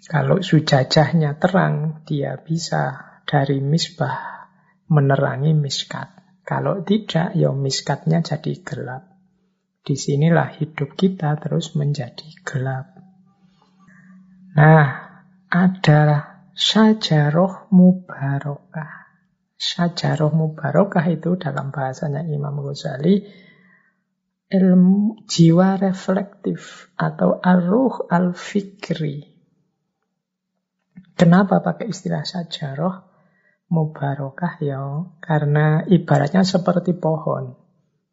Kalau 0.01 0.41
zujajahnya 0.41 1.37
terang, 1.37 2.01
dia 2.09 2.37
bisa 2.41 3.21
dari 3.25 3.61
misbah 3.61 4.49
menerangi 4.89 5.53
miskat. 5.53 6.09
Kalau 6.41 6.83
tidak, 6.83 7.37
ya 7.37 7.53
miskatnya 7.53 8.19
jadi 8.19 8.59
gelap. 8.65 9.03
Di 9.81 9.95
sinilah 9.95 10.57
hidup 10.59 10.99
kita 10.99 11.39
terus 11.39 11.73
menjadi 11.79 12.27
gelap. 12.43 12.90
Nah, 14.51 14.85
ada 15.47 16.01
sajaroh 16.51 17.71
mubarokah. 17.71 19.07
Sajaroh 19.55 20.35
mubarokah 20.35 21.07
itu 21.07 21.39
dalam 21.39 21.71
bahasanya 21.71 22.27
Imam 22.27 22.59
Ghazali 22.59 23.23
ilmu 24.51 25.23
jiwa 25.23 25.79
reflektif 25.79 26.91
atau 26.99 27.39
aruh 27.39 28.11
al-fikri. 28.11 29.23
Kenapa 31.15 31.63
pakai 31.63 31.87
istilah 31.87 32.27
sajaroh 32.27 33.07
mubarokah 33.71 34.59
ya? 34.59 34.83
Karena 35.23 35.87
ibaratnya 35.87 36.43
seperti 36.43 36.91
pohon. 36.91 37.55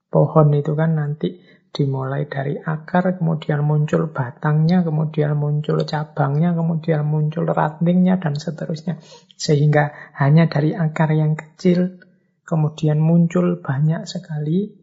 Pohon 0.07 0.49
itu 0.55 0.73
kan 0.79 0.95
nanti 0.95 1.43
Dimulai 1.79 2.27
dari 2.27 2.59
akar, 2.59 3.23
kemudian 3.23 3.63
muncul 3.63 4.11
batangnya, 4.11 4.83
kemudian 4.83 5.39
muncul 5.39 5.79
cabangnya, 5.87 6.51
kemudian 6.51 7.07
muncul 7.07 7.47
rantingnya, 7.47 8.19
dan 8.19 8.35
seterusnya. 8.35 8.99
Sehingga 9.39 9.95
hanya 10.19 10.51
dari 10.51 10.75
akar 10.75 11.15
yang 11.15 11.39
kecil, 11.39 12.03
kemudian 12.43 12.99
muncul 12.99 13.63
banyak 13.63 14.11
sekali 14.11 14.75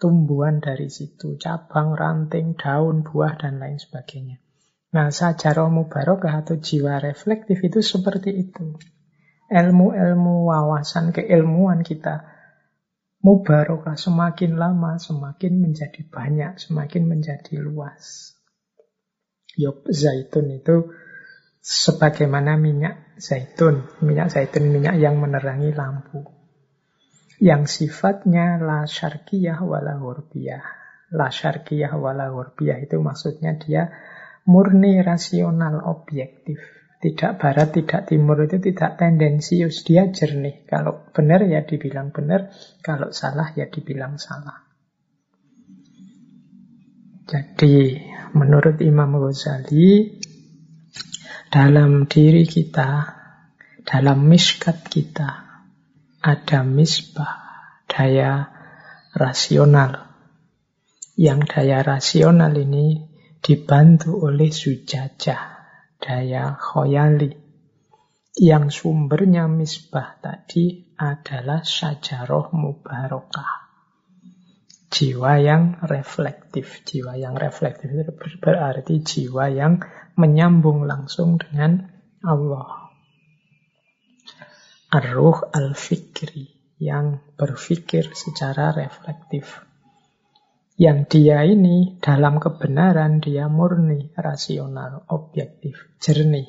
tumbuhan 0.00 0.64
dari 0.64 0.88
situ. 0.88 1.36
Cabang, 1.36 1.92
ranting, 1.92 2.56
daun, 2.56 3.04
buah, 3.04 3.36
dan 3.36 3.60
lain 3.60 3.76
sebagainya. 3.76 4.40
Nah, 4.96 5.12
sajarah 5.12 5.68
mubarokah 5.68 6.48
atau 6.48 6.56
jiwa 6.56 6.96
reflektif 6.96 7.60
itu 7.60 7.84
seperti 7.84 8.32
itu. 8.40 8.72
Ilmu-ilmu 9.52 10.48
wawasan 10.48 11.12
keilmuan 11.12 11.84
kita 11.84 12.31
mubarokah 13.22 13.94
semakin 13.94 14.58
lama 14.58 14.98
semakin 14.98 15.62
menjadi 15.62 16.02
banyak, 16.02 16.58
semakin 16.58 17.06
menjadi 17.06 17.54
luas. 17.62 18.34
Yop 19.54 19.86
zaitun 19.88 20.58
itu 20.58 20.90
sebagaimana 21.62 22.58
minyak 22.58 23.14
zaitun. 23.22 23.86
Minyak 24.02 24.34
zaitun 24.34 24.68
minyak 24.68 24.98
yang 24.98 25.22
menerangi 25.22 25.70
lampu. 25.70 26.26
Yang 27.38 27.70
sifatnya 27.70 28.58
la 28.58 28.86
syarkiyah 28.86 29.62
wala 29.62 29.98
hurbiyah. 29.98 30.62
La 31.14 31.30
syarkiyah 31.30 31.94
wala 31.94 32.30
hurbiyah 32.34 32.82
itu 32.82 32.98
maksudnya 32.98 33.54
dia 33.54 33.92
murni 34.48 34.98
rasional 35.04 35.78
objektif. 35.86 36.81
Tidak 37.02 37.34
barat, 37.34 37.74
tidak 37.74 38.06
timur 38.06 38.46
itu 38.46 38.62
tidak 38.62 38.94
tendensius, 38.94 39.82
dia 39.82 40.06
jernih. 40.14 40.62
Kalau 40.70 41.02
benar 41.10 41.42
ya 41.42 41.66
dibilang 41.66 42.14
benar, 42.14 42.54
kalau 42.78 43.10
salah 43.10 43.50
ya 43.58 43.66
dibilang 43.66 44.22
salah. 44.22 44.62
Jadi 47.26 47.98
menurut 48.38 48.78
Imam 48.86 49.18
Ghazali, 49.18 50.20
dalam 51.50 52.06
diri 52.06 52.46
kita, 52.46 53.18
dalam 53.82 54.22
miskat 54.22 54.86
kita, 54.86 55.30
ada 56.22 56.60
misbah, 56.62 57.34
daya 57.90 58.46
rasional. 59.10 60.12
Yang 61.18 61.40
daya 61.50 61.82
rasional 61.82 62.54
ini 62.54 63.10
dibantu 63.42 64.22
oleh 64.22 64.54
sujajah, 64.54 65.61
daya 66.02 66.58
khoyali. 66.58 67.30
Yang 68.32 68.82
sumbernya 68.82 69.46
misbah 69.46 70.18
tadi 70.18 70.90
adalah 70.98 71.62
sajaroh 71.62 72.50
mubarokah. 72.50 73.62
Jiwa 74.92 75.40
yang 75.40 75.80
reflektif. 75.84 76.84
Jiwa 76.84 77.16
yang 77.16 77.38
reflektif 77.38 77.92
itu 77.92 78.12
berarti 78.42 79.00
jiwa 79.00 79.48
yang 79.48 79.80
menyambung 80.18 80.84
langsung 80.84 81.40
dengan 81.40 81.88
Allah. 82.20 82.92
Ar-ruh 84.92 85.48
al-fikri 85.56 86.76
yang 86.76 87.22
berpikir 87.38 88.12
secara 88.12 88.74
reflektif. 88.74 89.64
Yang 90.80 90.98
dia 91.12 91.44
ini 91.44 92.00
dalam 92.00 92.40
kebenaran 92.40 93.20
dia 93.20 93.44
murni, 93.46 94.08
rasional, 94.16 95.04
objektif, 95.12 95.92
jernih. 96.00 96.48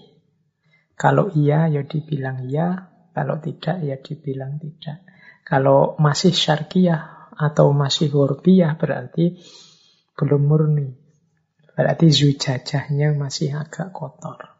Kalau 0.96 1.28
iya 1.36 1.68
ya 1.68 1.84
dibilang 1.84 2.48
iya, 2.48 2.88
kalau 3.12 3.44
tidak 3.44 3.84
ya 3.84 4.00
dibilang 4.00 4.58
tidak. 4.64 5.04
Kalau 5.44 6.00
masih 6.00 6.32
syarkiyah 6.32 7.36
atau 7.36 7.76
masih 7.76 8.10
hurbiyah 8.16 8.80
berarti 8.80 9.44
belum 10.16 10.44
murni. 10.48 10.88
Berarti 11.74 12.08
zujajahnya 12.08 13.18
masih 13.18 13.60
agak 13.60 13.92
kotor. 13.92 14.54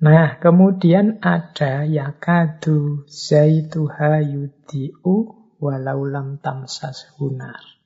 Nah, 0.00 0.40
kemudian 0.40 1.20
ada 1.20 1.84
yakadu 1.84 3.04
zaituha 3.04 4.24
yudi'u 4.24 5.14
walau 5.60 6.08
lam 6.08 6.40
tamsas 6.40 7.12
hunar. 7.20 7.79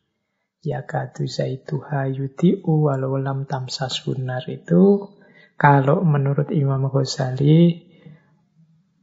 Yakadu 0.65 1.29
zaituha 1.29 2.09
yuti'u 2.09 2.89
walau 2.89 3.21
lam 3.21 3.45
tamsas 3.45 4.01
hunar 4.09 4.49
itu 4.49 5.13
kalau 5.61 6.01
menurut 6.03 6.49
Imam 6.51 6.89
Ghazali 6.89 7.85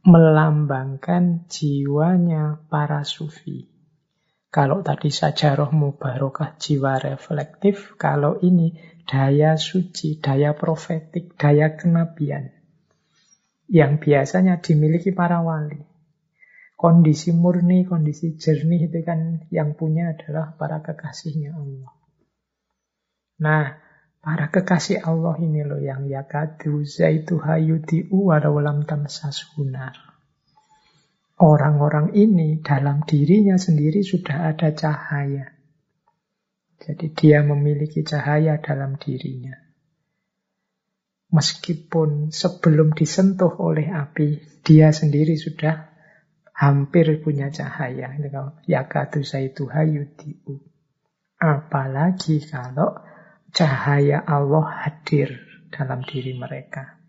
melambangkan 0.02 1.46
jiwanya 1.46 2.58
para 2.66 3.06
sufi. 3.06 3.70
Kalau 4.52 4.82
tadi 4.84 5.08
saja 5.08 5.56
roh 5.56 5.72
mubarokah 5.72 6.60
jiwa 6.60 7.00
reflektif, 7.00 7.96
kalau 7.96 8.36
ini 8.42 8.76
daya 9.08 9.56
suci, 9.56 10.20
daya 10.20 10.52
profetik, 10.52 11.40
daya 11.40 11.72
kenabian. 11.72 12.52
yang 13.72 13.96
biasanya 13.96 14.60
dimiliki 14.60 15.16
para 15.16 15.40
wali. 15.40 15.91
Kondisi 16.82 17.30
murni, 17.30 17.86
kondisi 17.86 18.34
jernih 18.34 18.90
itu 18.90 19.06
kan 19.06 19.46
yang 19.54 19.78
punya 19.78 20.18
adalah 20.18 20.58
para 20.58 20.82
kekasihnya 20.82 21.54
Allah. 21.54 21.94
Nah, 23.38 23.78
para 24.18 24.50
kekasih 24.50 24.98
Allah 25.06 25.38
ini 25.38 25.62
loh 25.62 25.78
yang 25.78 26.10
yakadu 26.10 26.82
zaitu 26.82 27.38
hayudi'u 27.38 28.34
warawlam 28.34 28.82
tamsas 28.82 29.54
hunar. 29.54 29.94
Orang-orang 31.38 32.18
ini 32.18 32.58
dalam 32.58 33.06
dirinya 33.06 33.54
sendiri 33.62 34.02
sudah 34.02 34.50
ada 34.50 34.74
cahaya. 34.74 35.54
Jadi 36.82 37.14
dia 37.14 37.46
memiliki 37.46 38.02
cahaya 38.02 38.58
dalam 38.58 38.98
dirinya. 38.98 39.54
Meskipun 41.30 42.34
sebelum 42.34 42.90
disentuh 42.90 43.54
oleh 43.62 43.86
api, 43.86 44.58
dia 44.66 44.90
sendiri 44.90 45.38
sudah 45.38 45.91
hampir 46.62 47.18
punya 47.18 47.50
cahaya. 47.50 48.14
Yakatu 48.70 49.26
itu 49.26 49.66
hayudiu. 49.66 50.62
Apalagi 51.42 52.38
kalau 52.46 53.02
cahaya 53.50 54.22
Allah 54.22 54.86
hadir 54.86 55.42
dalam 55.74 56.06
diri 56.06 56.38
mereka. 56.38 57.02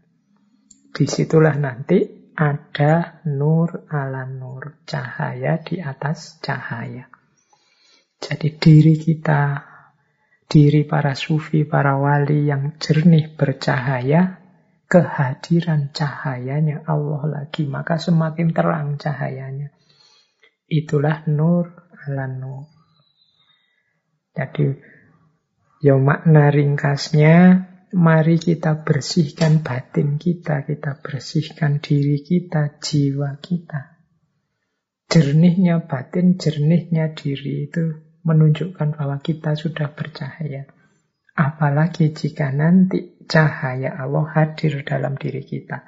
Di 0.90 1.06
situlah 1.06 1.54
nanti 1.62 2.02
ada 2.34 3.22
nur 3.30 3.86
ala 3.94 4.26
nur, 4.26 4.82
cahaya 4.90 5.62
di 5.62 5.78
atas 5.78 6.42
cahaya. 6.42 7.06
Jadi 8.18 8.58
diri 8.58 8.98
kita, 8.98 9.62
diri 10.50 10.82
para 10.90 11.14
sufi, 11.14 11.62
para 11.62 12.02
wali 12.02 12.50
yang 12.50 12.74
jernih 12.82 13.38
bercahaya, 13.38 14.43
kehadiran 14.94 15.90
cahayanya 15.90 16.86
Allah 16.86 17.26
lagi, 17.26 17.66
maka 17.66 17.98
semakin 17.98 18.54
terang 18.54 19.02
cahayanya. 19.02 19.74
Itulah 20.70 21.26
nur 21.26 21.90
ala 22.06 22.30
nur. 22.30 22.70
Jadi, 24.38 24.70
ya 25.82 25.98
makna 25.98 26.54
ringkasnya, 26.54 27.38
mari 27.98 28.38
kita 28.38 28.86
bersihkan 28.86 29.66
batin 29.66 30.22
kita, 30.22 30.62
kita 30.62 31.02
bersihkan 31.02 31.82
diri 31.82 32.22
kita, 32.22 32.78
jiwa 32.78 33.42
kita. 33.42 33.98
Jernihnya 35.10 35.90
batin, 35.90 36.38
jernihnya 36.38 37.18
diri 37.18 37.66
itu 37.66 37.98
menunjukkan 38.22 38.94
bahwa 38.94 39.18
kita 39.26 39.58
sudah 39.58 39.90
bercahaya. 39.94 40.70
Apalagi 41.34 42.14
jika 42.14 42.54
nanti 42.54 43.13
cahaya 43.26 43.96
Allah 43.98 44.26
hadir 44.34 44.84
dalam 44.86 45.16
diri 45.18 45.44
kita. 45.44 45.84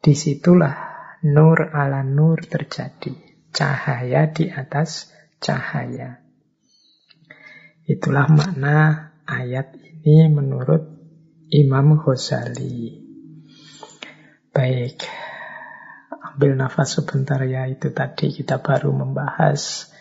Di 0.00 0.12
situlah 0.14 0.76
nur 1.26 1.72
ala 1.74 2.06
nur 2.06 2.44
terjadi. 2.44 3.12
Cahaya 3.50 4.28
di 4.30 4.52
atas 4.52 5.10
cahaya. 5.40 6.20
Itulah 7.86 8.26
makna 8.28 9.10
ayat 9.24 9.78
ini 9.80 10.28
menurut 10.30 10.82
Imam 11.50 11.96
Ghazali. 11.98 13.06
Baik, 14.50 15.06
ambil 16.34 16.58
nafas 16.58 16.98
sebentar 16.98 17.40
ya. 17.46 17.64
Itu 17.70 17.94
tadi 17.94 18.34
kita 18.34 18.58
baru 18.58 18.90
membahas 18.90 19.92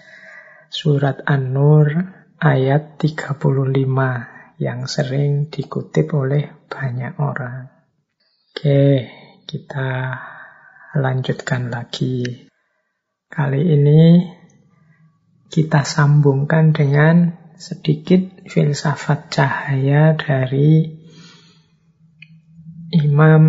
surat 0.73 1.21
An-Nur 1.23 1.87
ayat 2.41 2.99
35 2.99 4.34
yang 4.55 4.87
sering 4.87 5.51
dikutip 5.51 6.15
oleh 6.15 6.47
banyak 6.71 7.19
orang. 7.19 7.67
Oke, 8.55 9.07
kita 9.43 10.15
lanjutkan 10.95 11.67
lagi. 11.67 12.47
Kali 13.27 13.61
ini 13.67 14.23
kita 15.51 15.83
sambungkan 15.83 16.71
dengan 16.71 17.35
sedikit 17.59 18.47
filsafat 18.47 19.27
cahaya 19.31 20.15
dari 20.15 20.87
Imam 22.95 23.43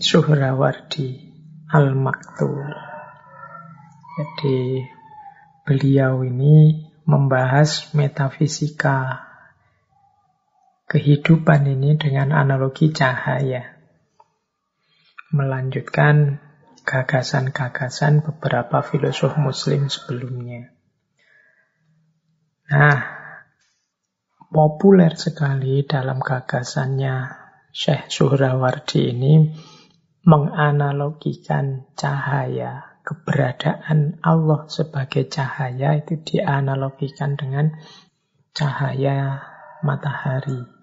Suhrawardi 0.00 1.28
Al-Maktul. 1.68 2.72
Jadi 4.16 4.80
beliau 5.68 6.24
ini 6.24 6.88
membahas 7.04 7.92
metafisika 7.92 9.29
kehidupan 10.90 11.70
ini 11.70 11.94
dengan 11.94 12.34
analogi 12.34 12.90
cahaya. 12.90 13.78
Melanjutkan 15.30 16.42
gagasan-gagasan 16.82 18.26
beberapa 18.26 18.82
filosof 18.82 19.38
muslim 19.38 19.86
sebelumnya. 19.86 20.74
Nah, 22.74 22.98
populer 24.50 25.14
sekali 25.14 25.86
dalam 25.86 26.18
gagasannya 26.18 27.38
Syekh 27.70 28.10
Suhrawardi 28.10 29.14
ini 29.14 29.54
menganalogikan 30.26 31.86
cahaya, 31.94 32.98
keberadaan 33.06 34.18
Allah 34.26 34.66
sebagai 34.66 35.30
cahaya 35.30 35.94
itu 36.02 36.18
dianalogikan 36.18 37.38
dengan 37.38 37.78
cahaya 38.50 39.38
matahari. 39.86 40.79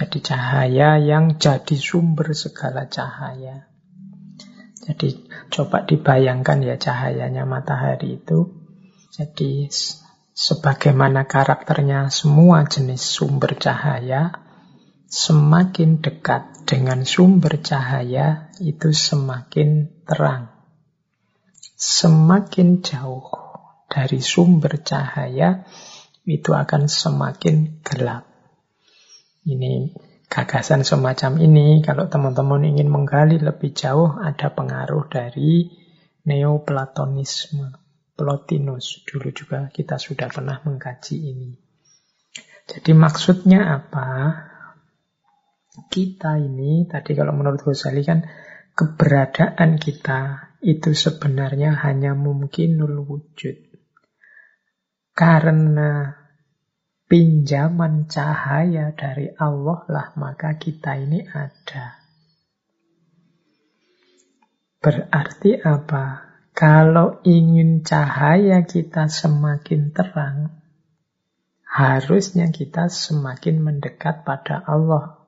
Jadi 0.00 0.24
cahaya 0.24 0.96
yang 0.96 1.36
jadi 1.36 1.76
sumber 1.76 2.32
segala 2.32 2.88
cahaya. 2.88 3.68
Jadi 4.80 5.28
coba 5.52 5.84
dibayangkan 5.84 6.64
ya 6.64 6.80
cahayanya 6.80 7.44
matahari 7.44 8.16
itu. 8.16 8.48
Jadi 9.12 9.68
sebagaimana 10.32 11.28
karakternya 11.28 12.08
semua 12.08 12.64
jenis 12.64 13.04
sumber 13.04 13.60
cahaya, 13.60 14.40
semakin 15.04 16.00
dekat 16.00 16.64
dengan 16.64 17.04
sumber 17.04 17.60
cahaya 17.60 18.48
itu 18.56 18.96
semakin 18.96 20.00
terang. 20.08 20.48
Semakin 21.76 22.80
jauh 22.80 23.28
dari 23.84 24.24
sumber 24.24 24.80
cahaya 24.80 25.68
itu 26.24 26.56
akan 26.56 26.88
semakin 26.88 27.84
gelap. 27.84 28.29
Ini 29.40 29.96
gagasan 30.28 30.84
semacam 30.84 31.40
ini, 31.40 31.80
kalau 31.80 32.06
teman-teman 32.12 32.62
ingin 32.68 32.92
menggali 32.92 33.40
lebih 33.40 33.72
jauh, 33.72 34.20
ada 34.20 34.52
pengaruh 34.52 35.08
dari 35.08 35.72
Neoplatonisme. 36.20 37.72
Plotinus, 38.12 39.00
dulu 39.08 39.32
juga 39.32 39.72
kita 39.72 39.96
sudah 39.96 40.28
pernah 40.28 40.60
mengkaji 40.60 41.16
ini. 41.32 41.56
Jadi 42.68 42.92
maksudnya 42.92 43.80
apa? 43.80 44.36
Kita 45.88 46.36
ini, 46.36 46.84
tadi 46.84 47.16
kalau 47.16 47.32
menurut 47.32 47.64
Ghazali 47.64 48.04
kan, 48.04 48.20
keberadaan 48.76 49.80
kita 49.80 50.52
itu 50.60 50.92
sebenarnya 50.92 51.80
hanya 51.80 52.12
mungkin 52.12 52.76
nul 52.76 53.08
wujud. 53.08 53.56
Karena 55.16 56.19
pinjaman 57.10 58.06
cahaya 58.06 58.94
dari 58.94 59.34
Allah 59.34 59.82
lah 59.90 60.14
maka 60.14 60.54
kita 60.54 60.94
ini 60.94 61.26
ada. 61.26 61.98
Berarti 64.78 65.58
apa? 65.58 66.30
Kalau 66.54 67.18
ingin 67.26 67.82
cahaya 67.82 68.62
kita 68.62 69.10
semakin 69.10 69.90
terang, 69.90 70.62
harusnya 71.66 72.54
kita 72.54 72.86
semakin 72.86 73.58
mendekat 73.58 74.22
pada 74.22 74.62
Allah. 74.62 75.26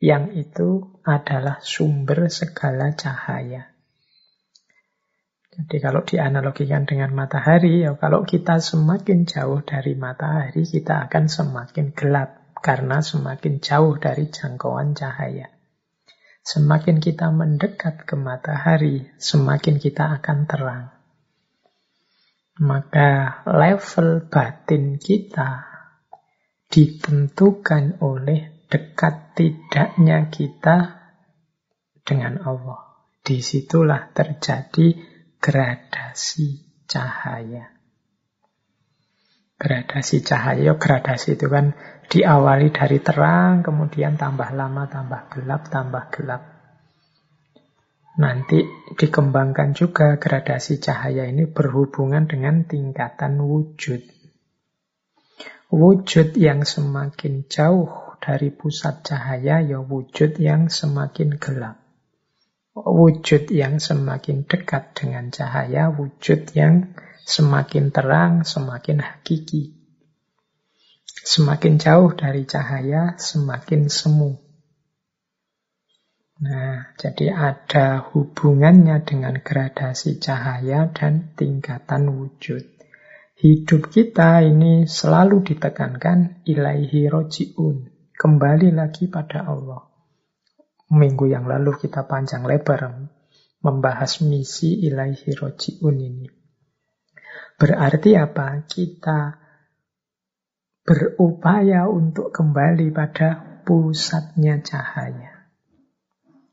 Yang 0.00 0.48
itu 0.48 0.68
adalah 1.04 1.60
sumber 1.60 2.26
segala 2.32 2.96
cahaya. 2.96 3.71
Jadi 5.52 5.84
kalau 5.84 6.00
dianalogikan 6.00 6.88
dengan 6.88 7.12
matahari, 7.12 7.84
ya 7.84 7.92
kalau 8.00 8.24
kita 8.24 8.56
semakin 8.56 9.28
jauh 9.28 9.60
dari 9.60 9.92
matahari, 9.92 10.64
kita 10.64 11.04
akan 11.08 11.28
semakin 11.28 11.92
gelap 11.92 12.56
karena 12.64 13.04
semakin 13.04 13.60
jauh 13.60 14.00
dari 14.00 14.32
jangkauan 14.32 14.96
cahaya. 14.96 15.52
Semakin 16.40 17.04
kita 17.04 17.28
mendekat 17.28 18.08
ke 18.08 18.16
matahari, 18.16 19.12
semakin 19.20 19.76
kita 19.76 20.16
akan 20.16 20.38
terang. 20.48 20.84
Maka 22.64 23.44
level 23.44 24.32
batin 24.32 24.96
kita 24.96 25.68
ditentukan 26.72 28.00
oleh 28.00 28.64
dekat 28.72 29.36
tidaknya 29.36 30.32
kita 30.32 30.96
dengan 32.00 32.40
Allah. 32.40 33.04
Di 33.22 33.38
situlah 33.44 34.10
terjadi 34.10 35.11
gradasi 35.42 36.62
cahaya. 36.86 37.74
Gradasi 39.58 40.22
cahaya, 40.22 40.78
gradasi 40.78 41.34
itu 41.34 41.50
kan 41.50 41.74
diawali 42.06 42.70
dari 42.70 43.02
terang, 43.02 43.66
kemudian 43.66 44.14
tambah 44.14 44.54
lama, 44.54 44.86
tambah 44.86 45.34
gelap, 45.34 45.66
tambah 45.66 46.14
gelap. 46.14 46.42
Nanti 48.22 48.62
dikembangkan 48.94 49.74
juga 49.74 50.14
gradasi 50.14 50.78
cahaya 50.78 51.26
ini 51.26 51.50
berhubungan 51.50 52.30
dengan 52.30 52.62
tingkatan 52.62 53.42
wujud. 53.42 53.98
Wujud 55.74 56.38
yang 56.38 56.62
semakin 56.62 57.50
jauh 57.50 57.90
dari 58.22 58.54
pusat 58.54 59.02
cahaya 59.02 59.58
ya 59.58 59.82
wujud 59.82 60.38
yang 60.38 60.70
semakin 60.70 61.34
gelap. 61.42 61.81
Wujud 62.72 63.52
yang 63.52 63.76
semakin 63.76 64.48
dekat 64.48 64.96
dengan 64.96 65.28
cahaya, 65.28 65.92
wujud 65.92 66.56
yang 66.56 66.96
semakin 67.28 67.92
terang, 67.92 68.48
semakin 68.48 69.04
hakiki. 69.04 69.76
Semakin 71.04 71.76
jauh 71.76 72.16
dari 72.16 72.48
cahaya, 72.48 73.20
semakin 73.20 73.92
semu. 73.92 74.40
Nah, 76.42 76.96
jadi 76.96 77.36
ada 77.36 78.08
hubungannya 78.08 79.04
dengan 79.04 79.36
gradasi 79.38 80.16
cahaya 80.16 80.88
dan 80.90 81.36
tingkatan 81.36 82.08
wujud. 82.08 82.66
Hidup 83.36 83.92
kita 83.92 84.40
ini 84.40 84.88
selalu 84.88 85.44
ditekankan 85.44 86.40
ilaihi 86.48 87.04
roji'un. 87.06 87.84
Kembali 88.16 88.72
lagi 88.72 89.12
pada 89.12 89.44
Allah. 89.44 89.91
Minggu 90.92 91.24
yang 91.32 91.48
lalu 91.48 91.72
kita 91.80 92.04
panjang 92.04 92.44
lebar 92.44 93.08
membahas 93.64 94.20
misi 94.20 94.84
ilaihi 94.84 95.32
roji'un 95.32 95.96
ini. 95.96 96.28
Berarti 97.56 98.12
apa? 98.18 98.68
Kita 98.68 99.40
berupaya 100.82 101.86
untuk 101.88 102.34
kembali 102.34 102.90
pada 102.92 103.62
pusatnya 103.62 104.60
cahaya 104.60 105.42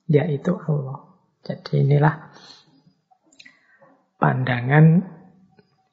yaitu 0.09 0.57
Allah. 0.57 1.21
Jadi 1.45 1.85
inilah 1.85 2.33
pandangan 4.17 5.05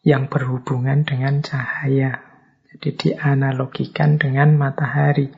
yang 0.02 0.26
berhubungan 0.32 1.04
dengan 1.04 1.44
cahaya. 1.44 2.24
Jadi 2.72 2.88
dianalogikan 2.96 4.16
dengan 4.16 4.56
matahari. 4.56 5.30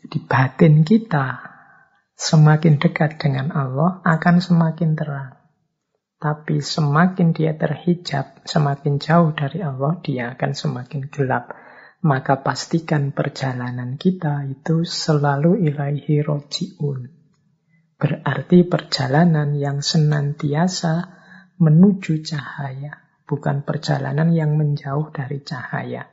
Jadi 0.00 0.18
batin 0.24 0.84
kita 0.84 1.53
semakin 2.14 2.78
dekat 2.78 3.18
dengan 3.18 3.50
Allah 3.50 4.00
akan 4.06 4.38
semakin 4.38 4.94
terang. 4.94 5.44
Tapi 6.24 6.64
semakin 6.64 7.36
dia 7.36 7.52
terhijab, 7.52 8.48
semakin 8.48 8.96
jauh 8.96 9.36
dari 9.36 9.60
Allah, 9.60 10.00
dia 10.00 10.32
akan 10.32 10.56
semakin 10.56 11.12
gelap. 11.12 11.52
Maka 12.00 12.40
pastikan 12.40 13.12
perjalanan 13.12 14.00
kita 14.00 14.44
itu 14.48 14.88
selalu 14.88 15.68
ilaihi 15.68 16.24
roji'un. 16.24 17.00
Berarti 18.00 18.64
perjalanan 18.64 19.56
yang 19.56 19.80
senantiasa 19.84 21.12
menuju 21.60 22.24
cahaya, 22.24 23.04
bukan 23.28 23.64
perjalanan 23.64 24.32
yang 24.32 24.56
menjauh 24.56 25.12
dari 25.12 25.40
cahaya. 25.44 26.08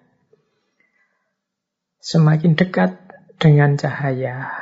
Semakin 2.00 2.56
dekat 2.56 3.00
dengan 3.40 3.76
cahaya, 3.76 4.61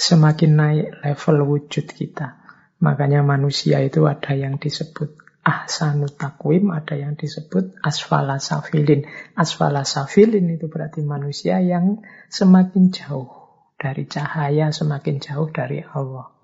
semakin 0.00 0.52
naik 0.56 0.86
level 1.04 1.36
wujud 1.44 1.84
kita. 1.92 2.40
Makanya 2.80 3.20
manusia 3.20 3.84
itu 3.84 4.08
ada 4.08 4.32
yang 4.32 4.56
disebut 4.56 5.20
ahsanu 5.44 6.08
takwim, 6.08 6.72
ada 6.72 6.96
yang 6.96 7.20
disebut 7.20 7.76
asfala 7.84 8.40
safilin. 8.40 9.04
Asfala 9.36 9.84
safilin 9.84 10.48
itu 10.56 10.72
berarti 10.72 11.04
manusia 11.04 11.60
yang 11.60 12.00
semakin 12.32 12.88
jauh 12.88 13.28
dari 13.76 14.08
cahaya, 14.08 14.72
semakin 14.72 15.20
jauh 15.20 15.52
dari 15.52 15.84
Allah 15.84 16.40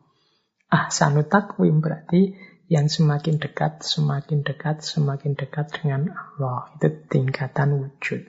ahsanu 0.70 1.22
takwim 1.26 1.78
berarti 1.78 2.34
yang 2.66 2.90
semakin 2.90 3.38
dekat, 3.38 3.86
semakin 3.86 4.42
dekat, 4.42 4.82
semakin 4.82 5.38
dekat 5.38 5.70
dengan 5.70 6.10
Allah. 6.10 6.74
Itu 6.74 6.90
tingkatan 7.06 7.78
wujud. 7.78 8.26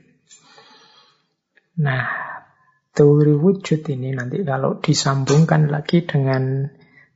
Nah, 1.81 2.05
teori 2.97 3.37
wujud 3.37 3.85
ini 3.93 4.17
nanti 4.17 4.41
kalau 4.41 4.81
disambungkan 4.81 5.69
lagi 5.69 6.01
dengan 6.01 6.65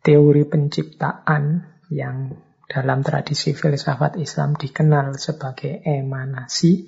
teori 0.05 0.45
penciptaan 0.45 1.65
yang 1.89 2.37
dalam 2.69 3.01
tradisi 3.01 3.57
filsafat 3.57 4.15
Islam 4.21 4.53
dikenal 4.55 5.17
sebagai 5.17 5.81
emanasi, 5.83 6.87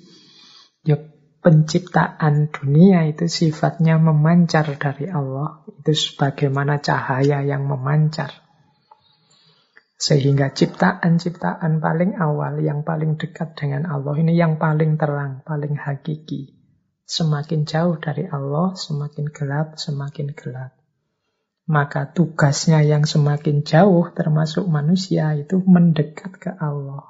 ya 0.86 0.96
penciptaan 1.44 2.48
dunia 2.48 3.04
itu 3.04 3.28
sifatnya 3.28 4.00
memancar 4.00 4.64
dari 4.80 5.12
Allah. 5.12 5.60
Itu 5.68 5.92
sebagaimana 5.92 6.80
cahaya 6.80 7.44
yang 7.44 7.68
memancar. 7.68 8.32
Sehingga 10.00 10.56
ciptaan-ciptaan 10.56 11.84
paling 11.84 12.16
awal, 12.16 12.64
yang 12.64 12.80
paling 12.82 13.20
dekat 13.20 13.52
dengan 13.52 13.84
Allah, 13.84 14.16
ini 14.16 14.34
yang 14.38 14.56
paling 14.56 14.96
terang, 14.96 15.44
paling 15.44 15.76
hakiki. 15.76 16.63
Semakin 17.04 17.68
jauh 17.68 18.00
dari 18.00 18.24
Allah, 18.24 18.72
semakin 18.72 19.28
gelap, 19.28 19.76
semakin 19.76 20.32
gelap. 20.32 20.72
Maka 21.64 22.12
tugasnya 22.12 22.80
yang 22.80 23.04
semakin 23.04 23.64
jauh, 23.64 24.08
termasuk 24.12 24.64
manusia, 24.68 25.32
itu 25.36 25.60
mendekat 25.64 26.32
ke 26.40 26.50
Allah. 26.56 27.04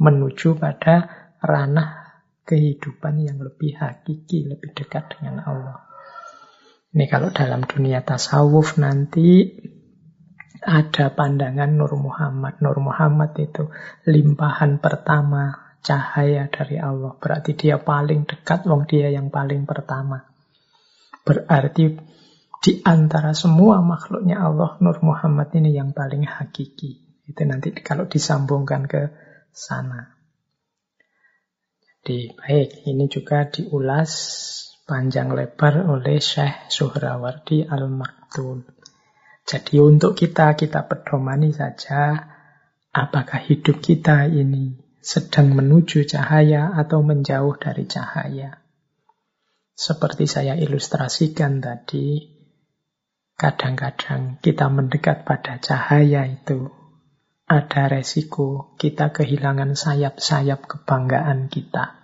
Menuju 0.00 0.56
pada 0.56 1.08
ranah 1.40 2.20
kehidupan 2.44 3.20
yang 3.20 3.40
lebih 3.40 3.76
hakiki, 3.76 4.48
lebih 4.48 4.72
dekat 4.72 5.16
dengan 5.16 5.44
Allah. 5.44 5.86
Ini 6.96 7.04
kalau 7.12 7.28
dalam 7.28 7.68
dunia 7.68 8.00
tasawuf 8.00 8.80
nanti 8.80 9.52
ada 10.64 11.12
pandangan 11.12 11.68
Nur 11.76 11.92
Muhammad. 12.00 12.62
Nur 12.64 12.80
Muhammad 12.80 13.36
itu 13.36 13.68
limpahan 14.08 14.80
pertama 14.80 15.65
cahaya 15.86 16.50
dari 16.50 16.82
Allah. 16.82 17.14
Berarti 17.14 17.54
dia 17.54 17.78
paling 17.78 18.26
dekat, 18.26 18.66
wong 18.66 18.90
dia 18.90 19.06
yang 19.14 19.30
paling 19.30 19.62
pertama. 19.62 20.26
Berarti 21.22 21.94
di 22.58 22.72
antara 22.82 23.30
semua 23.38 23.78
makhluknya 23.86 24.42
Allah, 24.42 24.74
Nur 24.82 24.98
Muhammad 25.06 25.54
ini 25.54 25.78
yang 25.78 25.94
paling 25.94 26.26
hakiki. 26.26 27.22
Itu 27.30 27.42
nanti 27.46 27.70
kalau 27.78 28.10
disambungkan 28.10 28.90
ke 28.90 29.14
sana. 29.54 30.18
Jadi 32.02 32.34
baik, 32.38 32.86
ini 32.86 33.06
juga 33.06 33.46
diulas 33.46 34.10
panjang 34.86 35.34
lebar 35.34 35.86
oleh 35.86 36.22
Syekh 36.22 36.70
Suhrawardi 36.70 37.66
Al-Maktul. 37.66 38.62
Jadi 39.46 39.78
untuk 39.82 40.14
kita, 40.14 40.54
kita 40.54 40.86
pedomani 40.86 41.50
saja 41.50 42.14
apakah 42.94 43.42
hidup 43.42 43.82
kita 43.82 44.30
ini 44.30 44.85
sedang 45.06 45.54
menuju 45.54 46.02
cahaya 46.02 46.74
atau 46.74 46.98
menjauh 47.06 47.54
dari 47.62 47.86
cahaya. 47.86 48.58
Seperti 49.70 50.26
saya 50.26 50.58
ilustrasikan 50.58 51.62
tadi, 51.62 52.26
kadang-kadang 53.38 54.42
kita 54.42 54.66
mendekat 54.66 55.22
pada 55.22 55.62
cahaya 55.62 56.26
itu 56.26 56.74
ada 57.46 57.86
resiko 57.86 58.74
kita 58.82 59.14
kehilangan 59.14 59.78
sayap-sayap 59.78 60.66
kebanggaan 60.66 61.46
kita. 61.54 62.02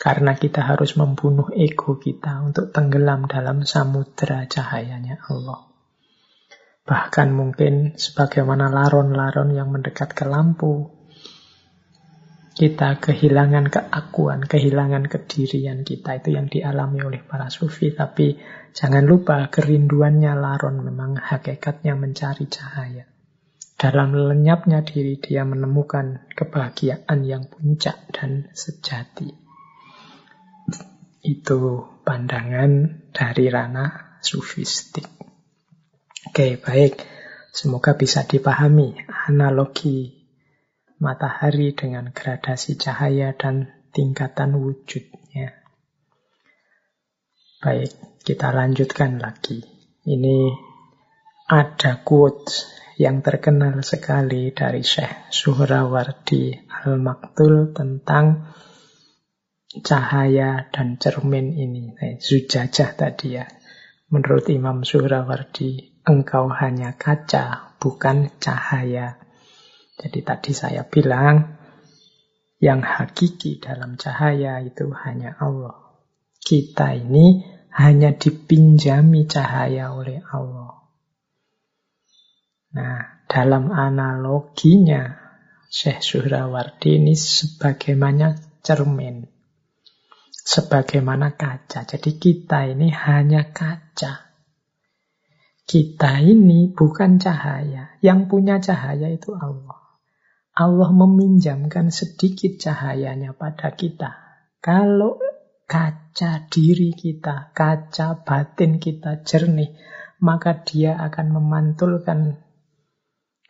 Karena 0.00 0.32
kita 0.32 0.64
harus 0.64 0.96
membunuh 0.96 1.52
ego 1.52 2.00
kita 2.00 2.40
untuk 2.40 2.72
tenggelam 2.72 3.28
dalam 3.28 3.68
samudera 3.68 4.48
cahayanya 4.48 5.20
Allah. 5.28 5.68
Bahkan 6.88 7.28
mungkin 7.36 8.00
sebagaimana 8.00 8.72
laron-laron 8.72 9.52
yang 9.52 9.70
mendekat 9.70 10.16
ke 10.16 10.24
lampu, 10.24 10.93
kita 12.54 13.02
kehilangan 13.02 13.66
keakuan, 13.66 14.46
kehilangan 14.46 15.10
kedirian 15.10 15.82
kita. 15.82 16.22
Itu 16.22 16.30
yang 16.30 16.46
dialami 16.46 17.02
oleh 17.02 17.20
para 17.26 17.50
sufi. 17.50 17.90
Tapi 17.90 18.38
jangan 18.70 19.02
lupa 19.02 19.50
kerinduannya 19.50 20.38
laron 20.38 20.78
memang 20.86 21.18
hakikatnya 21.18 21.98
mencari 21.98 22.46
cahaya. 22.46 23.10
Dalam 23.74 24.14
lenyapnya 24.14 24.86
diri 24.86 25.18
dia 25.18 25.42
menemukan 25.42 26.30
kebahagiaan 26.30 27.26
yang 27.26 27.50
puncak 27.50 28.06
dan 28.14 28.46
sejati. 28.54 29.34
Itu 31.26 31.82
pandangan 32.06 33.02
dari 33.10 33.50
ranah 33.50 34.22
sufistik. 34.22 35.10
Oke, 36.30 36.54
baik. 36.62 37.02
Semoga 37.50 37.98
bisa 37.98 38.22
dipahami 38.22 38.94
analogi 39.26 40.23
matahari 41.04 41.76
dengan 41.76 42.08
gradasi 42.08 42.80
cahaya 42.80 43.36
dan 43.36 43.68
tingkatan 43.92 44.56
wujudnya. 44.56 45.52
Baik, 47.60 47.92
kita 48.24 48.56
lanjutkan 48.56 49.20
lagi. 49.20 49.60
Ini 50.04 50.48
ada 51.44 52.00
quote 52.00 52.48
yang 52.96 53.20
terkenal 53.20 53.84
sekali 53.84 54.48
dari 54.56 54.80
Syekh 54.80 55.28
Suhrawardi 55.28 56.56
Al-Maktul 56.68 57.76
tentang 57.76 58.48
cahaya 59.82 60.70
dan 60.70 61.00
cermin 61.00 61.52
ini. 61.56 61.92
Nah, 61.92 62.14
Zujajah 62.20 62.94
tadi 62.94 63.40
ya. 63.40 63.48
Menurut 64.12 64.46
Imam 64.52 64.86
Suhrawardi, 64.86 66.00
engkau 66.06 66.46
hanya 66.52 66.94
kaca, 66.94 67.74
bukan 67.82 68.30
cahaya. 68.38 69.23
Jadi 69.94 70.20
tadi 70.26 70.50
saya 70.50 70.82
bilang, 70.86 71.54
yang 72.64 72.80
hakiki 72.80 73.60
dalam 73.60 74.00
cahaya 74.00 74.64
itu 74.64 74.88
hanya 75.04 75.36
Allah. 75.36 76.00
Kita 76.40 76.96
ini 76.96 77.44
hanya 77.76 78.16
dipinjami 78.16 79.28
cahaya 79.28 79.92
oleh 79.92 80.24
Allah. 80.32 80.88
Nah, 82.74 83.22
dalam 83.28 83.70
analoginya, 83.70 85.20
Syekh 85.68 86.00
Suhrawardi 86.00 87.02
ini 87.02 87.14
sebagaimana 87.14 88.34
cermin. 88.64 89.28
Sebagaimana 90.30 91.36
kaca. 91.36 91.84
Jadi 91.84 92.16
kita 92.16 92.64
ini 92.70 92.88
hanya 92.94 93.52
kaca. 93.52 94.32
Kita 95.64 96.20
ini 96.20 96.68
bukan 96.72 97.16
cahaya. 97.20 97.96
Yang 98.00 98.20
punya 98.28 98.56
cahaya 98.60 99.08
itu 99.08 99.32
Allah. 99.36 99.83
Allah 100.54 100.90
meminjamkan 100.94 101.90
sedikit 101.90 102.62
cahayanya 102.62 103.34
pada 103.34 103.74
kita. 103.74 104.14
Kalau 104.62 105.18
kaca 105.66 106.46
diri 106.46 106.94
kita, 106.94 107.50
kaca 107.50 108.22
batin 108.22 108.78
kita 108.78 109.26
jernih, 109.26 109.74
maka 110.22 110.62
dia 110.62 110.94
akan 110.94 111.42
memantulkan 111.42 112.38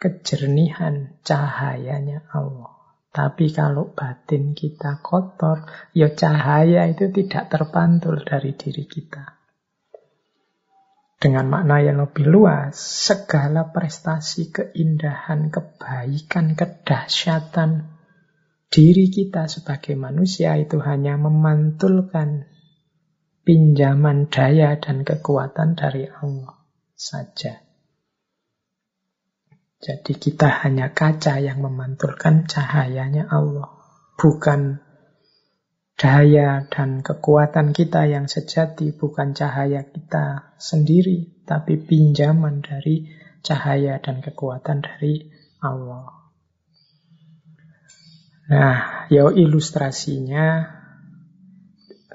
kejernihan 0.00 1.20
cahayanya 1.20 2.24
Allah. 2.32 2.72
Tapi 3.14 3.52
kalau 3.52 3.94
batin 3.94 4.56
kita 4.56 4.98
kotor, 5.04 5.68
ya 5.94 6.10
cahaya 6.16 6.88
itu 6.90 7.12
tidak 7.14 7.52
terpantul 7.52 8.18
dari 8.24 8.56
diri 8.56 8.88
kita. 8.90 9.33
Dengan 11.24 11.48
makna 11.48 11.80
yang 11.80 12.04
lebih 12.04 12.28
luas, 12.28 12.76
segala 12.76 13.72
prestasi, 13.72 14.52
keindahan, 14.52 15.48
kebaikan, 15.48 16.52
kedahsyatan 16.52 17.96
diri 18.68 19.08
kita 19.08 19.48
sebagai 19.48 19.96
manusia 19.96 20.52
itu 20.60 20.84
hanya 20.84 21.16
memantulkan 21.16 22.44
pinjaman 23.40 24.28
daya 24.28 24.76
dan 24.76 25.00
kekuatan 25.00 25.80
dari 25.80 26.12
Allah 26.12 26.60
saja. 26.92 27.56
Jadi 29.80 30.12
kita 30.20 30.60
hanya 30.60 30.92
kaca 30.92 31.40
yang 31.40 31.64
memantulkan 31.64 32.44
cahayanya 32.44 33.32
Allah. 33.32 33.72
Bukan 34.20 34.84
daya 35.94 36.66
dan 36.66 37.00
kekuatan 37.00 37.70
kita 37.70 38.10
yang 38.10 38.26
sejati, 38.26 38.90
bukan 38.90 39.32
cahaya 39.32 39.86
kita 39.86 40.54
sendiri, 40.58 41.44
tapi 41.46 41.78
pinjaman 41.78 42.60
dari 42.60 43.08
cahaya 43.46 44.02
dan 44.02 44.18
kekuatan 44.18 44.82
dari 44.82 45.30
Allah. 45.62 46.24
Nah, 48.44 49.08
ya 49.08 49.32
ilustrasinya 49.32 50.68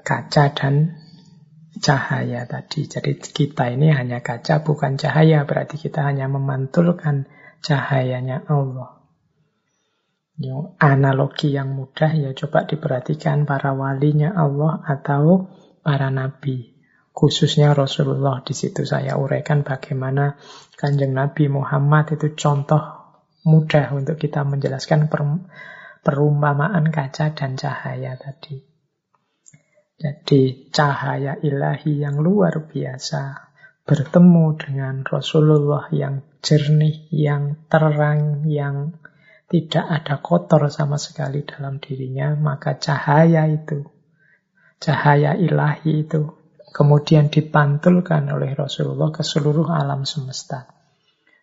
kaca 0.06 0.44
dan 0.54 0.94
cahaya 1.80 2.46
tadi. 2.46 2.86
Jadi 2.86 3.18
kita 3.18 3.72
ini 3.72 3.90
hanya 3.90 4.22
kaca, 4.22 4.62
bukan 4.62 4.94
cahaya. 5.00 5.42
Berarti 5.48 5.80
kita 5.80 6.06
hanya 6.06 6.30
memantulkan 6.30 7.26
cahayanya 7.64 8.46
Allah. 8.46 8.99
Analogi 10.80 11.52
yang 11.52 11.76
mudah 11.76 12.16
ya 12.16 12.32
coba 12.32 12.64
diperhatikan 12.64 13.44
para 13.44 13.76
walinya 13.76 14.32
Allah 14.32 14.80
atau 14.88 15.52
para 15.84 16.08
nabi. 16.08 16.72
Khususnya 17.12 17.76
Rasulullah 17.76 18.40
di 18.40 18.56
situ 18.56 18.88
saya 18.88 19.20
uraikan 19.20 19.60
bagaimana 19.60 20.40
kanjeng 20.80 21.12
Nabi 21.12 21.52
Muhammad 21.52 22.16
itu 22.16 22.32
contoh 22.32 22.80
mudah 23.44 23.92
untuk 23.92 24.16
kita 24.16 24.40
menjelaskan 24.46 25.12
per, 25.12 25.20
perumpamaan 26.00 26.88
kaca 26.88 27.36
dan 27.36 27.60
cahaya 27.60 28.16
tadi. 28.16 28.64
Jadi 30.00 30.72
cahaya 30.72 31.36
ilahi 31.36 32.00
yang 32.00 32.16
luar 32.24 32.64
biasa 32.64 33.52
bertemu 33.84 34.44
dengan 34.56 35.04
Rasulullah 35.04 35.92
yang 35.92 36.24
jernih, 36.40 37.10
yang 37.12 37.68
terang, 37.68 38.48
yang 38.48 38.96
tidak 39.50 39.82
ada 39.82 40.22
kotor 40.22 40.70
sama 40.70 40.94
sekali 40.94 41.42
dalam 41.42 41.82
dirinya, 41.82 42.38
maka 42.38 42.78
cahaya 42.78 43.50
itu, 43.50 43.82
cahaya 44.78 45.34
ilahi 45.34 46.06
itu, 46.06 46.38
kemudian 46.70 47.34
dipantulkan 47.34 48.30
oleh 48.30 48.54
Rasulullah 48.54 49.10
ke 49.10 49.26
seluruh 49.26 49.66
alam 49.74 50.06
semesta. 50.06 50.70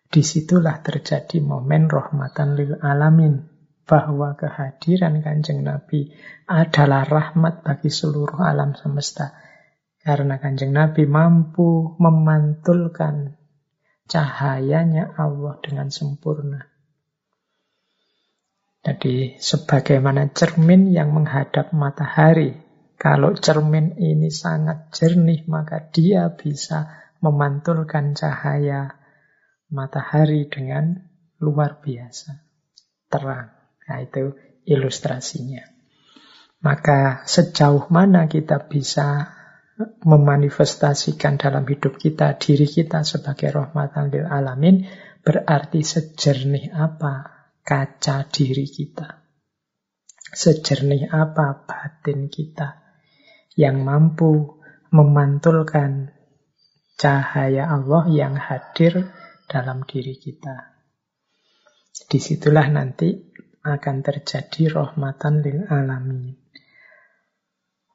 Di 0.08 0.24
situlah 0.24 0.80
terjadi 0.80 1.36
momen 1.44 1.92
rahmatan 1.92 2.56
lil 2.56 2.80
alamin, 2.80 3.44
bahwa 3.84 4.36
kehadiran 4.40 5.20
kanjeng 5.20 5.64
Nabi 5.64 6.08
adalah 6.48 7.04
rahmat 7.04 7.60
bagi 7.60 7.92
seluruh 7.92 8.40
alam 8.40 8.72
semesta. 8.72 9.36
Karena 10.00 10.40
kanjeng 10.40 10.72
Nabi 10.72 11.04
mampu 11.04 11.92
memantulkan 12.00 13.36
cahayanya 14.08 15.12
Allah 15.12 15.60
dengan 15.60 15.92
sempurna. 15.92 16.77
Jadi 18.78 19.36
sebagaimana 19.42 20.30
cermin 20.30 20.88
yang 20.88 21.10
menghadap 21.10 21.74
matahari, 21.74 22.54
kalau 22.98 23.34
cermin 23.34 23.98
ini 23.98 24.30
sangat 24.30 24.90
jernih, 24.94 25.46
maka 25.50 25.90
dia 25.90 26.30
bisa 26.34 26.86
memantulkan 27.18 28.14
cahaya 28.14 28.94
matahari 29.70 30.46
dengan 30.46 30.98
luar 31.42 31.82
biasa, 31.82 32.42
terang. 33.10 33.54
Nah 33.86 33.98
itu 34.02 34.34
ilustrasinya. 34.66 35.62
Maka 36.58 37.22
sejauh 37.22 37.86
mana 37.90 38.26
kita 38.26 38.66
bisa 38.66 39.38
memanifestasikan 40.02 41.38
dalam 41.38 41.62
hidup 41.70 42.02
kita 42.02 42.34
diri 42.34 42.66
kita 42.66 43.06
sebagai 43.06 43.54
rahmatan 43.54 44.10
lil 44.10 44.26
alamin 44.26 44.90
berarti 45.22 45.86
sejernih 45.86 46.74
apa 46.74 47.37
kaca 47.68 48.24
diri 48.32 48.64
kita. 48.64 49.28
Sejernih 50.32 51.12
apa 51.12 51.68
batin 51.68 52.32
kita 52.32 52.80
yang 53.60 53.84
mampu 53.84 54.56
memantulkan 54.88 56.16
cahaya 56.96 57.68
Allah 57.68 58.08
yang 58.08 58.40
hadir 58.40 59.12
dalam 59.44 59.84
diri 59.84 60.16
kita. 60.16 60.80
Di 62.08 62.16
situlah 62.16 62.72
nanti 62.72 63.12
akan 63.60 63.96
terjadi 64.00 64.72
rahmatan 64.72 65.44
lil 65.44 65.68
alamin. 65.68 66.40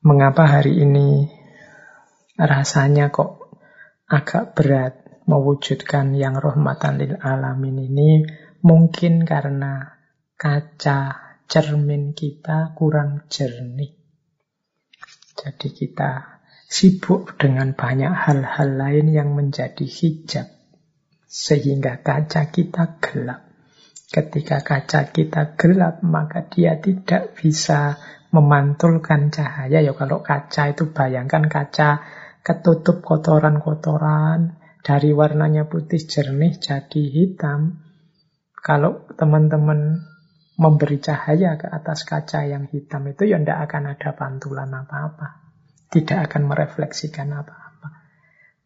Mengapa 0.06 0.54
hari 0.54 0.86
ini 0.86 1.26
rasanya 2.38 3.10
kok 3.10 3.58
agak 4.06 4.54
berat 4.54 4.94
mewujudkan 5.26 6.14
yang 6.14 6.38
rahmatan 6.38 7.02
lil 7.02 7.18
alamin 7.18 7.90
ini 7.90 8.10
mungkin 8.64 9.28
karena 9.28 10.00
kaca 10.40 11.00
cermin 11.52 12.16
kita 12.16 12.72
kurang 12.74 13.28
jernih. 13.28 13.92
Jadi 15.36 15.68
kita 15.76 16.40
sibuk 16.72 17.36
dengan 17.36 17.76
banyak 17.76 18.10
hal-hal 18.10 18.70
lain 18.80 19.12
yang 19.12 19.36
menjadi 19.36 19.84
hijab 19.84 20.48
sehingga 21.28 22.00
kaca 22.00 22.50
kita 22.50 23.04
gelap. 23.04 23.44
Ketika 24.14 24.62
kaca 24.62 25.10
kita 25.12 25.58
gelap, 25.60 26.06
maka 26.06 26.46
dia 26.48 26.78
tidak 26.78 27.34
bisa 27.36 27.98
memantulkan 28.30 29.34
cahaya. 29.34 29.82
Ya 29.82 29.94
kalau 29.98 30.22
kaca 30.22 30.72
itu 30.72 30.94
bayangkan 30.94 31.50
kaca 31.50 32.06
ketutup 32.46 33.02
kotoran-kotoran, 33.02 34.62
dari 34.86 35.16
warnanya 35.16 35.66
putih 35.66 36.02
jernih 36.02 36.60
jadi 36.60 37.02
hitam. 37.10 37.83
Kalau 38.64 39.04
teman-teman 39.20 40.00
memberi 40.56 41.04
cahaya 41.04 41.60
ke 41.60 41.68
atas 41.68 42.08
kaca 42.08 42.48
yang 42.48 42.72
hitam 42.72 43.04
itu 43.12 43.28
ya 43.28 43.36
tidak 43.36 43.60
akan 43.68 43.84
ada 43.92 44.10
pantulan 44.16 44.72
apa-apa. 44.72 45.44
Tidak 45.92 46.16
akan 46.16 46.48
merefleksikan 46.48 47.28
apa-apa. 47.36 47.90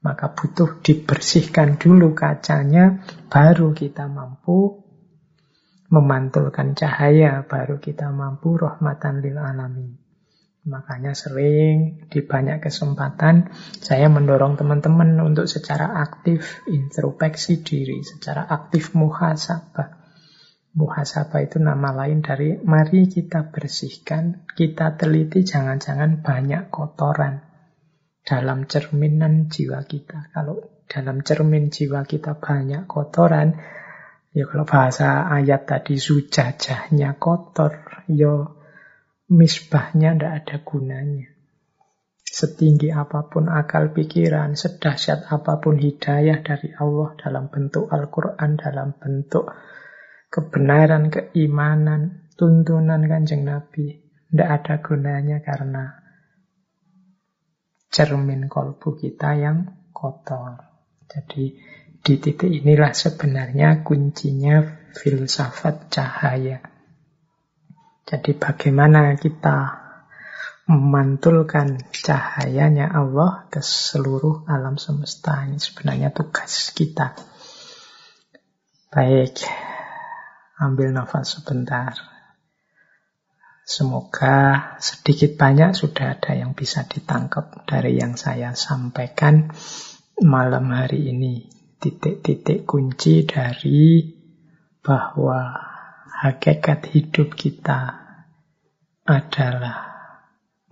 Maka 0.05 0.37
butuh 0.37 0.85
dibersihkan 0.85 1.81
dulu 1.81 2.13
kacanya, 2.13 3.01
baru 3.25 3.73
kita 3.73 4.05
mampu 4.05 4.85
memantulkan 5.89 6.77
cahaya, 6.77 7.41
baru 7.49 7.81
kita 7.81 8.13
mampu 8.13 8.53
rahmatan 8.53 9.25
lil 9.25 9.41
alamin. 9.41 10.06
Makanya 10.67 11.15
sering 11.15 12.03
di 12.11 12.19
banyak 12.19 12.59
kesempatan 12.59 13.47
saya 13.79 14.11
mendorong 14.11 14.59
teman-teman 14.59 15.15
untuk 15.23 15.47
secara 15.47 16.03
aktif 16.03 16.59
introspeksi 16.67 17.63
diri, 17.63 18.03
secara 18.03 18.43
aktif 18.43 18.91
muhasabah. 18.91 19.95
Muhasabah 20.75 21.39
itu 21.39 21.63
nama 21.63 21.95
lain 21.95 22.19
dari 22.19 22.59
mari 22.59 23.07
kita 23.07 23.47
bersihkan, 23.47 24.43
kita 24.59 24.99
teliti 24.99 25.47
jangan-jangan 25.47 26.19
banyak 26.19 26.67
kotoran 26.67 27.47
dalam 28.27 28.67
cerminan 28.67 29.47
jiwa 29.47 29.87
kita. 29.87 30.35
Kalau 30.35 30.83
dalam 30.83 31.23
cermin 31.23 31.71
jiwa 31.71 32.03
kita 32.03 32.35
banyak 32.35 32.83
kotoran, 32.91 33.55
ya 34.35 34.43
kalau 34.43 34.67
bahasa 34.67 35.31
ayat 35.31 35.63
tadi 35.63 35.95
sujajahnya 35.95 37.15
kotor, 37.15 38.03
ya 38.11 38.56
misbahnya 39.27 40.15
tidak 40.15 40.33
ada 40.43 40.57
gunanya. 40.63 41.27
Setinggi 42.27 42.91
apa 42.91 43.31
pun 43.31 43.47
akal 43.47 43.95
pikiran, 43.95 44.59
sedahsyat 44.59 45.31
apa 45.31 45.63
pun 45.63 45.79
hidayah 45.79 46.43
dari 46.43 46.75
Allah 46.75 47.15
dalam 47.15 47.47
bentuk 47.47 47.87
Al-Quran, 47.87 48.59
dalam 48.59 48.99
bentuk 48.99 49.47
kebenaran, 50.27 51.07
keimanan, 51.07 52.27
tuntunan 52.35 52.99
kanjeng 53.07 53.47
Nabi, 53.47 54.03
tidak 54.27 54.49
ada 54.59 54.75
gunanya 54.83 55.39
karena 55.39 56.03
cermin 57.87 58.51
kolbu 58.51 58.99
kita 58.99 59.39
yang 59.39 59.89
kotor. 59.95 60.61
Jadi 61.07 61.55
di 62.03 62.15
titik 62.19 62.51
inilah 62.51 62.91
sebenarnya 62.91 63.81
kuncinya 63.81 64.61
filsafat 64.93 65.89
cahaya. 65.89 66.76
Jadi 68.07 68.39
bagaimana 68.39 69.19
kita 69.19 69.83
memantulkan 70.71 71.91
cahayanya 71.91 72.87
Allah 72.87 73.43
ke 73.51 73.59
seluruh 73.59 74.47
alam 74.47 74.79
semesta. 74.79 75.43
Ini 75.43 75.59
sebenarnya 75.59 76.15
tugas 76.15 76.71
kita. 76.71 77.19
Baik, 78.87 79.43
ambil 80.55 80.95
nafas 80.95 81.35
sebentar. 81.35 81.99
Semoga 83.67 84.71
sedikit 84.79 85.35
banyak 85.35 85.75
sudah 85.75 86.15
ada 86.15 86.31
yang 86.31 86.55
bisa 86.55 86.87
ditangkap 86.87 87.67
dari 87.67 87.99
yang 87.99 88.15
saya 88.15 88.55
sampaikan 88.55 89.51
malam 90.23 90.71
hari 90.71 91.11
ini. 91.11 91.51
Titik-titik 91.75 92.63
kunci 92.63 93.27
dari 93.27 94.15
bahwa 94.79 95.66
hakikat 96.17 96.89
hidup 96.89 97.37
kita 97.37 97.93
adalah 99.05 99.77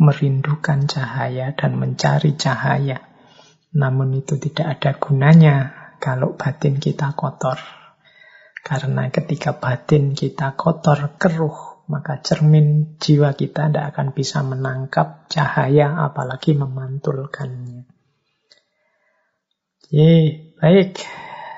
merindukan 0.01 0.89
cahaya 0.89 1.53
dan 1.53 1.77
mencari 1.77 2.33
cahaya. 2.33 2.97
Namun 3.77 4.17
itu 4.17 4.41
tidak 4.41 4.79
ada 4.79 4.91
gunanya 4.97 5.55
kalau 6.01 6.33
batin 6.33 6.81
kita 6.81 7.13
kotor. 7.13 7.61
Karena 8.65 9.13
ketika 9.13 9.61
batin 9.61 10.17
kita 10.17 10.57
kotor, 10.57 11.21
keruh, 11.21 11.85
maka 11.85 12.17
cermin 12.25 12.97
jiwa 12.97 13.37
kita 13.37 13.69
tidak 13.69 13.93
akan 13.93 14.17
bisa 14.17 14.41
menangkap 14.41 15.29
cahaya, 15.29 15.93
apalagi 16.01 16.57
memantulkannya. 16.57 17.85
Oke, 19.85 20.13
baik. 20.57 20.97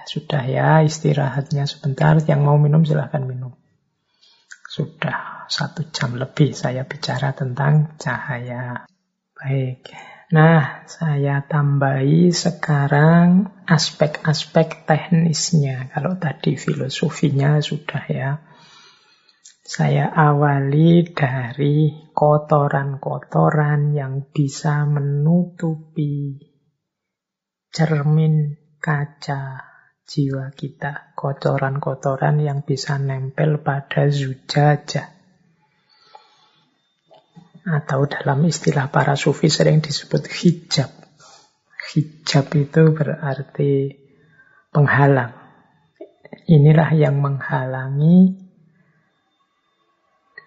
Sudah 0.04 0.44
ya 0.44 0.84
istirahatnya 0.84 1.64
sebentar. 1.64 2.20
Yang 2.20 2.42
mau 2.44 2.60
minum 2.60 2.84
silahkan 2.84 3.24
minum. 3.24 3.56
Sudah 4.78 5.50
satu 5.50 5.90
jam 5.90 6.14
lebih 6.22 6.54
saya 6.54 6.86
bicara 6.86 7.34
tentang 7.34 7.98
cahaya. 7.98 8.86
Baik. 9.34 9.90
Nah, 10.30 10.86
saya 10.86 11.42
tambahi 11.50 12.30
sekarang 12.30 13.50
aspek-aspek 13.66 14.86
teknisnya. 14.86 15.90
Kalau 15.90 16.22
tadi 16.22 16.54
filosofinya 16.54 17.58
sudah 17.58 18.04
ya. 18.06 18.32
Saya 19.66 20.14
awali 20.14 21.10
dari 21.10 22.14
kotoran-kotoran 22.14 23.98
yang 23.98 24.30
bisa 24.30 24.86
menutupi 24.86 26.38
cermin 27.74 28.62
kaca 28.78 29.77
jiwa 30.08 30.56
kita. 30.56 31.12
Kotoran-kotoran 31.14 32.40
yang 32.40 32.64
bisa 32.64 32.96
nempel 32.96 33.60
pada 33.60 34.08
zujajah 34.08 35.18
atau 37.68 38.08
dalam 38.08 38.48
istilah 38.48 38.88
para 38.88 39.20
sufi 39.20 39.52
sering 39.52 39.84
disebut 39.84 40.24
hijab. 40.24 40.88
Hijab 41.92 42.48
itu 42.56 42.96
berarti 42.96 44.00
penghalang. 44.72 45.36
Inilah 46.48 46.96
yang 46.96 47.20
menghalangi 47.20 48.40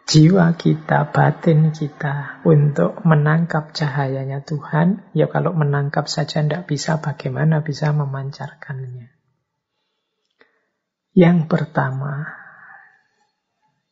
jiwa 0.09 0.57
kita, 0.57 1.13
batin 1.13 1.77
kita 1.77 2.41
untuk 2.49 3.05
menangkap 3.05 3.77
cahayanya 3.77 4.41
Tuhan. 4.41 5.05
Ya 5.13 5.29
kalau 5.29 5.53
menangkap 5.53 6.09
saja 6.09 6.41
tidak 6.41 6.65
bisa, 6.73 7.05
bagaimana 7.05 7.61
bisa 7.61 7.93
memancarkannya? 7.93 9.20
Yang 11.11 11.51
pertama, 11.51 12.23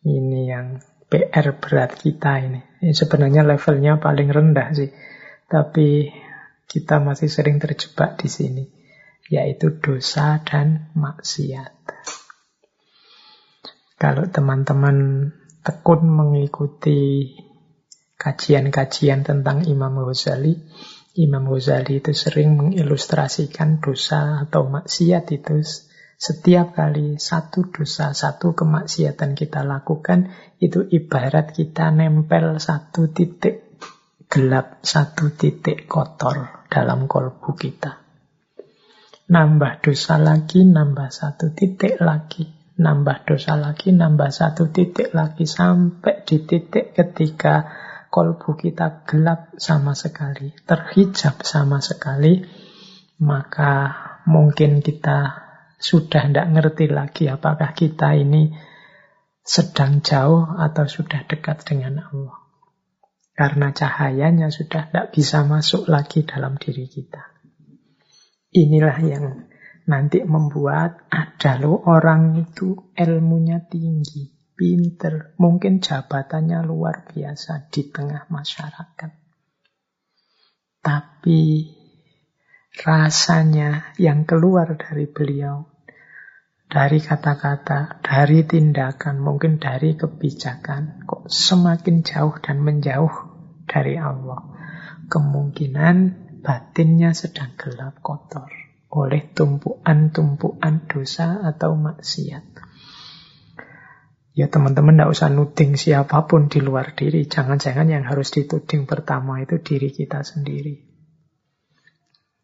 ini 0.06 0.46
yang 0.46 0.78
PR 1.08 1.56
berat 1.58 1.98
kita 1.98 2.38
ini. 2.38 2.60
ini. 2.84 2.92
Sebenarnya 2.94 3.42
levelnya 3.42 3.98
paling 3.98 4.28
rendah 4.30 4.70
sih. 4.76 4.92
Tapi 5.48 6.12
kita 6.68 7.00
masih 7.00 7.32
sering 7.32 7.58
terjebak 7.58 8.20
di 8.20 8.28
sini. 8.28 8.64
Yaitu 9.28 9.80
dosa 9.80 10.40
dan 10.44 10.92
maksiat. 10.94 11.74
Kalau 13.98 14.30
teman-teman 14.30 15.28
tekun 15.66 16.06
mengikuti 16.06 17.34
kajian-kajian 18.14 19.26
tentang 19.26 19.66
Imam 19.66 20.06
Ghazali, 20.06 20.54
Imam 21.18 21.50
Ghazali 21.50 21.98
itu 21.98 22.14
sering 22.14 22.54
mengilustrasikan 22.54 23.82
dosa 23.82 24.46
atau 24.46 24.70
maksiat 24.70 25.24
itu 25.34 25.66
setiap 26.18 26.74
kali 26.74 27.14
satu 27.14 27.70
dosa, 27.70 28.10
satu 28.10 28.50
kemaksiatan 28.50 29.38
kita 29.38 29.62
lakukan, 29.62 30.34
itu 30.58 30.82
ibarat 30.90 31.54
kita 31.54 31.94
nempel 31.94 32.58
satu 32.58 33.06
titik 33.14 33.78
gelap, 34.26 34.82
satu 34.82 35.30
titik 35.30 35.86
kotor 35.86 36.66
dalam 36.66 37.06
kolbu 37.06 37.54
kita. 37.54 38.02
Nambah 39.30 39.78
dosa 39.78 40.18
lagi, 40.18 40.66
nambah 40.66 41.06
satu 41.14 41.54
titik 41.54 42.02
lagi. 42.02 42.50
Nambah 42.78 43.22
dosa 43.22 43.54
lagi, 43.54 43.94
nambah 43.94 44.30
satu 44.34 44.74
titik 44.74 45.14
lagi. 45.14 45.46
Sampai 45.46 46.26
di 46.26 46.42
titik 46.42 46.98
ketika 46.98 47.70
kolbu 48.10 48.58
kita 48.58 49.06
gelap 49.06 49.54
sama 49.54 49.94
sekali, 49.94 50.50
terhijab 50.66 51.46
sama 51.46 51.78
sekali, 51.78 52.42
maka 53.22 53.94
mungkin 54.26 54.82
kita 54.82 55.47
sudah 55.78 56.26
tidak 56.26 56.46
ngerti 56.50 56.90
lagi 56.90 57.30
apakah 57.30 57.70
kita 57.72 58.18
ini 58.18 58.50
sedang 59.46 60.04
jauh 60.04 60.44
atau 60.44 60.84
sudah 60.84 61.24
dekat 61.24 61.64
dengan 61.64 62.02
Allah. 62.02 62.38
Karena 63.32 63.70
cahayanya 63.70 64.50
sudah 64.50 64.90
tidak 64.90 65.14
bisa 65.14 65.46
masuk 65.46 65.86
lagi 65.86 66.26
dalam 66.26 66.58
diri 66.58 66.90
kita. 66.90 67.22
Inilah 68.50 68.98
yang 68.98 69.46
nanti 69.86 70.26
membuat 70.26 71.06
ada 71.08 71.56
loh 71.62 71.80
orang 71.86 72.34
itu 72.42 72.92
ilmunya 72.98 73.62
tinggi, 73.70 74.26
pinter, 74.58 75.38
mungkin 75.38 75.78
jabatannya 75.78 76.66
luar 76.66 77.06
biasa 77.06 77.70
di 77.70 77.86
tengah 77.88 78.26
masyarakat. 78.26 79.10
Tapi 80.82 81.40
rasanya 82.76 83.96
yang 83.96 84.28
keluar 84.28 84.76
dari 84.76 85.08
beliau, 85.08 85.66
dari 86.68 87.00
kata-kata, 87.00 88.04
dari 88.04 88.44
tindakan, 88.44 89.24
mungkin 89.24 89.56
dari 89.56 89.96
kebijakan, 89.96 91.08
kok 91.08 91.32
semakin 91.32 92.04
jauh 92.04 92.36
dan 92.44 92.60
menjauh 92.60 93.14
dari 93.64 93.96
Allah. 93.96 94.44
Kemungkinan 95.08 95.96
batinnya 96.44 97.16
sedang 97.16 97.56
gelap 97.56 98.04
kotor 98.04 98.52
oleh 98.88 99.32
tumpuan-tumpuan 99.32 100.88
dosa 100.88 101.44
atau 101.44 101.76
maksiat. 101.76 102.44
Ya 104.38 104.46
teman-teman 104.46 104.94
tidak 104.94 105.10
usah 105.12 105.28
nuding 105.34 105.74
siapa 105.74 106.30
pun 106.30 106.46
di 106.46 106.62
luar 106.62 106.94
diri. 106.94 107.26
Jangan-jangan 107.26 107.90
yang 107.90 108.06
harus 108.06 108.30
dituding 108.30 108.86
pertama 108.86 109.42
itu 109.42 109.58
diri 109.58 109.90
kita 109.90 110.22
sendiri. 110.22 110.87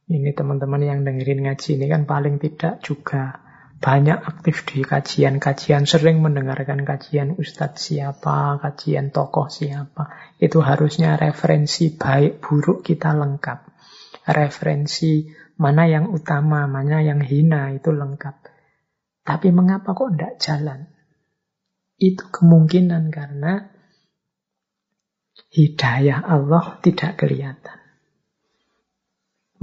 Ini 0.05 0.36
teman-teman 0.36 0.85
yang 0.85 1.01
dengerin 1.01 1.48
ngaji 1.48 1.81
ini 1.81 1.86
kan 1.89 2.05
paling 2.05 2.36
tidak 2.36 2.85
juga 2.85 3.40
banyak 3.85 4.16
aktif 4.16 4.64
di 4.64 4.81
kajian-kajian, 4.81 5.85
sering 5.85 6.24
mendengarkan 6.24 6.89
kajian 6.89 7.36
ustadz 7.36 7.93
siapa, 7.93 8.56
kajian 8.60 9.12
tokoh 9.12 9.52
siapa. 9.52 10.09
Itu 10.40 10.64
harusnya 10.64 11.20
referensi 11.20 11.93
baik 11.93 12.40
buruk 12.40 12.81
kita 12.81 13.12
lengkap. 13.12 13.59
Referensi 14.24 15.28
mana 15.60 15.85
yang 15.85 16.09
utama, 16.09 16.64
mana 16.64 17.05
yang 17.05 17.20
hina 17.20 17.76
itu 17.76 17.93
lengkap. 17.93 18.36
Tapi 19.24 19.48
mengapa 19.52 19.93
kok 19.93 20.16
tidak 20.16 20.35
jalan? 20.40 20.81
Itu 22.01 22.24
kemungkinan 22.32 23.12
karena 23.12 23.68
hidayah 25.52 26.24
Allah 26.24 26.81
tidak 26.81 27.20
kelihatan. 27.20 27.84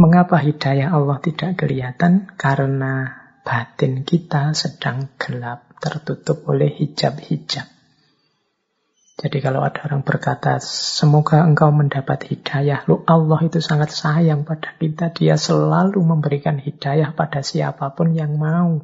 Mengapa 0.01 0.41
hidayah 0.41 0.97
Allah 0.97 1.21
tidak 1.21 1.61
kelihatan? 1.61 2.33
Karena 2.33 3.05
batin 3.45 4.01
kita 4.01 4.57
sedang 4.57 5.13
gelap, 5.21 5.77
tertutup 5.77 6.41
oleh 6.49 6.73
hijab-hijab. 6.73 7.69
Jadi 9.21 9.37
kalau 9.45 9.61
ada 9.61 9.85
orang 9.85 10.01
berkata, 10.01 10.57
semoga 10.57 11.45
engkau 11.45 11.69
mendapat 11.69 12.33
hidayah. 12.33 12.81
Lu 12.89 13.05
Allah 13.05 13.45
itu 13.45 13.61
sangat 13.61 13.93
sayang 13.93 14.41
pada 14.41 14.73
kita. 14.81 15.13
Dia 15.13 15.37
selalu 15.37 16.01
memberikan 16.01 16.57
hidayah 16.57 17.13
pada 17.13 17.45
siapa 17.45 17.93
pun 17.93 18.17
yang 18.17 18.41
mau. 18.41 18.81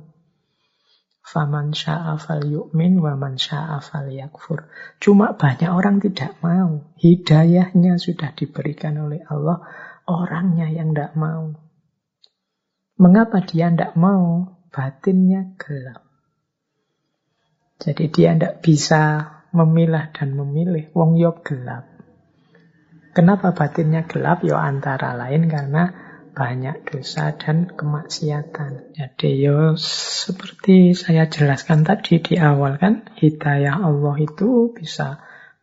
Faman 1.26 1.74
sya'afal 1.74 2.46
yu'min 2.46 3.02
wa 3.02 3.18
man 3.18 3.42
sya'afal 3.42 4.14
yakfur. 4.14 4.70
Cuma 5.02 5.34
banyak 5.34 5.74
orang 5.74 5.98
tidak 5.98 6.38
mau. 6.46 6.86
Hidayahnya 7.02 7.98
sudah 7.98 8.38
diberikan 8.38 9.02
oleh 9.02 9.26
Allah. 9.26 9.66
Orangnya 10.08 10.72
yang 10.72 10.96
tidak 10.96 11.20
mau. 11.20 11.52
Mengapa 12.96 13.44
dia 13.44 13.68
tidak 13.68 13.94
mau? 14.00 14.56
Batinnya 14.72 15.54
gelap. 15.60 16.08
Jadi 17.78 18.10
dia 18.10 18.34
tidak 18.34 18.64
bisa 18.64 19.02
memilah 19.52 20.10
dan 20.16 20.34
memilih. 20.34 20.90
Wong 20.96 21.20
yo 21.20 21.38
gelap. 21.44 21.86
Kenapa 23.12 23.52
batinnya 23.52 24.08
gelap? 24.08 24.48
Yo 24.48 24.56
antara 24.56 25.12
lain 25.14 25.52
karena 25.52 25.92
banyak 26.38 26.86
dosa 26.86 27.34
dan 27.34 27.66
kemaksiatan. 27.66 28.94
Jadi 28.94 29.42
yo 29.42 29.74
seperti 29.76 30.94
saya 30.94 31.26
jelaskan 31.26 31.82
tadi 31.82 32.22
di 32.22 32.38
awal 32.38 32.78
kan, 32.78 33.10
hidayah 33.18 33.82
Allah 33.82 34.16
itu 34.22 34.70
bisa 34.70 35.18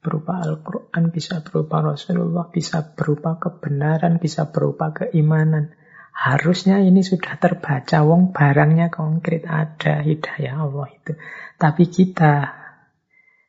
berupa 0.05 0.45
Al-Quran, 0.45 1.09
bisa 1.09 1.41
berupa 1.41 1.81
Rasulullah, 1.81 2.53
bisa 2.53 2.93
berupa 2.93 3.41
kebenaran, 3.41 4.21
bisa 4.21 4.53
berupa 4.53 4.93
keimanan. 4.93 5.73
Harusnya 6.13 6.79
ini 6.85 7.01
sudah 7.01 7.41
terbaca, 7.41 8.05
wong 8.05 8.37
barangnya 8.37 8.93
konkret 8.93 9.49
ada 9.49 10.05
hidayah 10.05 10.69
Allah 10.69 10.87
itu. 10.93 11.17
Tapi 11.57 11.85
kita 11.89 12.53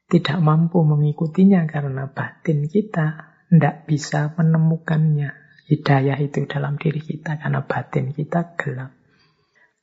tidak 0.07 0.37
mampu 0.39 0.81
mengikutinya 0.81 1.67
karena 1.67 2.07
batin 2.07 2.71
kita 2.71 3.35
tidak 3.51 3.83
bisa 3.85 4.31
menemukannya. 4.33 5.35
Hidayah 5.65 6.17
itu 6.21 6.45
dalam 6.45 6.77
diri 6.77 7.01
kita 7.01 7.41
karena 7.41 7.65
batin 7.65 8.13
kita 8.13 8.53
gelap. 8.53 8.93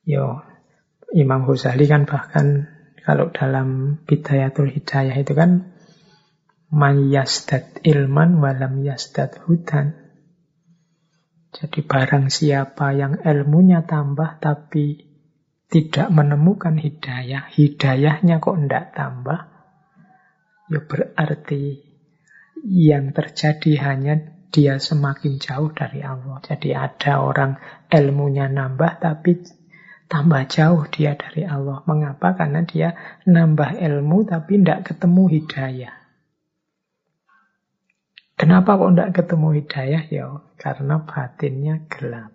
Yo, 0.06 0.40
Imam 1.12 1.44
Ghazali 1.44 1.90
kan 1.90 2.06
bahkan 2.06 2.70
kalau 3.02 3.34
dalam 3.34 3.98
Bidayatul 4.06 4.70
Hidayah 4.70 5.18
itu 5.18 5.34
kan 5.34 5.71
mayasdat 6.72 7.84
ilman 7.84 8.40
walam 8.40 8.80
yasdat 8.80 9.44
hudan. 9.44 9.92
Jadi 11.52 11.84
barang 11.84 12.32
siapa 12.32 12.96
yang 12.96 13.20
ilmunya 13.20 13.84
tambah 13.84 14.40
tapi 14.40 15.12
tidak 15.68 16.08
menemukan 16.08 16.80
hidayah, 16.80 17.44
hidayahnya 17.52 18.40
kok 18.40 18.56
tidak 18.56 18.96
tambah, 18.96 19.40
ya 20.72 20.80
berarti 20.80 21.80
yang 22.64 23.12
terjadi 23.12 23.72
hanya 23.84 24.32
dia 24.52 24.80
semakin 24.80 25.36
jauh 25.40 25.72
dari 25.76 26.00
Allah. 26.00 26.40
Jadi 26.40 26.72
ada 26.72 27.20
orang 27.20 27.60
ilmunya 27.88 28.48
nambah 28.48 29.00
tapi 29.00 29.44
tambah 30.08 30.44
jauh 30.48 30.88
dia 30.92 31.16
dari 31.16 31.44
Allah. 31.48 31.84
Mengapa? 31.88 32.36
Karena 32.36 32.64
dia 32.64 32.96
nambah 33.28 33.76
ilmu 33.76 34.28
tapi 34.28 34.60
tidak 34.60 34.92
ketemu 34.92 35.24
hidayah. 35.40 36.01
Kenapa 38.42 38.74
kok 38.74 38.98
tidak 38.98 39.22
ketemu 39.22 39.62
hidayah? 39.62 40.02
Ya 40.10 40.26
karena 40.58 41.06
batinnya 41.06 41.86
gelap. 41.86 42.34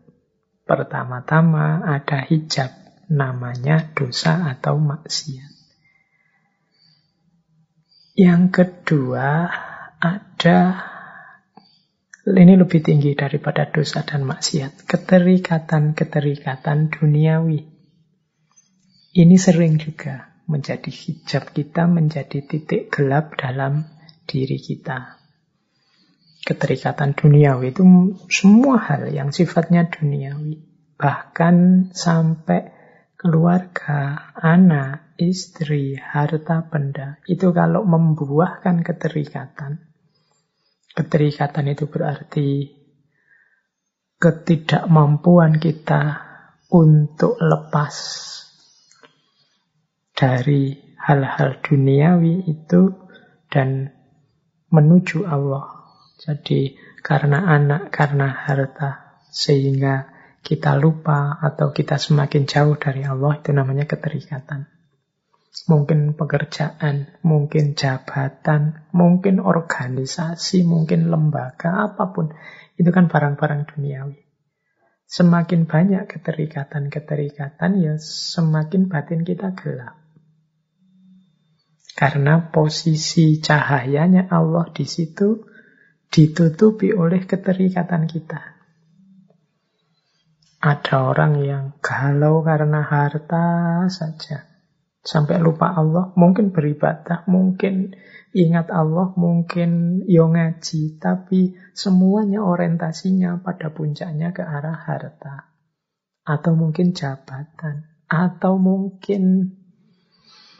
Pertama-tama 0.63 1.83
ada 1.83 2.23
hijab 2.23 2.71
namanya 3.11 3.91
dosa 3.91 4.55
atau 4.55 4.79
maksiat. 4.79 5.51
Yang 8.15 8.43
kedua, 8.55 9.51
ada 9.99 10.59
ini 12.23 12.55
lebih 12.55 12.79
tinggi 12.79 13.11
daripada 13.11 13.67
dosa 13.67 14.07
dan 14.07 14.23
maksiat. 14.23 14.87
Keterikatan-keterikatan 14.87 16.87
duniawi. 16.87 17.67
Ini 19.11 19.35
sering 19.35 19.75
juga 19.75 20.39
menjadi 20.47 20.87
hijab 20.87 21.51
kita, 21.51 21.83
menjadi 21.91 22.47
titik 22.47 22.95
gelap 22.95 23.35
dalam 23.35 23.83
diri 24.23 24.55
kita. 24.55 25.16
Keterikatan 26.47 27.11
duniawi 27.11 27.75
itu 27.75 27.83
semua 28.31 28.79
hal 28.79 29.11
yang 29.11 29.35
sifatnya 29.35 29.91
duniawi. 29.91 30.63
Bahkan 30.95 31.55
sampai 31.91 32.71
keluarga, 33.19 34.31
anak, 34.39 35.11
istri, 35.19 35.99
harta 35.99 36.63
benda, 36.71 37.19
itu 37.27 37.51
kalau 37.51 37.83
membuahkan 37.83 38.79
keterikatan, 38.79 39.91
keterikatan 40.95 41.65
itu 41.67 41.83
berarti 41.91 42.49
ketidakmampuan 44.17 45.59
kita 45.59 46.23
untuk 46.71 47.35
lepas 47.43 47.95
dari 50.17 50.73
hal-hal 50.97 51.61
duniawi 51.61 52.49
itu 52.49 52.95
dan 53.53 53.93
menuju 54.73 55.29
Allah. 55.29 55.76
Jadi 56.17 56.73
karena 57.05 57.45
anak, 57.45 57.93
karena 57.93 58.33
harta, 58.33 59.21
sehingga 59.29 60.09
kita 60.41 60.73
lupa 60.81 61.37
atau 61.37 61.69
kita 61.69 62.01
semakin 62.01 62.49
jauh 62.49 62.73
dari 62.73 63.05
Allah 63.05 63.37
itu 63.37 63.53
namanya 63.53 63.85
keterikatan. 63.85 64.65
Mungkin 65.67 66.17
pekerjaan, 66.17 67.17
mungkin 67.21 67.77
jabatan, 67.77 68.87
mungkin 68.93 69.41
organisasi, 69.41 70.65
mungkin 70.65 71.09
lembaga, 71.09 71.89
apa 71.89 72.13
pun. 72.13 72.33
Itu 72.77 72.93
kan 72.93 73.09
barang-barang 73.09 73.73
duniawi. 73.73 74.21
Semakin 75.07 75.65
banyak 75.65 76.03
keterikatan-keterikatan, 76.07 77.71
ya 77.79 77.95
semakin 78.01 78.91
batin 78.91 79.25
kita 79.25 79.53
gelap. 79.57 79.97
Karena 81.97 82.53
posisi 82.53 83.41
cahayanya 83.41 84.29
Allah 84.29 84.69
di 84.69 84.85
situ 84.85 85.56
ditutupi 86.07 86.95
oleh 86.95 87.23
keterikatan 87.27 88.07
kita. 88.07 88.57
Ada 90.57 91.13
orang 91.13 91.33
yang 91.45 91.63
galau 91.79 92.41
karena 92.41 92.81
harta 92.81 93.85
saja. 93.93 94.49
Sampai 95.05 95.39
lupa 95.39 95.71
Allah, 95.71 96.11
mungkin 96.19 96.51
beribadah, 96.51 97.23
mungkin 97.31 97.95
ingat 98.35 98.67
Allah, 98.73 99.15
mungkin 99.15 100.03
yo 100.03 100.27
ngaji, 100.27 100.99
tapi 100.99 101.55
semuanya 101.71 102.43
orientasinya 102.43 103.39
pada 103.39 103.71
puncaknya 103.71 104.35
ke 104.35 104.43
arah 104.43 104.75
harta. 104.75 105.55
Atau 106.27 106.59
mungkin 106.59 106.91
jabatan, 106.91 107.87
atau 108.11 108.59
mungkin 108.59 109.55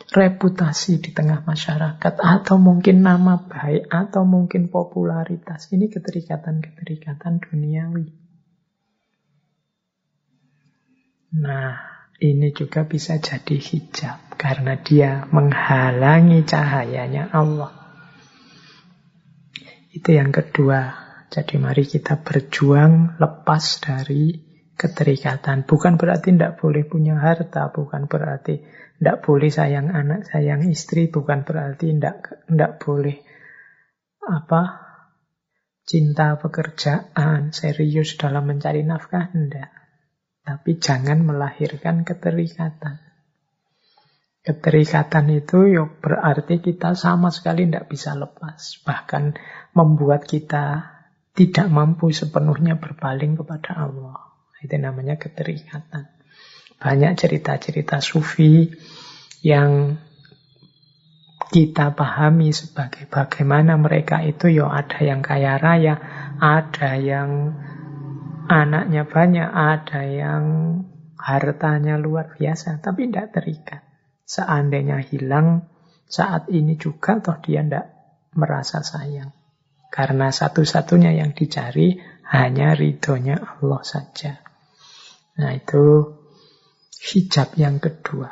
reputasi 0.08 1.04
di 1.04 1.12
tengah 1.12 1.44
masyarakat, 1.44 2.14
atau 2.20 2.56
mungkin 2.56 3.04
nama 3.04 3.44
baik, 3.44 3.92
atau 3.92 4.24
mungkin 4.24 4.72
popularitas. 4.72 5.68
Ini 5.76 5.92
keterikatan-keterikatan 5.92 7.44
duniawi. 7.44 8.08
Nah, 11.38 11.76
ini 12.24 12.50
juga 12.56 12.88
bisa 12.88 13.20
jadi 13.20 13.60
hijab 13.60 14.40
karena 14.40 14.80
dia 14.80 15.28
menghalangi 15.30 16.48
cahayanya 16.48 17.30
Allah. 17.36 17.76
Itu 19.92 20.16
yang 20.16 20.32
kedua. 20.32 21.06
Jadi 21.28 21.60
mari 21.60 21.84
kita 21.84 22.24
berjuang 22.24 23.20
lepas 23.20 23.84
dari 23.84 24.40
keterikatan. 24.78 25.68
Bukan 25.68 26.00
berarti 26.00 26.32
tidak 26.32 26.62
boleh 26.62 26.88
punya 26.88 27.20
harta, 27.20 27.74
bukan 27.74 28.08
berarti 28.08 28.64
tidak 28.98 29.18
boleh 29.22 29.54
sayang 29.54 29.94
anak, 29.94 30.26
sayang 30.26 30.66
istri, 30.66 31.06
bukan 31.14 31.46
berarti 31.46 31.94
tidak 31.94 32.46
tidak 32.50 32.82
boleh 32.82 33.18
apa 34.26 34.62
cinta 35.88 36.36
pekerjaan, 36.36 37.54
serius 37.54 38.18
dalam 38.18 38.50
mencari 38.50 38.82
nafkah, 38.84 39.30
tidak. 39.30 39.72
Tapi 40.42 40.80
jangan 40.82 41.22
melahirkan 41.24 42.04
keterikatan. 42.04 43.04
Keterikatan 44.42 45.26
itu 45.30 45.76
ya 45.76 45.84
berarti 45.86 46.64
kita 46.64 46.96
sama 46.96 47.36
sekali 47.36 47.68
tidak 47.68 47.92
bisa 47.92 48.16
lepas. 48.16 48.80
Bahkan 48.82 49.36
membuat 49.76 50.24
kita 50.24 50.96
tidak 51.36 51.68
mampu 51.68 52.10
sepenuhnya 52.10 52.80
berpaling 52.80 53.36
kepada 53.36 53.76
Allah. 53.76 54.34
Itu 54.64 54.74
namanya 54.80 55.20
keterikatan. 55.20 56.17
Banyak 56.78 57.18
cerita-cerita 57.18 57.98
sufi 58.00 58.70
yang 59.42 59.98
kita 61.48 61.96
pahami 61.96 62.52
sebagai 62.52 63.08
bagaimana 63.08 63.80
mereka 63.80 64.20
itu 64.22 64.52
ya 64.52 64.68
ada 64.68 65.00
yang 65.00 65.24
kaya 65.24 65.56
raya, 65.56 65.96
ada 66.38 66.92
yang 67.00 67.56
anaknya 68.52 69.08
banyak, 69.08 69.48
ada 69.48 70.02
yang 70.04 70.44
hartanya 71.18 71.96
luar 72.00 72.36
biasa, 72.36 72.80
tapi 72.84 73.08
tidak 73.08 73.36
terikat. 73.36 73.82
Seandainya 74.28 75.00
hilang 75.04 75.72
saat 76.08 76.52
ini 76.52 76.76
juga, 76.76 77.20
toh 77.20 77.40
dia 77.40 77.64
tidak 77.64 77.92
merasa 78.36 78.84
sayang. 78.84 79.32
Karena 79.88 80.32
satu-satunya 80.32 81.16
yang 81.16 81.32
dicari 81.32 82.00
hanya 82.28 82.76
ridhonya 82.76 83.40
Allah 83.40 83.82
saja. 83.88 84.44
Nah 85.40 85.52
itu 85.56 86.12
hijab 87.02 87.54
yang 87.58 87.78
kedua. 87.78 88.30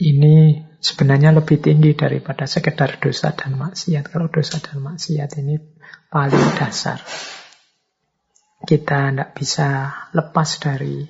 Ini 0.00 0.64
sebenarnya 0.80 1.36
lebih 1.36 1.60
tinggi 1.60 1.92
daripada 1.92 2.48
sekedar 2.48 2.96
dosa 2.96 3.36
dan 3.36 3.60
maksiat. 3.60 4.08
Kalau 4.08 4.32
dosa 4.32 4.56
dan 4.64 4.80
maksiat 4.80 5.36
ini 5.44 5.60
paling 6.08 6.46
dasar. 6.56 7.04
Kita 8.64 9.12
tidak 9.12 9.30
bisa 9.36 9.68
lepas 10.16 10.56
dari 10.60 11.04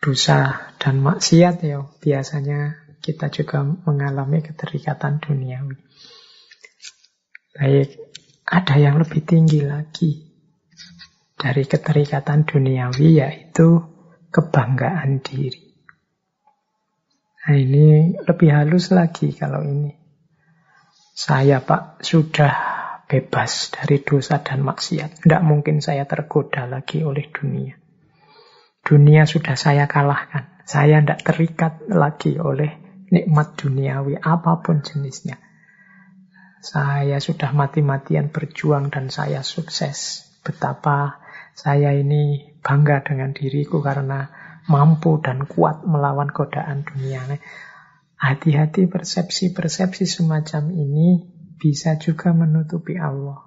dosa 0.00 0.72
dan 0.76 1.00
maksiat 1.00 1.64
ya. 1.64 1.80
Biasanya 1.96 2.76
kita 3.00 3.32
juga 3.32 3.64
mengalami 3.64 4.44
keterikatan 4.44 5.18
duniawi. 5.24 5.76
Baik, 7.52 7.88
ada 8.48 8.74
yang 8.76 8.96
lebih 9.00 9.24
tinggi 9.24 9.60
lagi 9.64 10.28
dari 11.36 11.64
keterikatan 11.66 12.44
duniawi 12.48 13.20
yaitu 13.20 13.91
kebanggaan 14.32 15.20
diri. 15.20 15.70
Nah 17.42 17.54
ini 17.58 18.16
lebih 18.16 18.48
halus 18.48 18.88
lagi 18.90 19.36
kalau 19.36 19.60
ini. 19.60 19.92
Saya 21.12 21.60
Pak 21.60 22.00
sudah 22.00 22.54
bebas 23.04 23.68
dari 23.76 24.00
dosa 24.00 24.40
dan 24.40 24.64
maksiat. 24.64 25.20
Tidak 25.20 25.42
mungkin 25.44 25.84
saya 25.84 26.08
tergoda 26.08 26.64
lagi 26.64 27.04
oleh 27.04 27.28
dunia. 27.28 27.76
Dunia 28.80 29.28
sudah 29.28 29.54
saya 29.54 29.84
kalahkan. 29.84 30.48
Saya 30.64 31.04
tidak 31.04 31.20
terikat 31.26 31.84
lagi 31.92 32.40
oleh 32.40 32.72
nikmat 33.12 33.60
duniawi 33.60 34.16
apa 34.16 34.64
pun 34.64 34.80
jenisnya. 34.80 35.36
Saya 36.62 37.18
sudah 37.18 37.50
mati-matian 37.52 38.30
berjuang 38.30 38.88
dan 38.88 39.10
saya 39.10 39.42
sukses. 39.42 40.30
Betapa 40.46 41.20
saya 41.52 41.92
ini 41.92 42.51
bangga 42.62 43.02
dengan 43.04 43.34
diriku 43.34 43.82
karena 43.82 44.30
mampu 44.70 45.18
dan 45.18 45.44
kuat 45.44 45.82
melawan 45.82 46.30
godaan 46.30 46.86
dunia. 46.86 47.26
Hati-hati 48.22 48.86
persepsi-persepsi 48.86 50.06
semacam 50.06 50.70
ini 50.70 51.26
bisa 51.58 51.98
juga 51.98 52.30
menutupi 52.30 52.94
Allah. 52.94 53.38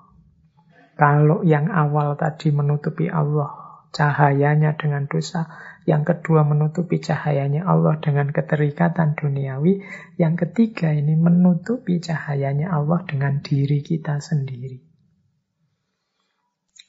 Kalau 0.96 1.44
yang 1.44 1.72
awal 1.72 2.16
tadi 2.16 2.52
menutupi 2.52 3.12
Allah, 3.12 3.84
cahayanya 3.92 4.76
dengan 4.80 5.08
dosa, 5.08 5.48
yang 5.84 6.08
kedua 6.08 6.48
menutupi 6.48 7.04
cahayanya 7.04 7.68
Allah 7.68 8.00
dengan 8.00 8.32
keterikatan 8.32 9.20
duniawi, 9.20 9.84
yang 10.16 10.40
ketiga 10.40 10.92
ini 10.92 11.20
menutupi 11.20 12.00
cahayanya 12.00 12.72
Allah 12.72 13.04
dengan 13.08 13.44
diri 13.44 13.84
kita 13.84 14.24
sendiri. 14.24 14.85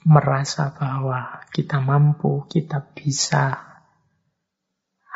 Merasa 0.07 0.71
bahwa 0.71 1.43
kita 1.51 1.83
mampu, 1.83 2.47
kita 2.47 2.95
bisa, 2.95 3.67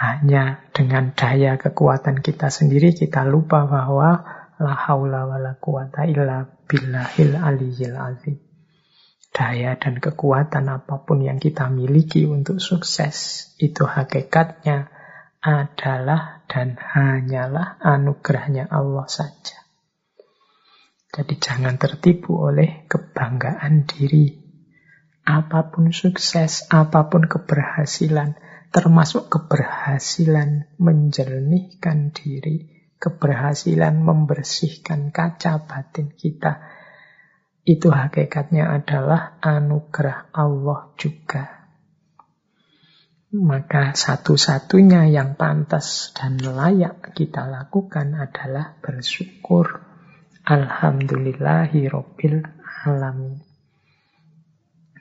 hanya 0.01 0.65
dengan 0.73 1.13
daya 1.13 1.61
kekuatan 1.61 2.25
kita 2.25 2.49
sendiri 2.49 2.97
kita 2.97 3.29
lupa 3.29 3.69
bahwa 3.69 4.25
la 4.57 4.73
haula 4.73 5.29
wala 5.29 5.61
quwata 5.61 6.09
illa 6.09 6.49
billahil 6.65 7.37
aliyyil 7.37 8.01
azim. 8.01 8.41
Daya 9.31 9.77
dan 9.77 10.01
kekuatan 10.01 10.73
apa 10.73 11.05
pun 11.05 11.21
yang 11.21 11.37
kita 11.37 11.69
miliki 11.69 12.25
untuk 12.25 12.65
sukses 12.65 13.53
itu 13.61 13.85
hakikatnya 13.85 14.89
adalah 15.45 16.49
dan 16.49 16.81
hanyalah 16.81 17.77
anugerahnya 17.85 18.73
Allah 18.73 19.05
saja. 19.05 19.61
Jadi 21.13 21.37
jangan 21.37 21.77
tertipu 21.77 22.41
oleh 22.41 22.89
kebanggaan 22.89 23.85
diri. 23.85 24.40
Apa 25.31 25.71
pun 25.71 25.95
sukses, 25.95 26.67
apa 26.75 27.07
pun 27.07 27.31
keberhasilan, 27.31 28.35
termasuk 28.75 29.31
keberhasilan 29.31 30.67
menjernihkan 30.75 32.11
diri, 32.11 32.67
keberhasilan 32.99 33.95
membersihkan 34.03 35.15
kaca 35.15 35.63
batin 35.71 36.11
kita. 36.19 36.67
Itu 37.63 37.95
hakikatnya 37.95 38.75
adalah 38.75 39.39
anugerah 39.39 40.35
Allah 40.35 40.91
juga. 40.99 41.61
Maka 43.31 43.95
satu-satunya 43.95 45.07
yang 45.15 45.39
pantas 45.39 46.11
dan 46.11 46.43
layak 46.43 47.15
kita 47.15 47.47
lakukan 47.47 48.19
adalah 48.19 48.75
bersyukur. 48.83 49.79
Alhamdulillahi. 50.43 51.87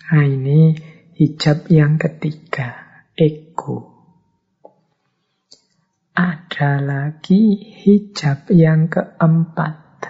Nah 0.09 0.25
ini 0.25 0.73
hijab 1.21 1.69
yang 1.69 2.01
ketiga 2.01 3.05
ego. 3.13 3.93
Ada 6.17 6.81
lagi 6.81 7.53
hijab 7.85 8.49
yang 8.49 8.89
keempat. 8.89 10.01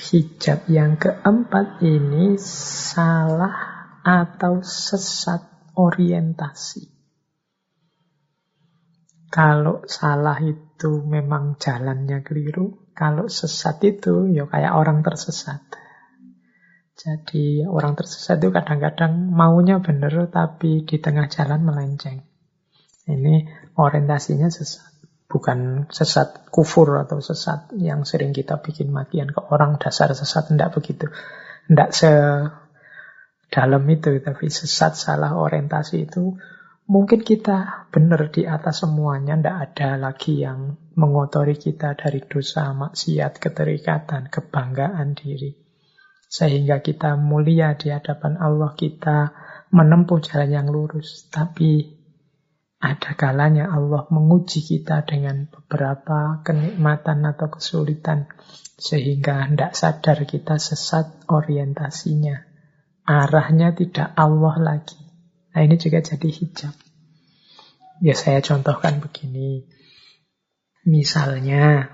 Hijab 0.00 0.64
yang 0.72 0.96
keempat 0.96 1.84
ini 1.84 2.40
salah 2.40 3.52
atau 4.00 4.64
sesat 4.64 5.44
orientasi. 5.76 6.88
Kalau 9.28 9.84
salah 9.84 10.40
itu 10.40 11.04
memang 11.04 11.60
jalannya 11.60 12.24
keliru, 12.24 12.88
kalau 12.96 13.28
sesat 13.28 13.84
itu 13.84 14.32
ya 14.32 14.48
kayak 14.48 14.72
orang 14.72 15.04
tersesat. 15.04 15.79
Jadi 17.00 17.64
orang 17.64 17.96
tersesat 17.96 18.44
itu 18.44 18.52
kadang-kadang 18.52 19.32
maunya 19.32 19.80
benar 19.80 20.28
tapi 20.28 20.84
di 20.84 21.00
tengah 21.00 21.32
jalan 21.32 21.64
melenceng. 21.64 22.20
Ini 23.08 23.48
orientasinya 23.80 24.52
sesat. 24.52 24.92
Bukan 25.24 25.88
sesat 25.88 26.52
kufur 26.52 27.00
atau 27.00 27.24
sesat 27.24 27.72
yang 27.80 28.04
sering 28.04 28.36
kita 28.36 28.60
bikin 28.60 28.92
makian 28.92 29.32
ke 29.32 29.40
orang 29.48 29.80
dasar 29.80 30.12
sesat. 30.12 30.52
Tidak 30.52 30.70
begitu. 30.76 31.08
Tidak 31.72 31.88
sedalam 31.88 33.84
itu. 33.88 34.20
Tapi 34.20 34.52
sesat 34.52 34.92
salah 34.92 35.40
orientasi 35.40 36.04
itu 36.04 36.36
mungkin 36.84 37.24
kita 37.24 37.88
benar 37.88 38.28
di 38.28 38.44
atas 38.44 38.84
semuanya. 38.84 39.40
Tidak 39.40 39.56
ada 39.56 39.96
lagi 39.96 40.44
yang 40.44 40.76
mengotori 41.00 41.56
kita 41.56 41.96
dari 41.96 42.20
dosa, 42.28 42.76
maksiat, 42.76 43.40
keterikatan, 43.40 44.28
kebanggaan 44.28 45.16
diri. 45.16 45.69
Sehingga 46.30 46.78
kita 46.78 47.18
mulia 47.18 47.74
di 47.74 47.90
hadapan 47.90 48.38
Allah, 48.38 48.78
kita 48.78 49.34
menempuh 49.74 50.22
jalan 50.22 50.50
yang 50.54 50.70
lurus. 50.70 51.26
Tapi 51.26 51.98
ada 52.78 53.18
kalanya 53.18 53.66
Allah 53.66 54.06
menguji 54.14 54.62
kita 54.62 55.02
dengan 55.02 55.50
beberapa 55.50 56.38
kenikmatan 56.46 57.26
atau 57.26 57.50
kesulitan. 57.50 58.30
Sehingga 58.78 59.50
tidak 59.50 59.74
sadar 59.74 60.22
kita 60.22 60.62
sesat 60.62 61.26
orientasinya. 61.26 62.46
Arahnya 63.10 63.74
tidak 63.74 64.14
Allah 64.14 64.54
lagi. 64.62 65.02
Nah 65.50 65.66
ini 65.66 65.82
juga 65.82 65.98
jadi 65.98 66.30
hijab. 66.30 66.74
Ya 68.00 68.14
saya 68.14 68.38
contohkan 68.38 69.02
begini. 69.02 69.66
Misalnya, 70.86 71.92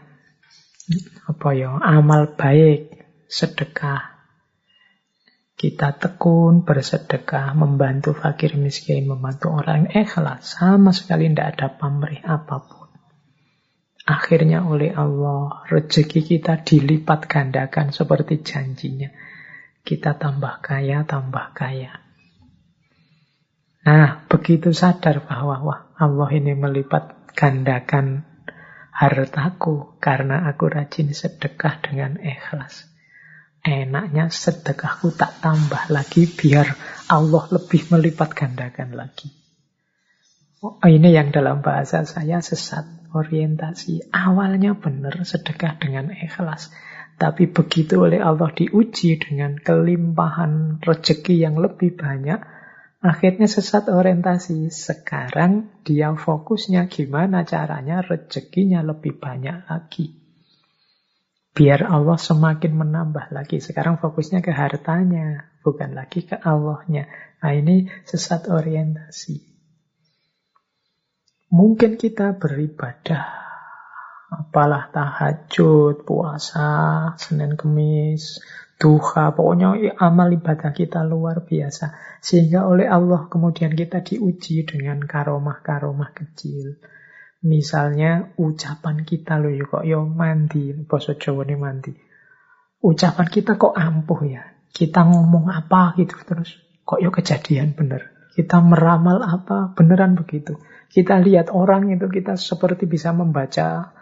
apa 1.27 1.49
ya, 1.57 1.75
amal 1.83 2.39
baik, 2.39 2.95
sedekah, 3.27 4.16
kita 5.57 5.97
tekun, 5.97 6.69
bersedekah, 6.69 7.57
membantu 7.57 8.13
fakir 8.13 8.61
miskin, 8.61 9.09
membantu 9.09 9.57
orang 9.57 9.89
yang 9.89 10.05
ikhlas. 10.05 10.61
Sama 10.61 10.93
sekali 10.93 11.33
tidak 11.33 11.57
ada 11.57 11.69
pamrih 11.73 12.21
apa 12.21 12.61
pun. 12.61 12.93
Akhirnya 14.05 14.69
oleh 14.69 14.93
Allah, 14.93 15.65
rezeki 15.67 16.21
kita 16.23 16.61
dilipat 16.61 17.27
gandakan 17.27 17.91
seperti 17.91 18.45
janjinya. 18.45 19.11
Kita 19.81 20.21
tambah 20.21 20.61
kaya, 20.61 21.09
tambah 21.09 21.57
kaya. 21.57 22.05
Nah, 23.83 24.29
begitu 24.29 24.77
sadar 24.77 25.25
bahwa 25.25 25.63
wah, 25.65 25.81
Allah 25.97 26.29
ini 26.37 26.53
melipat 26.53 27.33
gandakan 27.33 28.29
hartaku 28.93 29.97
karena 29.99 30.47
aku 30.51 30.69
rajin 30.69 31.17
sedekah 31.17 31.81
dengan 31.81 32.21
ikhlas. 32.21 32.96
Enaknya 33.67 34.31
sedekahku 34.31 35.11
tak 35.19 35.43
tambah 35.43 35.91
lagi 35.91 36.31
biar 36.31 36.71
Allah 37.11 37.45
lebih 37.51 37.91
melipat 37.91 38.31
gandakan 38.31 38.95
lagi. 38.95 39.35
Oh, 40.63 40.79
ini 40.87 41.11
yang 41.11 41.35
dalam 41.35 41.67
bahasa 41.67 42.07
saya 42.07 42.39
sesat 42.39 42.87
orientasi. 43.11 44.15
Awalnya 44.15 44.79
benar 44.79 45.19
sedekah 45.27 45.83
dengan 45.83 46.15
ikhlas. 46.15 46.71
Tapi 47.19 47.51
begitu 47.51 48.07
oleh 48.07 48.23
Allah 48.23 48.55
diuji 48.55 49.19
dengan 49.19 49.59
kelimpahan 49.59 50.79
rezeki 50.87 51.35
yang 51.43 51.59
lebih 51.59 51.99
banyak, 51.99 52.39
Akhirnya 53.07 53.47
sesat 53.47 53.87
orientasi. 53.87 54.67
Sekarang 54.73 55.71
dia 55.87 56.11
fokusnya 56.11 56.91
gimana 56.91 57.47
caranya 57.47 58.03
rezekinya 58.03 58.83
lebih 58.83 59.23
banyak 59.23 59.69
lagi. 59.71 60.26
Biar 61.57 61.89
Allah 61.89 62.21
semakin 62.21 62.77
menambah 62.77 63.33
lagi. 63.33 63.65
Sekarang 63.65 63.97
fokusnya 63.97 64.45
ke 64.45 64.53
hartanya, 64.53 65.57
bukan 65.65 65.97
lagi 65.97 66.29
ke 66.29 66.37
Allahnya. 66.37 67.09
Nah 67.41 67.53
ini 67.57 67.89
sesat 68.05 68.53
orientasi. 68.53 69.41
Mungkin 71.57 71.97
kita 71.97 72.37
beribadah, 72.37 73.25
apalah 74.29 74.93
tahajud, 74.93 76.05
puasa, 76.05 77.17
Senin 77.17 77.57
Kemis, 77.57 78.45
duha, 78.77 79.33
pokoknya 79.33 79.97
amal 79.97 80.37
ibadah 80.37 80.77
kita 80.77 81.09
luar 81.09 81.49
biasa. 81.49 82.21
Sehingga 82.21 82.69
oleh 82.69 82.85
Allah 82.85 83.33
kemudian 83.33 83.73
kita 83.73 84.05
diuji 84.05 84.69
dengan 84.69 85.01
karomah-karomah 85.01 86.13
kecil. 86.13 86.77
Misalnya 87.47 88.35
ucapan 88.35 89.07
kita 89.07 89.39
loh 89.39 89.55
ya 89.55 89.65
kok 89.71 89.87
yo 89.87 90.03
mandi, 90.03 90.75
bahasa 90.83 91.15
Jawa 91.15 91.47
ini 91.47 91.55
mandi. 91.55 91.95
Ucapan 92.83 93.27
kita 93.31 93.55
kok 93.55 93.71
ampuh 93.71 94.21
ya. 94.27 94.43
Kita 94.75 95.07
ngomong 95.07 95.47
apa 95.55 95.95
gitu 95.95 96.19
terus 96.27 96.59
kok 96.83 96.99
yo 96.99 97.15
kejadian 97.15 97.79
bener. 97.79 98.11
Kita 98.35 98.59
meramal 98.59 99.23
apa 99.23 99.71
beneran 99.79 100.19
begitu. 100.19 100.59
Kita 100.91 101.23
lihat 101.23 101.55
orang 101.55 101.89
itu 101.95 102.11
kita 102.11 102.35
seperti 102.35 102.91
bisa 102.91 103.15
membaca 103.15 103.95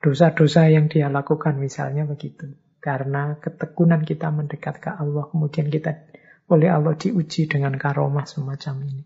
dosa-dosa 0.00 0.72
yang 0.72 0.88
dia 0.88 1.12
lakukan 1.12 1.60
misalnya 1.60 2.08
begitu. 2.08 2.48
Karena 2.80 3.36
ketekunan 3.36 4.08
kita 4.08 4.32
mendekat 4.32 4.80
ke 4.80 4.90
Allah, 4.90 5.28
kemudian 5.28 5.68
kita 5.68 6.06
oleh 6.48 6.70
Allah 6.70 6.94
diuji 6.94 7.50
dengan 7.50 7.74
karomah 7.74 8.24
semacam 8.24 8.74
ini. 8.86 9.02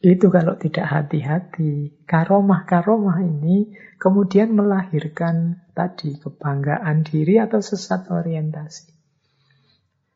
Itu 0.00 0.32
kalau 0.32 0.56
tidak 0.56 0.88
hati-hati. 0.88 1.92
Karomah-karomah 2.08 3.20
ini 3.20 3.76
kemudian 4.00 4.56
melahirkan 4.56 5.60
tadi 5.76 6.16
kebanggaan 6.16 7.04
diri 7.04 7.36
atau 7.36 7.60
sesat 7.60 8.08
orientasi. 8.08 8.96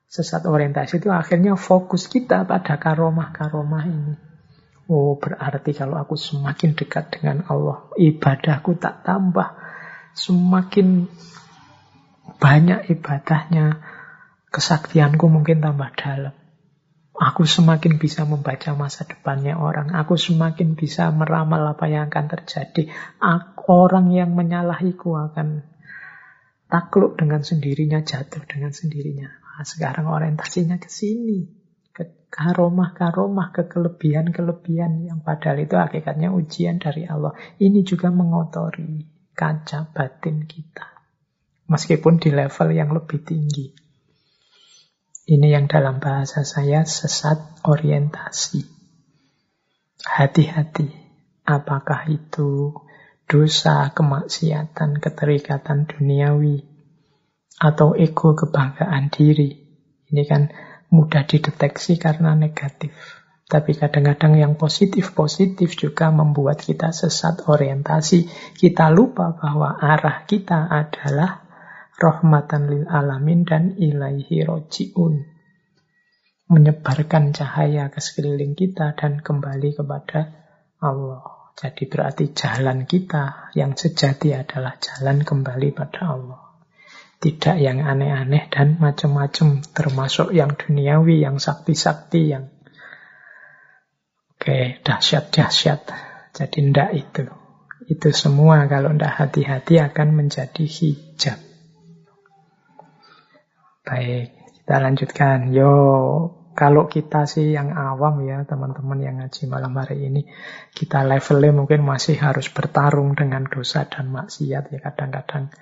Sesat 0.09 0.49
orientasi 0.49 1.05
itu 1.05 1.13
akhirnya 1.13 1.61
fokus 1.61 2.09
kita 2.09 2.49
pada 2.49 2.81
karomah-karomah 2.81 3.85
ini. 3.85 4.15
Oh, 4.89 5.21
berarti 5.21 5.77
kalau 5.77 6.01
aku 6.01 6.17
semakin 6.17 6.77
dekat 6.77 7.21
dengan 7.21 7.45
Allah, 7.49 7.89
ibadahku 7.97 8.77
tak 8.77 9.05
tambah, 9.05 9.57
semakin 10.13 11.09
banyak 12.37 12.93
ibadahnya, 12.93 13.81
kesaktianku 14.49 15.25
mungkin 15.29 15.65
tambah 15.65 15.89
dalam. 15.97 16.44
Aku 17.15 17.47
semakin 17.47 18.03
bisa 18.03 18.27
membaca 18.27 18.75
masa 18.75 19.07
depannya 19.07 19.55
orang. 19.55 19.95
Aku 19.95 20.19
semakin 20.19 20.75
bisa 20.75 21.15
meramal 21.15 21.63
apa 21.63 21.87
yang 21.87 22.11
akan 22.11 22.27
terjadi. 22.27 22.91
Aku, 23.23 23.87
orang 23.87 24.11
yang 24.11 24.35
menyalahiku 24.35 25.15
akan 25.15 25.63
takluk 26.67 27.15
dengan 27.15 27.47
sendirinya, 27.47 28.03
jatuh 28.03 28.43
dengan 28.51 28.75
sendirinya. 28.75 29.31
Nah, 29.31 29.63
sekarang 29.63 30.11
orientasinya 30.11 30.83
ke 30.83 30.91
sini. 30.91 31.47
Ke 31.95 32.27
karomah-karomah, 32.35 33.55
ke 33.55 33.71
kelebihan-kelebihan 33.71 35.07
yang 35.07 35.23
padahal 35.23 35.63
itu 35.63 35.79
hakikatnya 35.79 36.35
ujian 36.35 36.83
dari 36.83 37.07
Allah. 37.07 37.31
Ini 37.63 37.87
juga 37.87 38.11
mengotori 38.11 39.07
kaca 39.39 39.87
batin 39.95 40.51
kita. 40.51 40.99
Meskipun 41.71 42.19
di 42.19 42.35
level 42.35 42.75
yang 42.75 42.91
lebih 42.91 43.23
tinggi. 43.23 43.84
Ini 45.25 45.57
yang 45.57 45.73
dalam 45.73 46.05
bahasa 46.05 46.45
saya 46.45 46.85
sesat 46.85 47.65
orientasi. 47.65 48.61
Hati-hati, 50.05 50.93
apakah 51.49 52.13
itu 52.13 52.77
dosa, 53.25 53.89
kemaksiatan, 53.97 55.01
keterikatan 55.01 55.89
duniawi, 55.89 56.69
atau 57.57 57.97
ego 57.97 58.37
kebanggaan 58.37 59.09
diri. 59.09 59.65
Ini 60.13 60.23
kan 60.29 60.53
mudah 60.93 61.25
dideteksi 61.25 61.97
karena 61.97 62.37
negatif. 62.37 62.93
Tapi 63.49 63.77
kadang-kadang 63.81 64.37
yang 64.37 64.61
positif-positif 64.61 65.73
juga 65.73 66.13
membuat 66.13 66.61
kita 66.61 66.93
sesat 66.93 67.49
orientasi. 67.49 68.29
Kita 68.61 68.93
lupa 68.93 69.33
bahwa 69.33 69.81
arah 69.81 70.29
kita 70.29 70.69
adalah 70.69 71.44
rahmatan 71.99 72.71
lil 72.71 72.85
alamin 72.91 73.47
dan 73.47 73.79
ilaihi 73.79 74.43
roji'un. 74.43 75.15
Menyebarkan 76.45 77.33
cahaya 77.33 77.89
ke 77.89 78.03
sekeliling 78.03 78.53
kita 78.53 78.93
dan 78.99 79.23
kembali 79.25 79.73
kepada 79.73 80.21
Allah. 80.83 81.51
Jadi 81.55 81.87
berarti 81.87 82.35
jalan 82.35 82.85
kita 82.85 83.55
yang 83.55 83.79
sejati 83.79 84.35
adalah 84.35 84.75
jalan 84.83 85.23
kembali 85.23 85.71
pada 85.71 86.19
Allah. 86.19 86.43
Tidak 87.23 87.57
yang 87.57 87.81
aneh-aneh 87.81 88.53
dan 88.53 88.77
macam-macam, 88.77 89.65
termasuk 89.73 90.35
yang 90.35 90.59
duniawi, 90.59 91.25
yang 91.25 91.41
sakti-sakti, 91.41 92.35
yang 92.35 92.53
Oke, 94.45 94.77
dahsyat-dahsyat. 94.85 95.89
Jadi 96.37 96.59
ndak 96.69 96.91
itu. 96.93 97.25
Itu 97.89 98.13
semua 98.13 98.69
kalau 98.69 98.93
ndak 98.93 99.17
hati-hati 99.17 99.81
akan 99.81 100.21
menjadi 100.21 100.69
hijab. 100.69 101.54
Baik, 103.85 104.33
kita 104.65 104.81
lanjutkan. 104.81 105.53
Yo, 105.53 105.69
kalau 106.57 106.89
kita 106.89 107.29
sih 107.29 107.53
yang 107.53 107.77
awam 107.77 108.25
ya, 108.25 108.41
teman-teman 108.49 108.97
yang 108.97 109.21
ngaji 109.21 109.45
malam 109.45 109.77
hari 109.77 110.09
ini, 110.09 110.25
kita 110.73 111.05
levelnya 111.05 111.53
mungkin 111.53 111.85
masih 111.85 112.17
harus 112.17 112.49
bertarung 112.49 113.13
dengan 113.13 113.45
dosa 113.45 113.85
dan 113.85 114.09
maksiat 114.09 114.73
ya. 114.73 114.81
Kadang-kadang 114.81 115.53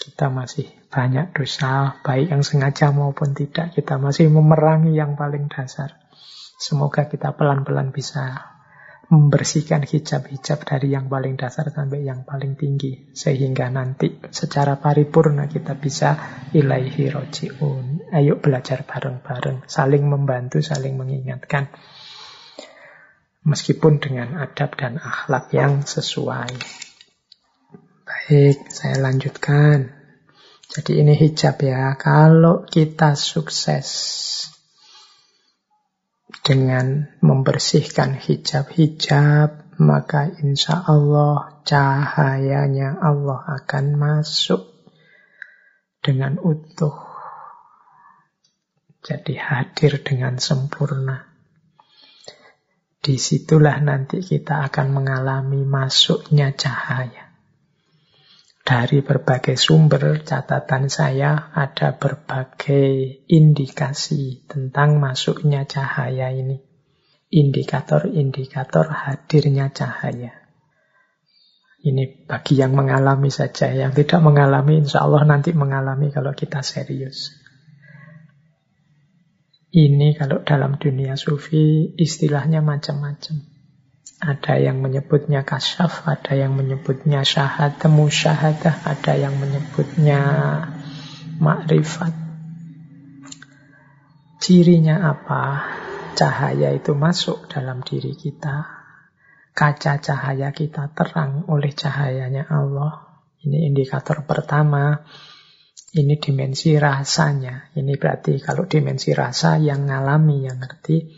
kita 0.00 0.32
masih 0.32 0.72
banyak 0.88 1.36
dosa, 1.36 2.00
baik 2.00 2.32
yang 2.32 2.40
sengaja 2.40 2.96
maupun 2.96 3.36
tidak. 3.36 3.76
Kita 3.76 4.00
masih 4.00 4.32
memerangi 4.32 4.96
yang 4.96 5.12
paling 5.12 5.52
dasar. 5.52 6.00
Semoga 6.56 7.12
kita 7.12 7.36
pelan-pelan 7.36 7.92
bisa 7.92 8.49
membersihkan 9.10 9.82
hijab-hijab 9.82 10.62
dari 10.62 10.94
yang 10.94 11.10
paling 11.10 11.34
dasar 11.34 11.66
sampai 11.66 12.06
yang 12.06 12.22
paling 12.22 12.54
tinggi 12.54 13.10
sehingga 13.10 13.66
nanti 13.66 14.22
secara 14.30 14.78
paripurna 14.78 15.50
kita 15.50 15.74
bisa 15.74 16.14
ilaihi 16.54 17.10
rojiun. 17.10 18.14
Ayo 18.14 18.38
belajar 18.38 18.86
bareng-bareng 18.86 19.66
saling 19.66 20.06
membantu 20.06 20.62
saling 20.62 20.94
mengingatkan 20.94 21.74
meskipun 23.42 23.98
dengan 23.98 24.38
adab 24.38 24.78
dan 24.78 25.02
akhlak 25.02 25.50
yang 25.50 25.82
sesuai. 25.82 26.54
Baik 28.06 28.58
saya 28.70 28.96
lanjutkan. 29.02 29.90
Jadi 30.70 31.02
ini 31.02 31.18
hijab 31.18 31.58
ya 31.66 31.98
kalau 31.98 32.62
kita 32.62 33.18
sukses 33.18 33.90
dengan 36.40 37.12
membersihkan 37.20 38.16
hijab-hijab, 38.16 39.76
maka 39.80 40.28
insya 40.40 40.80
Allah 40.84 41.60
cahayanya 41.64 43.00
Allah 43.00 43.40
akan 43.60 43.96
masuk 43.96 44.68
dengan 46.00 46.40
utuh. 46.40 47.08
Jadi 49.00 49.40
hadir 49.40 50.04
dengan 50.04 50.36
sempurna. 50.36 51.24
Di 53.00 53.16
situlah 53.16 53.80
nanti 53.80 54.20
kita 54.20 54.60
akan 54.68 54.92
mengalami 54.92 55.64
masuknya 55.64 56.52
cahaya. 56.52 57.29
Dari 58.70 59.02
berbagai 59.02 59.58
sumber 59.58 60.22
catatan 60.22 60.86
saya 60.86 61.50
ada 61.50 61.98
berbagai 61.98 63.18
indikasi 63.26 64.46
tentang 64.46 65.02
masuknya 65.02 65.66
cahaya 65.66 66.30
ini. 66.30 66.62
Indikator-indikator 67.34 68.86
hadirnya 68.86 69.74
cahaya. 69.74 70.46
Ini 71.82 72.30
bagi 72.30 72.62
yang 72.62 72.78
mengalami 72.78 73.34
saja. 73.34 73.74
Yang 73.74 74.06
tidak 74.06 74.22
mengalami 74.22 74.86
insya 74.86 75.02
Allah 75.02 75.26
nanti 75.26 75.50
mengalami 75.50 76.14
kalau 76.14 76.30
kita 76.30 76.62
serius. 76.62 77.34
Ini 79.74 80.14
kalau 80.14 80.46
dalam 80.46 80.78
dunia 80.78 81.18
sufi 81.18 81.90
istilahnya 81.98 82.62
macam-macam. 82.62 83.59
Ada 84.20 84.60
yang 84.60 84.84
menyebutnya 84.84 85.48
kasyaf, 85.48 86.04
ada 86.04 86.36
yang 86.36 86.52
menyebutnya 86.52 87.24
syahadah, 87.24 87.88
musyahadah, 87.88 88.84
ada 88.84 89.12
yang 89.16 89.32
menyebutnya 89.40 90.20
makrifat. 91.40 92.12
Cirinya 94.44 95.08
apa? 95.08 95.64
Cahaya 96.12 96.76
itu 96.76 96.92
masuk 96.92 97.48
dalam 97.48 97.80
diri 97.80 98.12
kita. 98.12 98.68
Kaca 99.56 99.96
cahaya 100.04 100.52
kita 100.52 100.92
terang 100.92 101.48
oleh 101.48 101.72
cahayanya 101.72 102.44
Allah. 102.44 103.24
Ini 103.40 103.72
indikator 103.72 104.28
pertama. 104.28 105.00
Ini 105.96 106.20
dimensi 106.20 106.76
rasanya. 106.76 107.72
Ini 107.72 107.96
berarti 107.96 108.36
kalau 108.36 108.68
dimensi 108.68 109.16
rasa 109.16 109.56
yang 109.56 109.88
ngalami, 109.88 110.44
yang 110.44 110.60
ngerti, 110.60 111.08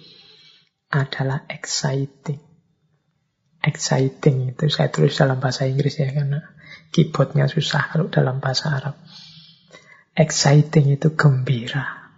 adalah 0.95 1.51
exciting. 1.51 2.52
Exciting 3.63 4.59
itu 4.59 4.67
saya 4.67 4.91
tulis 4.91 5.15
dalam 5.15 5.39
bahasa 5.39 5.71
Inggris 5.71 5.95
ya 6.03 6.11
karena 6.11 6.43
keyboardnya 6.91 7.47
susah 7.47 7.95
kalau 7.95 8.11
dalam 8.11 8.43
bahasa 8.43 8.75
Arab. 8.75 8.99
Exciting 10.19 10.99
itu 10.99 11.15
gembira. 11.15 12.11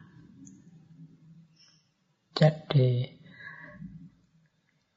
Jadi 2.33 3.07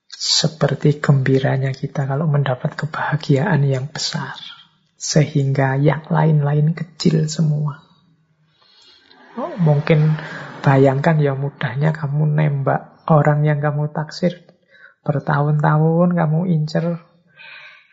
seperti 0.07 0.97
gembiranya 1.03 1.75
kita 1.75 2.09
kalau 2.09 2.25
mendapat 2.25 2.73
kebahagiaan 2.79 3.67
yang 3.67 3.91
besar. 3.91 4.39
Sehingga 4.97 5.77
yang 5.77 6.09
lain-lain 6.09 6.73
kecil 6.73 7.29
semua. 7.29 7.85
Oh, 9.37 9.53
mungkin 9.61 10.17
bayangkan 10.65 11.21
ya 11.21 11.37
mudahnya 11.37 11.93
kamu 11.93 12.33
nembak 12.33 13.05
orang 13.05 13.45
yang 13.45 13.61
kamu 13.61 13.93
taksir 13.93 14.46
bertahun-tahun 15.07 16.11
kamu 16.11 16.39
incer 16.51 16.99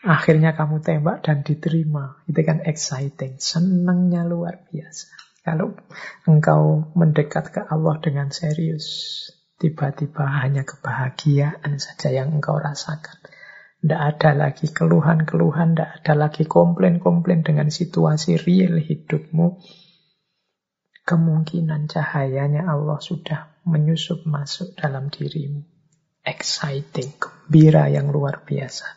akhirnya 0.03 0.51
kamu 0.51 0.83
tembak 0.83 1.23
dan 1.23 1.47
diterima. 1.47 2.19
Itu 2.27 2.43
kan 2.43 2.59
exciting. 2.67 3.39
Senangnya 3.39 4.27
luar 4.27 4.67
biasa. 4.67 5.15
Kalau 5.47 5.79
engkau 6.27 6.91
mendekat 6.91 7.55
ke 7.55 7.61
Allah 7.63 7.95
dengan 8.03 8.33
serius, 8.35 8.85
Tiba-tiba 9.55 10.27
hanya 10.43 10.67
kebahagiaan 10.67 11.79
saja 11.79 12.11
yang 12.11 12.35
engkau 12.35 12.59
rasakan. 12.59 13.15
Tidak 13.79 14.01
ada 14.01 14.35
lagi 14.35 14.67
keluhan-keluhan, 14.67 15.79
tidak 15.79 15.89
ada 16.03 16.13
lagi 16.27 16.43
komplain-komplain 16.43 17.39
dengan 17.45 17.71
situasi 17.71 18.35
real 18.35 18.75
hidupmu. 18.83 19.63
Kemungkinan 21.07 21.87
cahayanya 21.87 22.67
Allah 22.67 22.99
sudah 22.99 23.63
menyusup 23.63 24.27
masuk 24.27 24.75
dalam 24.75 25.07
dirimu. 25.07 25.63
Exciting, 26.25 27.21
gembira 27.21 27.85
yang 27.85 28.09
luar 28.09 28.41
biasa. 28.41 28.89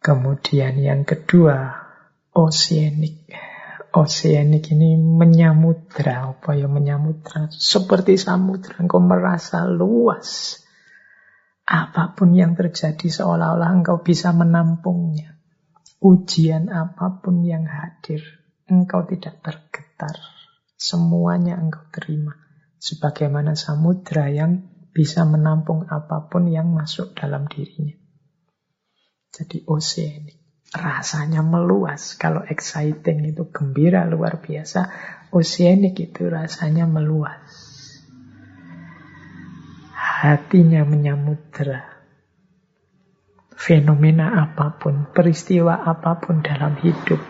Kemudian 0.00 0.80
yang 0.80 1.04
kedua, 1.04 1.76
oceanic 2.32 3.28
oceanic 3.92 4.72
ini 4.72 4.96
menyamudra, 4.96 6.32
apa 6.32 6.56
ya 6.56 6.66
menyamudra? 6.66 7.52
Seperti 7.52 8.16
samudra, 8.16 8.80
engkau 8.80 8.98
merasa 8.98 9.68
luas. 9.68 10.58
Apa 11.62 12.16
pun 12.16 12.34
yang 12.34 12.58
terjadi 12.58 13.06
seolah-olah 13.06 13.70
engkau 13.70 14.02
bisa 14.02 14.34
menampungnya. 14.34 15.38
Ujian 16.02 16.66
apa 16.72 17.22
pun 17.22 17.46
yang 17.46 17.62
hadir, 17.68 18.24
engkau 18.66 19.06
tidak 19.06 19.38
tergetar. 19.38 20.18
Semuanya 20.74 21.54
engkau 21.60 21.86
terima. 21.94 22.41
Sebagaimana 22.82 23.54
samudra 23.54 24.26
yang 24.26 24.66
bisa 24.90 25.22
menampung 25.22 25.86
apa 25.86 26.26
pun 26.26 26.50
yang 26.50 26.74
masuk 26.74 27.14
dalam 27.14 27.46
dirinya. 27.46 27.94
Jadi 29.30 29.62
oceanic 29.70 30.66
rasanya 30.74 31.46
meluas. 31.46 32.18
Kalau 32.18 32.42
exciting 32.42 33.22
itu 33.22 33.46
gembira 33.54 34.02
luar 34.02 34.42
biasa, 34.42 34.90
oceanic 35.30 35.94
itu 36.10 36.26
rasanya 36.26 36.90
meluas. 36.90 37.46
Hatinya 39.94 40.82
menyamudra. 40.82 41.86
Fenomena 43.54 44.42
apa 44.42 44.74
pun, 44.74 45.06
peristiwa 45.14 45.86
apa 45.86 46.18
pun 46.18 46.42
dalam 46.42 46.74
hidup 46.82 47.22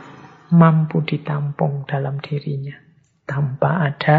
mampu 0.48 1.04
ditampung 1.04 1.84
dalam 1.84 2.20
dirinya 2.24 2.76
tanpa 3.24 3.88
ada 3.88 4.16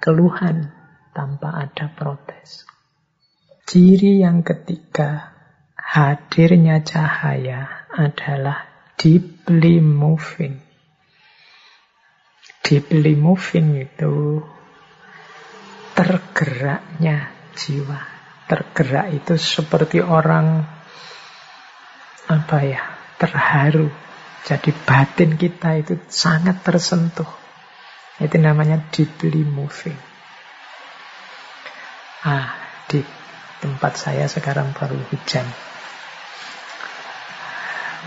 keluhan, 0.00 0.72
tanpa 1.12 1.68
ada 1.68 1.92
protes. 1.92 2.64
Ciri 3.68 4.24
yang 4.24 4.42
ketiga, 4.42 5.36
hadirnya 5.76 6.82
cahaya 6.82 7.86
adalah 7.92 8.66
deeply 8.98 9.78
moving. 9.78 10.58
Deeply 12.66 13.14
moving 13.14 13.78
itu 13.78 14.42
tergeraknya 15.94 17.30
jiwa. 17.54 18.00
Tergerak 18.50 19.06
itu 19.14 19.34
seperti 19.38 20.02
orang 20.02 20.66
apa 22.26 22.58
ya, 22.66 22.82
terharu. 23.20 23.90
Jadi 24.40 24.72
batin 24.82 25.36
kita 25.38 25.78
itu 25.78 26.00
sangat 26.10 26.64
tersentuh. 26.64 27.39
Itu 28.20 28.36
namanya 28.36 28.84
deeply 28.92 29.42
moving. 29.48 29.96
Ah, 32.20 32.52
di 32.84 33.00
tempat 33.64 33.96
saya 33.96 34.28
sekarang 34.28 34.76
baru 34.76 35.00
hujan. 35.08 35.48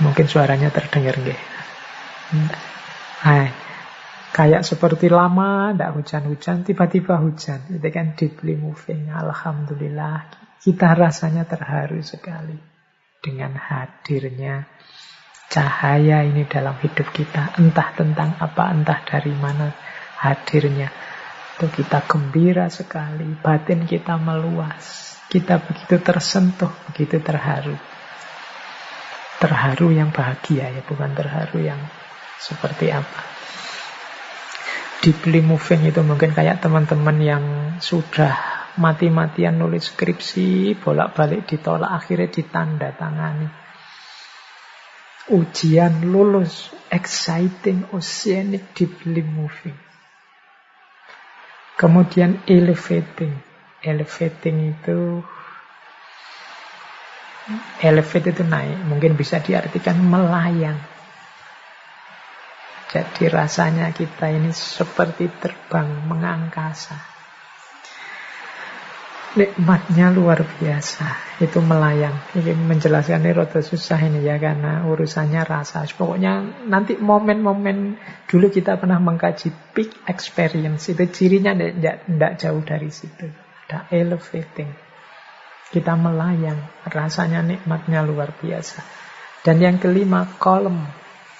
Mungkin 0.06 0.26
suaranya 0.30 0.70
terdengar 0.70 1.18
nggih. 1.18 1.42
Kayak 4.34 4.66
seperti 4.66 5.14
lama 5.14 5.70
tidak 5.78 5.94
hujan-hujan, 5.94 6.66
tiba-tiba 6.66 7.22
hujan. 7.22 7.70
Itu 7.70 7.86
kan 7.94 8.18
deeply 8.18 8.58
moving. 8.58 9.14
Alhamdulillah. 9.14 10.26
Kita 10.58 10.98
rasanya 10.98 11.46
terharu 11.46 12.02
sekali 12.02 12.58
dengan 13.22 13.54
hadirnya 13.54 14.66
cahaya 15.54 16.26
ini 16.26 16.50
dalam 16.50 16.74
hidup 16.82 17.14
kita. 17.14 17.62
Entah 17.62 17.94
tentang 17.94 18.34
apa, 18.42 18.74
entah 18.74 19.06
dari 19.06 19.38
mana 19.38 19.70
hadirnya. 20.24 20.88
Itu 21.60 21.68
kita 21.68 22.08
gembira 22.08 22.72
sekali. 22.72 23.28
Batin 23.44 23.84
kita 23.84 24.16
meluas. 24.16 25.20
Kita 25.28 25.60
begitu 25.60 26.00
tersentuh, 26.00 26.72
begitu 26.88 27.20
terharu 27.20 27.76
terharu 29.44 29.92
yang 29.92 30.16
bahagia 30.16 30.72
ya, 30.72 30.82
bukan 30.88 31.12
terharu 31.12 31.60
yang 31.60 31.84
seperti 32.40 32.96
apa. 32.96 33.22
Deeply 35.04 35.44
moving 35.44 35.84
itu 35.84 36.00
mungkin 36.00 36.32
kayak 36.32 36.64
teman-teman 36.64 37.18
yang 37.20 37.44
sudah 37.84 38.32
mati-matian 38.80 39.60
nulis 39.60 39.92
skripsi, 39.92 40.80
bolak-balik 40.80 41.44
ditolak, 41.44 41.92
akhirnya 41.92 42.32
ditanda 42.32 42.96
tangani. 42.96 43.52
Ujian 45.28 46.08
lulus, 46.08 46.72
exciting, 46.88 47.92
oceanic, 47.92 48.72
deeply 48.72 49.20
moving. 49.20 49.76
Kemudian 51.76 52.42
elevating. 52.46 53.34
Elevating 53.84 54.72
itu 54.72 55.20
Elevate 57.84 58.32
itu 58.32 58.44
naik, 58.48 58.88
mungkin 58.88 59.20
bisa 59.20 59.44
diartikan 59.44 60.00
melayang. 60.00 60.80
Jadi 62.88 63.28
rasanya 63.28 63.92
kita 63.92 64.32
ini 64.32 64.56
seperti 64.56 65.28
terbang 65.28 66.08
mengangkasa. 66.08 67.13
Nikmatnya 69.34 70.14
luar 70.14 70.46
biasa. 70.46 71.42
Itu 71.42 71.58
melayang. 71.66 72.14
Ini 72.38 72.54
menjelaskan 72.54 73.26
ini 73.26 73.34
rada 73.34 73.66
susah 73.66 73.98
ini 74.06 74.22
ya 74.22 74.38
karena 74.38 74.86
urusannya 74.86 75.42
rasa. 75.42 75.90
Pokoknya 75.90 76.66
nanti 76.70 76.94
momen-momen 77.02 77.98
dulu 78.30 78.54
kita 78.54 78.78
pernah 78.78 79.02
mengkaji 79.02 79.50
peak 79.74 80.06
experience. 80.06 80.94
Itu 80.94 81.10
cirinya 81.10 81.58
tidak 81.58 82.38
jauh 82.38 82.62
dari 82.62 82.94
situ. 82.94 83.26
Ada 83.66 83.90
elevating. 83.90 84.70
Kita 85.74 85.98
melayang, 85.98 86.86
rasanya 86.86 87.42
nikmatnya 87.42 88.06
luar 88.06 88.38
biasa. 88.38 88.86
Dan 89.42 89.58
yang 89.58 89.82
kelima, 89.82 90.30
kolom. 90.38 90.78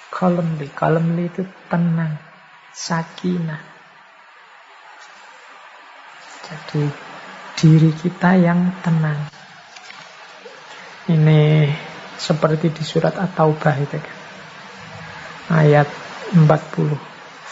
Kolomli. 0.10 0.66
Kolomli 0.74 1.30
itu 1.30 1.46
tenang, 1.70 2.18
sakinah. 2.74 3.62
Jadi 6.42 7.13
diri 7.64 7.96
kita 7.96 8.36
yang 8.36 8.76
tenang. 8.84 9.24
Ini 11.08 11.72
seperti 12.20 12.76
di 12.76 12.84
surat 12.84 13.16
At-Taubah 13.16 13.76
itu 13.80 14.04
kan. 14.04 14.18
Ayat 15.64 15.88
40. 16.36 17.00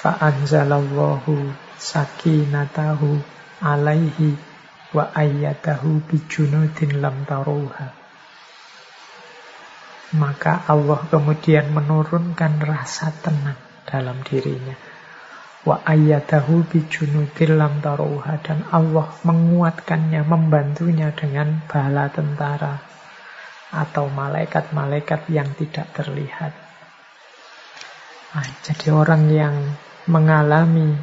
Fa'anzalallahu 0.03 1.55
sakinatahu 1.79 3.23
alaihi 3.63 4.35
wa 4.91 5.15
ayyadahu 5.15 6.03
bijunudin 6.03 6.99
lam 6.99 7.23
taruha. 7.23 7.95
Maka 10.11 10.67
Allah 10.67 11.07
kemudian 11.07 11.71
menurunkan 11.71 12.59
rasa 12.59 13.15
tenang 13.23 13.55
dalam 13.87 14.19
dirinya. 14.27 14.75
Wa 15.61 15.85
ayyadahu 15.85 16.65
bijunudin 16.65 17.57
lam 17.57 17.81
taruha. 17.81 18.41
Dan 18.41 18.65
Allah 18.71 19.13
menguatkannya, 19.21 20.21
membantunya 20.25 21.13
dengan 21.13 21.61
bala 21.69 22.09
tentara 22.09 22.81
atau 23.71 24.11
malaikat-malaikat 24.11 25.31
yang 25.31 25.47
tidak 25.55 25.87
terlihat. 25.95 26.51
Nah, 28.31 28.47
jadi 28.63 28.91
orang 28.91 29.23
yang 29.31 29.55
mengalami, 30.07 30.95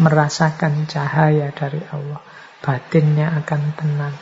merasakan 0.00 0.88
cahaya 0.88 1.52
dari 1.52 1.80
Allah 1.92 2.20
batinnya 2.62 3.42
akan 3.42 3.62
tenang. 3.76 4.16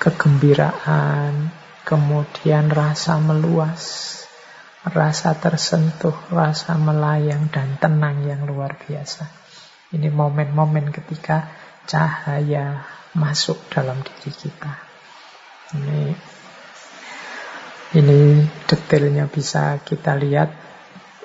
Kegembiraan, 0.00 1.52
kemudian 1.84 2.72
rasa 2.72 3.20
meluas, 3.20 3.82
rasa 4.86 5.36
tersentuh, 5.36 6.16
rasa 6.32 6.80
melayang 6.80 7.52
dan 7.52 7.76
tenang 7.76 8.24
yang 8.24 8.48
luar 8.48 8.80
biasa. 8.80 9.28
Ini 9.92 10.08
momen-momen 10.08 10.88
ketika 10.88 11.52
cahaya 11.84 12.86
masuk 13.12 13.58
dalam 13.68 14.00
diri 14.00 14.32
kita. 14.32 14.72
Ini 15.76 16.02
ini 17.90 18.46
detailnya 18.70 19.26
bisa 19.26 19.82
kita 19.82 20.14
lihat 20.14 20.54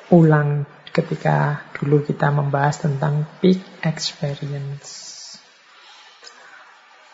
ulang 0.10 0.66
ketika 0.90 1.70
dulu 1.78 2.02
kita 2.02 2.34
membahas 2.34 2.90
tentang 2.90 3.30
peak 3.38 3.62
experience. 3.86 5.14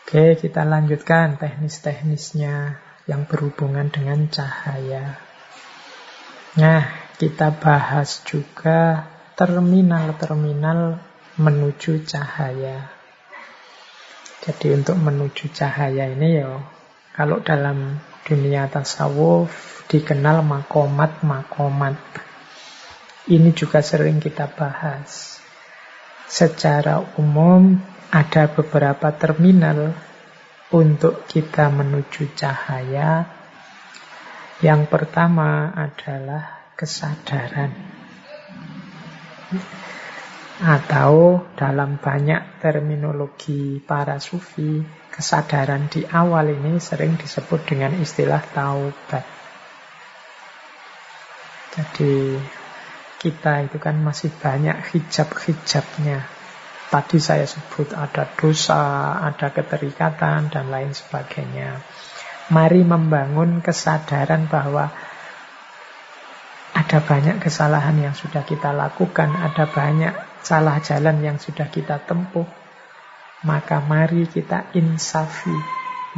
Oke, 0.07 0.39
kita 0.39 0.67
lanjutkan 0.67 1.39
teknis-teknisnya 1.39 2.79
yang 3.07 3.27
berhubungan 3.27 3.91
dengan 3.91 4.27
cahaya. 4.27 5.30
Nah, 6.59 6.83
kita 7.15 7.55
bahas 7.55 8.27
juga 8.27 9.07
terminal-terminal 9.39 10.99
menuju 11.39 12.03
cahaya. 12.03 12.91
Jadi 14.41 14.73
untuk 14.75 14.99
menuju 14.99 15.53
cahaya 15.53 16.11
ini 16.11 16.43
ya, 16.43 16.59
kalau 17.15 17.39
dalam 17.39 18.01
dunia 18.27 18.67
tasawuf 18.67 19.85
dikenal 19.91 20.43
makomat-makomat. 20.43 21.95
Ini 23.27 23.49
juga 23.53 23.83
sering 23.85 24.17
kita 24.17 24.49
bahas. 24.49 25.39
Secara 26.25 27.03
umum 27.19 27.79
ada 28.11 28.47
beberapa 28.49 29.11
terminal 29.13 29.93
untuk 30.71 31.27
kita 31.27 31.67
menuju 31.67 32.33
cahaya. 32.33 33.40
Yang 34.61 34.93
pertama 34.93 35.73
adalah 35.73 36.73
kesadaran. 36.77 37.73
Atau 40.61 41.41
dalam 41.57 41.97
banyak 41.97 42.61
terminologi 42.61 43.81
para 43.81 44.21
sufi, 44.21 44.85
kesadaran 45.09 45.89
di 45.89 46.05
awal 46.05 46.53
ini 46.53 46.77
sering 46.77 47.17
disebut 47.17 47.65
dengan 47.65 47.97
istilah 47.97 48.45
taubat. 48.53 49.25
Jadi 51.73 52.37
kita 53.17 53.65
itu 53.65 53.81
kan 53.81 53.97
masih 53.97 54.29
banyak 54.29 54.77
hijab-hijabnya 54.93 56.41
Tadi 56.91 57.23
saya 57.23 57.47
sebut 57.47 57.95
ada 57.95 58.27
dosa, 58.35 59.15
ada 59.23 59.47
keterikatan, 59.55 60.51
dan 60.51 60.67
lain 60.67 60.91
sebagainya. 60.91 61.79
Mari 62.51 62.83
membangun 62.83 63.63
kesadaran 63.63 64.51
bahwa 64.51 64.91
ada 66.75 66.99
banyak 66.99 67.39
kesalahan 67.39 67.95
yang 67.95 68.15
sudah 68.15 68.43
kita 68.43 68.75
lakukan, 68.75 69.31
ada 69.31 69.63
banyak 69.67 70.11
salah 70.43 70.83
jalan 70.83 71.23
yang 71.23 71.39
sudah 71.39 71.71
kita 71.71 72.03
tempuh. 72.03 72.43
Maka 73.47 73.79
mari 73.79 74.27
kita 74.27 74.75
insafi, 74.75 75.55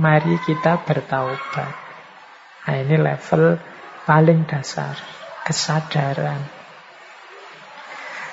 mari 0.02 0.42
kita 0.42 0.82
bertaubat. 0.82 1.74
Nah 2.64 2.76
ini 2.82 2.96
level 2.98 3.62
paling 4.10 4.50
dasar, 4.50 4.98
kesadaran. 5.46 6.42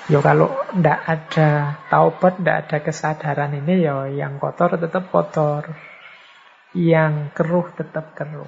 Ya 0.09 0.19
kalau 0.19 0.51
ndak 0.75 0.99
ada 1.07 1.49
taubat, 1.87 2.41
ndak 2.41 2.57
ada 2.67 2.77
kesadaran 2.81 3.53
ini 3.53 3.85
ya 3.85 4.09
yang 4.09 4.41
kotor 4.41 4.75
tetap 4.75 5.07
kotor. 5.13 5.90
Yang 6.71 7.35
keruh 7.35 7.67
tetap 7.75 8.15
keruh. 8.15 8.47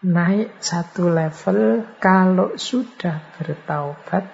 Naik 0.00 0.56
satu 0.64 1.12
level 1.12 1.84
kalau 2.00 2.56
sudah 2.56 3.20
bertaubat, 3.36 4.24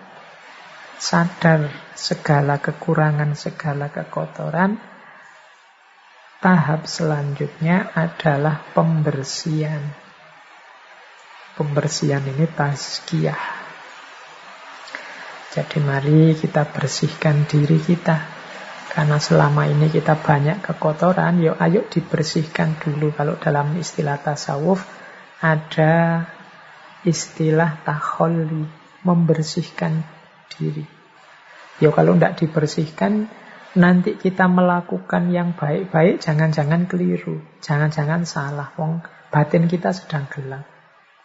sadar 0.95 1.67
segala 1.99 2.63
kekurangan, 2.63 3.35
segala 3.35 3.91
kekotoran, 3.91 4.79
tahap 6.39 6.87
selanjutnya 6.87 7.91
adalah 7.99 8.63
pembersihan. 8.71 9.83
Pembersihan 11.59 12.23
ini 12.23 12.47
tazkiyah. 12.47 13.43
Jadi 15.51 15.79
mari 15.81 16.37
kita 16.37 16.69
bersihkan 16.69 17.49
diri 17.49 17.81
kita. 17.81 18.36
Karena 18.97 19.21
selama 19.21 19.69
ini 19.69 19.93
kita 19.93 20.17
banyak 20.17 20.65
kekotoran, 20.65 21.45
yuk 21.45 21.61
ayo 21.61 21.85
dibersihkan 21.85 22.81
dulu. 22.81 23.13
Kalau 23.13 23.37
dalam 23.37 23.77
istilah 23.77 24.17
tasawuf 24.17 24.89
ada 25.45 26.25
istilah 27.05 27.85
taholli, 27.85 28.65
membersihkan 29.05 30.01
diri. 30.49 30.89
Yuk 31.85 31.93
kalau 31.93 32.17
tidak 32.17 32.41
dibersihkan, 32.41 33.29
nanti 33.77 34.17
kita 34.17 34.49
melakukan 34.49 35.29
yang 35.29 35.53
baik-baik, 35.53 36.25
jangan-jangan 36.25 36.89
keliru, 36.89 37.45
jangan-jangan 37.61 38.25
salah. 38.25 38.73
Wong 38.81 39.05
batin 39.29 39.69
kita 39.69 39.93
sedang 39.93 40.25
gelap. 40.33 40.65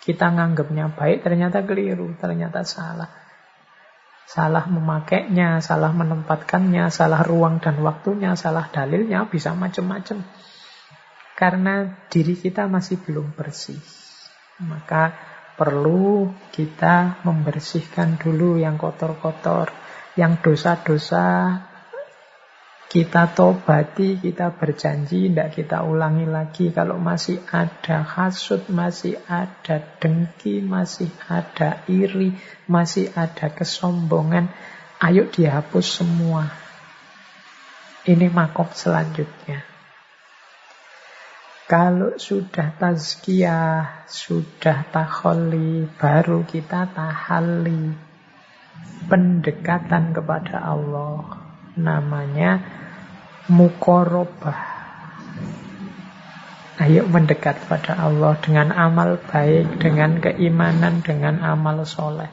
Kita 0.03 0.27
nganggapnya 0.27 0.91
baik, 0.91 1.23
ternyata 1.23 1.63
keliru, 1.63 2.19
ternyata 2.19 2.67
salah. 2.67 3.20
Salah 4.27 4.63
memakainya, 4.67 5.59
salah 5.59 5.91
menempatkannya, 5.91 6.87
salah 6.93 7.21
ruang 7.23 7.59
dan 7.59 7.79
waktunya, 7.83 8.35
salah 8.39 8.69
dalilnya, 8.71 9.27
bisa 9.27 9.51
macam-macam. 9.51 10.23
Karena 11.35 12.05
diri 12.07 12.37
kita 12.37 12.69
masih 12.69 13.01
belum 13.01 13.33
bersih. 13.35 13.81
Maka 14.61 15.11
perlu 15.57 16.31
kita 16.53 17.21
membersihkan 17.25 18.21
dulu 18.21 18.61
yang 18.61 18.77
kotor-kotor, 18.79 19.73
yang 20.15 20.39
dosa-dosa 20.39 21.59
kita 22.91 23.31
tobati, 23.31 24.19
kita 24.19 24.51
berjanji, 24.51 25.31
tidak 25.31 25.55
kita 25.55 25.79
ulangi 25.87 26.27
lagi. 26.27 26.75
Kalau 26.75 26.99
masih 26.99 27.39
ada 27.47 28.03
hasut, 28.03 28.67
masih 28.67 29.15
ada 29.31 29.79
dengki, 30.03 30.59
masih 30.59 31.07
ada 31.31 31.87
iri, 31.87 32.35
masih 32.67 33.07
ada 33.15 33.47
kesombongan, 33.47 34.51
ayo 34.99 35.23
dihapus 35.31 36.03
semua. 36.03 36.51
Ini 38.03 38.27
makom 38.27 38.67
selanjutnya. 38.75 39.63
Kalau 41.71 42.19
sudah 42.19 42.75
tazkiyah, 42.75 44.03
sudah 44.03 44.83
taholi, 44.91 45.87
baru 45.95 46.43
kita 46.43 46.91
tahali. 46.91 47.95
Pendekatan 49.07 50.11
kepada 50.11 50.59
Allah. 50.59 51.40
Namanya 51.79 52.59
mukorobah. 53.47 54.61
Ayo 56.81 57.05
mendekat 57.05 57.69
pada 57.69 57.93
Allah 57.93 58.35
dengan 58.41 58.73
amal 58.73 59.21
baik, 59.21 59.77
dengan 59.77 60.17
keimanan, 60.17 61.05
dengan 61.05 61.39
amal 61.45 61.85
soleh. 61.85 62.27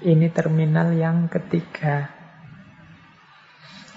Ini 0.00 0.32
terminal 0.32 0.96
yang 0.96 1.28
ketiga. 1.28 2.08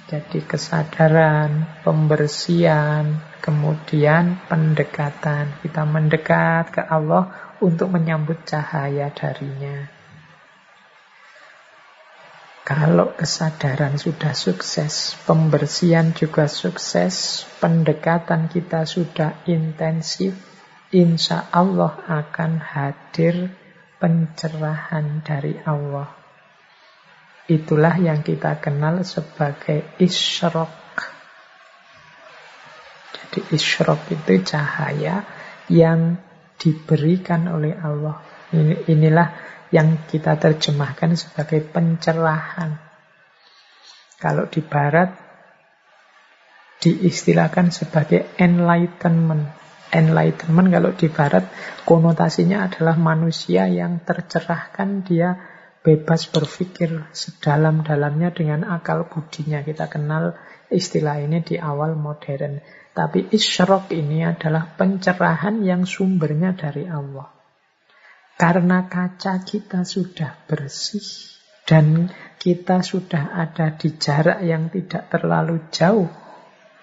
Jadi 0.07 0.39
kesadaran, 0.43 1.84
pembersihan, 1.84 3.19
kemudian 3.43 4.39
pendekatan. 4.47 5.59
Kita 5.64 5.84
mendekat 5.84 6.80
ke 6.80 6.81
Allah 6.84 7.55
untuk 7.59 7.91
menyambut 7.91 8.43
cahaya 8.47 9.11
darinya. 9.11 9.97
Kalau 12.68 13.15
kesadaran 13.15 13.95
sudah 13.95 14.35
sukses, 14.35 15.15
pembersihan 15.23 16.11
juga 16.11 16.52
sukses, 16.52 17.48
pendekatan 17.64 18.52
kita 18.52 18.84
sudah 18.84 19.39
intensif, 19.48 20.35
insya 20.91 21.48
Allah 21.56 21.95
akan 22.11 22.60
hadir 22.60 23.56
pencerahan 24.03 25.23
dari 25.23 25.56
Allah. 25.64 26.11
Itulah 27.48 27.95
yang 28.03 28.19
kita 28.19 28.60
kenal 28.60 28.99
sebagai 29.07 29.95
isyrok. 30.03 30.76
Jadi 33.15 33.39
isyrok 33.56 34.11
itu 34.11 34.44
cahaya 34.44 35.23
yang 35.72 36.19
diberikan 36.60 37.48
oleh 37.48 37.80
Allah. 37.80 38.19
Ini, 38.52 38.91
inilah 38.91 39.27
yang 39.72 40.07
kita 40.07 40.39
terjemahkan 40.39 41.19
sebagai 41.19 41.64
pencerahan. 41.68 42.80
Kalau 44.18 44.49
di 44.49 44.65
barat 44.65 45.14
diistilahkan 46.81 47.73
sebagai 47.73 48.34
enlightenment. 48.38 49.53
Enlightenment 49.88 50.68
kalau 50.68 50.91
di 50.94 51.07
barat 51.07 51.48
konotasinya 51.88 52.68
adalah 52.68 52.99
manusia 52.99 53.72
yang 53.72 54.03
tercerahkan 54.03 55.06
dia 55.07 55.38
bebas 55.85 56.27
berpikir 56.27 57.07
sedalam-dalamnya 57.15 58.35
dengan 58.35 58.68
akal 58.68 59.07
budinya. 59.07 59.64
Kita 59.64 59.88
kenal 59.88 60.35
istilah 60.68 61.23
ini 61.23 61.39
di 61.39 61.56
awal 61.56 61.95
modern. 61.95 62.60
Tapi 62.91 63.30
isyrok 63.31 63.94
ini 63.94 64.26
adalah 64.26 64.73
pencerahan 64.73 65.61
yang 65.61 65.85
sumbernya 65.85 66.57
dari 66.57 66.89
Allah. 66.89 67.36
Karena 68.38 68.85
kaca 68.85 69.41
kita 69.41 69.81
sudah 69.81 70.45
bersih 70.45 71.34
dan 71.65 72.14
kita 72.38 72.85
sudah 72.85 73.34
ada 73.34 73.73
di 73.73 73.97
jarak 73.97 74.45
yang 74.45 74.69
tidak 74.69 75.09
terlalu 75.09 75.65
jauh 75.73 76.05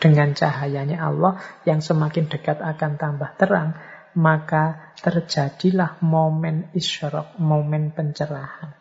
dengan 0.02 0.34
cahayanya 0.34 0.98
Allah 0.98 1.38
yang 1.62 1.78
semakin 1.78 2.26
dekat 2.26 2.58
akan 2.58 2.98
tambah 2.98 3.38
terang, 3.38 3.78
maka 4.18 4.92
terjadilah 4.98 6.02
momen 6.02 6.74
isyrok, 6.74 7.38
momen 7.38 7.94
pencerahan. 7.94 8.74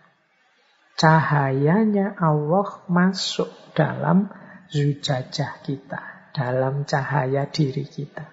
Cahayanya 0.97 2.17
Allah 2.17 2.83
masuk 2.89 3.53
dalam 3.77 4.33
zujajah 4.73 5.61
kita, 5.61 6.33
dalam 6.33 6.89
cahaya 6.89 7.45
diri 7.45 7.85
kita. 7.85 8.32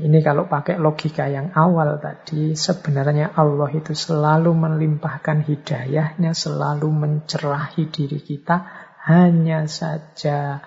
Ini 0.00 0.24
kalau 0.24 0.48
pakai 0.48 0.80
logika 0.80 1.28
yang 1.28 1.52
awal 1.52 2.00
tadi, 2.00 2.56
sebenarnya 2.56 3.36
Allah 3.36 3.68
itu 3.68 3.92
selalu 3.92 4.56
melimpahkan 4.56 5.44
hidayahnya, 5.44 6.32
selalu 6.32 6.88
mencerahi 6.88 7.84
diri 7.92 8.24
kita, 8.24 8.64
hanya 9.04 9.68
saja 9.68 10.64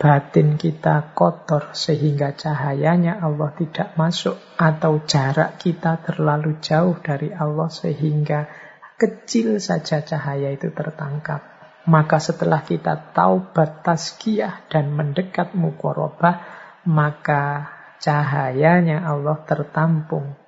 batin 0.00 0.56
kita 0.56 1.12
kotor 1.12 1.76
sehingga 1.76 2.32
cahayanya 2.32 3.20
Allah 3.20 3.52
tidak 3.52 3.92
masuk 4.00 4.40
atau 4.56 5.04
jarak 5.04 5.60
kita 5.60 6.00
terlalu 6.00 6.56
jauh 6.64 6.96
dari 7.04 7.28
Allah 7.34 7.68
sehingga 7.68 8.48
kecil 8.96 9.60
saja 9.60 10.00
cahaya 10.00 10.56
itu 10.56 10.72
tertangkap. 10.72 11.44
Maka 11.84 12.16
setelah 12.16 12.64
kita 12.64 13.12
tahu 13.12 13.52
batas 13.52 14.16
kiah 14.16 14.64
dan 14.72 14.92
mendekat 14.92 15.52
mukorobah, 15.52 16.40
maka 16.88 17.76
Cahayanya 17.98 19.02
Allah 19.02 19.42
tertampung. 19.42 20.38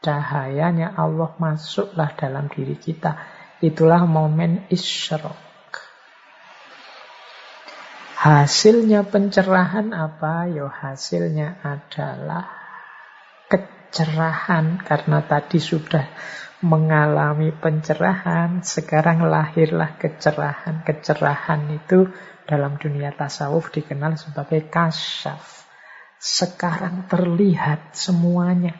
Cahayanya 0.00 0.96
Allah 0.96 1.32
masuklah 1.36 2.12
dalam 2.16 2.48
diri 2.48 2.76
kita. 2.76 3.16
Itulah 3.60 4.08
momen 4.08 4.64
isyrok. 4.72 5.36
Hasilnya 8.20 9.08
pencerahan 9.08 9.96
apa? 9.96 10.44
Yo 10.52 10.68
hasilnya 10.68 11.60
adalah 11.64 12.52
kecerahan 13.48 14.84
karena 14.84 15.24
tadi 15.24 15.56
sudah 15.56 16.04
mengalami 16.60 17.48
pencerahan, 17.56 18.60
sekarang 18.60 19.24
lahirlah 19.24 19.96
kecerahan. 19.96 20.84
Kecerahan 20.84 21.72
itu 21.72 22.12
dalam 22.44 22.76
dunia 22.76 23.16
tasawuf 23.16 23.72
dikenal 23.72 24.20
sebagai 24.20 24.68
kasyaf. 24.68 25.59
Sekarang 26.20 27.08
terlihat 27.08 27.96
semuanya. 27.96 28.76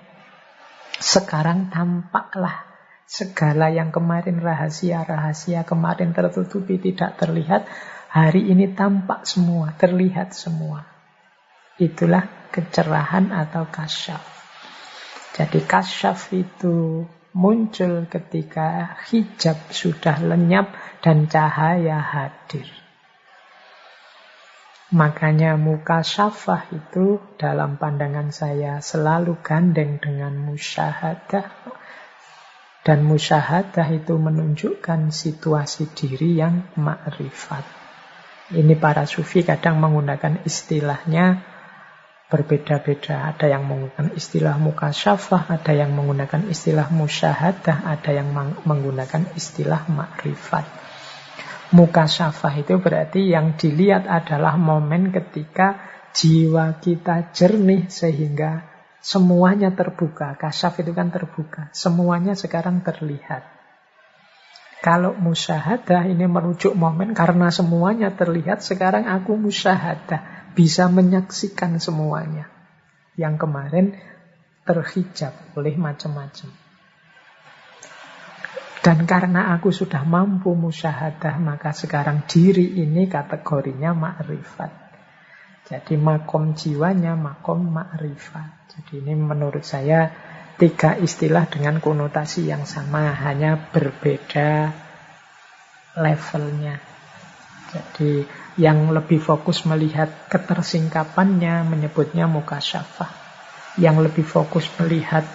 Sekarang 1.00 1.72
tampaklah 1.72 2.68
segala 3.08 3.72
yang 3.72 3.88
kemarin 3.88 4.44
rahasia-rahasia 4.44 5.64
kemarin 5.64 6.12
tertutupi 6.12 6.76
tidak 6.76 7.16
terlihat. 7.16 7.64
Hari 8.12 8.52
ini 8.52 8.76
tampak 8.76 9.24
semua, 9.24 9.72
terlihat 9.80 10.36
semua. 10.36 10.84
Itulah 11.80 12.52
kecerahan 12.52 13.32
atau 13.32 13.72
kasyaf. 13.72 14.20
Jadi 15.32 15.64
kasyaf 15.64 16.34
itu 16.36 17.08
muncul 17.32 18.04
ketika 18.10 19.00
hijab 19.08 19.70
sudah 19.72 20.20
lenyap 20.20 20.74
dan 21.00 21.24
cahaya 21.30 22.02
hadir. 22.02 22.79
Makanya 24.90 25.54
muka 25.54 26.02
syafah 26.02 26.66
itu 26.74 27.22
dalam 27.38 27.78
pandangan 27.78 28.34
saya 28.34 28.82
selalu 28.82 29.38
gandeng 29.38 30.02
dengan 30.02 30.34
musyahadah. 30.34 31.46
Dan 32.82 33.06
musyahadah 33.06 33.86
itu 33.94 34.18
menunjukkan 34.18 35.14
situasi 35.14 35.94
diri 35.94 36.42
yang 36.42 36.74
makrifat. 36.74 37.62
Ini 38.50 38.74
para 38.82 39.06
sufi 39.06 39.46
kadang 39.46 39.78
menggunakan 39.78 40.42
istilahnya 40.42 41.38
berbeda-beda. 42.26 43.30
Ada 43.30 43.46
yang 43.46 43.70
menggunakan 43.70 44.10
istilah 44.18 44.58
muka 44.58 44.90
syafah, 44.90 45.54
ada 45.54 45.70
yang 45.70 45.94
menggunakan 45.94 46.50
istilah 46.50 46.90
musyahadah, 46.90 47.86
ada 47.86 48.10
yang 48.10 48.34
menggunakan 48.66 49.22
istilah 49.38 49.86
makrifat. 49.86 50.89
Muka 51.70 52.10
syafah 52.10 52.54
itu 52.58 52.82
berarti 52.82 53.30
yang 53.30 53.54
dilihat 53.54 54.10
adalah 54.10 54.58
momen 54.58 55.14
ketika 55.14 55.78
jiwa 56.10 56.82
kita 56.82 57.30
jernih 57.30 57.86
sehingga 57.86 58.66
semuanya 58.98 59.70
terbuka. 59.70 60.34
Kasyaf 60.34 60.82
itu 60.82 60.90
kan 60.90 61.14
terbuka. 61.14 61.70
Semuanya 61.70 62.34
sekarang 62.34 62.82
terlihat. 62.82 63.46
Kalau 64.80 65.12
musyahadah 65.12 66.08
ini 66.08 66.24
merujuk 66.24 66.72
momen 66.72 67.12
karena 67.12 67.52
semuanya 67.52 68.10
terlihat, 68.16 68.64
sekarang 68.64 69.06
aku 69.06 69.36
musyahadah. 69.36 70.50
Bisa 70.56 70.90
menyaksikan 70.90 71.78
semuanya. 71.78 72.50
Yang 73.14 73.46
kemarin 73.46 73.86
terhijab 74.66 75.36
oleh 75.54 75.78
macam-macam. 75.78 76.59
Dan 78.80 79.04
karena 79.04 79.52
aku 79.52 79.68
sudah 79.68 80.08
mampu 80.08 80.56
musyahadah, 80.56 81.36
maka 81.36 81.76
sekarang 81.76 82.24
diri 82.24 82.80
ini 82.80 83.04
kategorinya 83.12 83.92
ma'rifat. 83.92 84.72
Jadi 85.68 86.00
makom 86.00 86.56
jiwanya 86.56 87.12
makom 87.12 87.76
ma'rifat. 87.76 88.72
Jadi 88.72 89.04
ini 89.04 89.12
menurut 89.12 89.68
saya 89.68 90.08
tiga 90.56 90.96
istilah 90.96 91.44
dengan 91.52 91.76
konotasi 91.76 92.48
yang 92.48 92.64
sama, 92.64 93.12
hanya 93.20 93.68
berbeda 93.68 94.72
levelnya. 96.00 96.80
Jadi 97.70 98.24
yang 98.56 98.90
lebih 98.96 99.20
fokus 99.20 99.68
melihat 99.68 100.08
ketersingkapannya 100.32 101.68
menyebutnya 101.68 102.24
mukasyafah. 102.26 103.12
Yang 103.76 104.10
lebih 104.10 104.24
fokus 104.24 104.66
melihat 104.80 105.28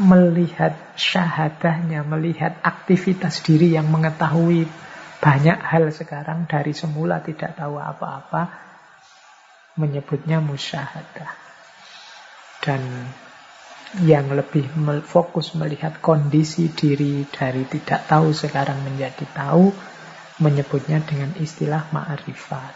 melihat 0.00 0.96
syahadahnya, 0.96 2.00
melihat 2.08 2.56
aktivitas 2.64 3.44
diri 3.44 3.76
yang 3.76 3.92
mengetahui 3.92 4.64
banyak 5.20 5.60
hal 5.60 5.92
sekarang 5.92 6.48
dari 6.48 6.72
semula 6.72 7.20
tidak 7.20 7.52
tahu 7.60 7.76
apa-apa, 7.76 8.48
menyebutnya 9.76 10.40
musyahadah. 10.40 11.36
Dan 12.64 12.80
yang 14.00 14.32
lebih 14.32 14.72
fokus 15.04 15.52
melihat 15.52 16.00
kondisi 16.00 16.72
diri 16.72 17.28
dari 17.28 17.68
tidak 17.68 18.08
tahu 18.08 18.32
sekarang 18.32 18.80
menjadi 18.80 19.28
tahu, 19.36 19.68
menyebutnya 20.40 21.04
dengan 21.04 21.36
istilah 21.36 21.92
ma'rifat. 21.92 22.72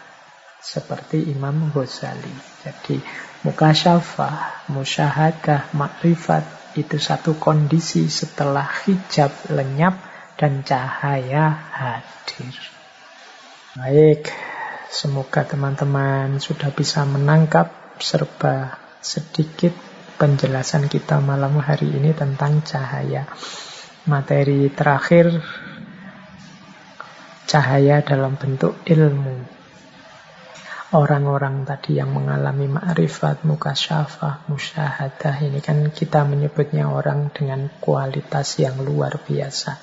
Seperti 0.61 1.33
Imam 1.33 1.73
Ghazali. 1.73 2.61
Jadi 2.61 3.01
mukasyafah, 3.45 4.69
musyahadah, 4.69 5.73
ma'rifat 5.73 6.64
itu 6.75 6.99
satu 6.99 7.39
kondisi 7.39 8.11
setelah 8.11 8.67
hijab 8.83 9.31
lenyap 9.47 9.95
dan 10.35 10.61
cahaya 10.67 11.55
hadir. 11.71 12.55
Baik, 13.79 14.27
semoga 14.91 15.47
teman-teman 15.47 16.43
sudah 16.43 16.71
bisa 16.75 17.07
menangkap 17.07 17.71
serba 18.03 18.75
sedikit 18.99 19.71
penjelasan 20.19 20.91
kita 20.91 21.23
malam 21.23 21.59
hari 21.63 21.95
ini 21.95 22.11
tentang 22.11 22.63
cahaya. 22.63 23.27
Materi 24.05 24.67
terakhir 24.69 25.39
cahaya 27.47 28.03
dalam 28.03 28.35
bentuk 28.35 28.75
ilmu 28.83 29.54
orang-orang 30.93 31.65
tadi 31.65 31.97
yang 31.97 32.13
mengalami 32.13 32.69
ma'rifat, 32.69 33.41
mukasyafah, 33.41 34.45
musyahadah 34.45 35.35
ini 35.41 35.63
kan 35.63 35.89
kita 35.89 36.21
menyebutnya 36.27 36.91
orang 36.91 37.33
dengan 37.33 37.71
kualitas 37.81 38.61
yang 38.61 38.77
luar 38.85 39.17
biasa. 39.17 39.81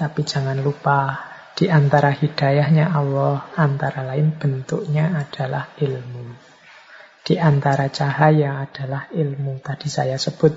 Tapi 0.00 0.20
jangan 0.24 0.64
lupa 0.64 1.20
di 1.52 1.68
antara 1.68 2.08
hidayahnya 2.14 2.88
Allah, 2.88 3.52
antara 3.54 4.00
lain 4.06 4.32
bentuknya 4.40 5.12
adalah 5.12 5.76
ilmu. 5.76 6.34
Di 7.24 7.40
antara 7.40 7.88
cahaya 7.88 8.64
adalah 8.64 9.08
ilmu. 9.12 9.60
Tadi 9.64 9.88
saya 9.88 10.20
sebut 10.20 10.52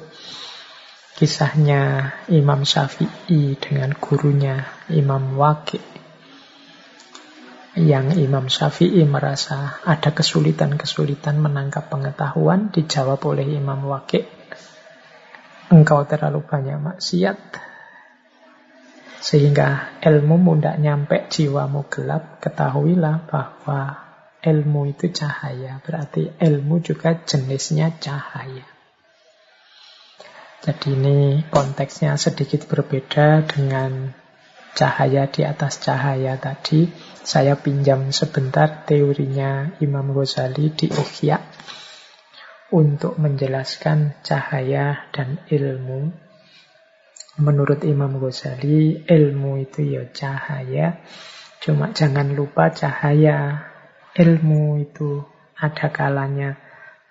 kisahnya 1.15 2.11
Imam 2.29 2.63
Syafi'i 2.67 3.55
dengan 3.55 3.95
gurunya 3.95 4.67
Imam 4.91 5.39
Waqi' 5.39 5.96
yang 7.77 8.17
Imam 8.17 8.49
Syafi'i 8.49 9.05
merasa 9.05 9.77
ada 9.85 10.09
kesulitan-kesulitan 10.09 11.37
menangkap 11.37 11.87
pengetahuan 11.93 12.73
dijawab 12.73 13.21
oleh 13.29 13.45
Imam 13.53 13.85
Waqi' 13.85 14.25
engkau 15.69 16.07
terlalu 16.09 16.41
banyak 16.41 16.79
maksiat 16.79 17.37
sehingga 19.17 19.99
ilmu 19.99 20.39
tidak 20.55 20.77
nyampe 20.79 21.17
jiwamu 21.27 21.89
gelap, 21.91 22.39
ketahuilah 22.39 23.27
bahwa 23.27 24.07
ilmu 24.39 24.87
itu 24.87 25.11
cahaya. 25.11 25.83
Berarti 25.83 26.31
ilmu 26.37 26.79
juga 26.79 27.17
jenisnya 27.25 27.91
cahaya. 27.99 28.63
Jadi 30.63 30.87
ini 30.95 31.17
konteksnya 31.51 32.15
sedikit 32.15 32.71
berbeda 32.71 33.43
dengan 33.45 34.15
cahaya 34.77 35.27
di 35.27 35.41
atas 35.43 35.81
cahaya 35.83 36.39
tadi. 36.39 36.87
Saya 37.27 37.59
pinjam 37.59 38.15
sebentar 38.15 38.87
teorinya 38.87 39.75
Imam 39.83 40.15
Ghazali 40.15 40.71
di 40.71 40.87
Ihya 40.87 41.35
untuk 42.71 43.19
menjelaskan 43.19 44.23
cahaya 44.23 45.11
dan 45.11 45.43
ilmu. 45.51 46.07
Menurut 47.43 47.83
Imam 47.83 48.15
Ghazali, 48.23 49.03
ilmu 49.03 49.59
itu 49.59 49.91
ya 49.91 50.07
cahaya, 50.07 51.03
cuma 51.59 51.91
jangan 51.91 52.31
lupa 52.31 52.71
cahaya. 52.71 53.59
Ilmu 54.15 54.87
itu 54.87 55.19
ada 55.59 55.91
kalanya 55.91 56.55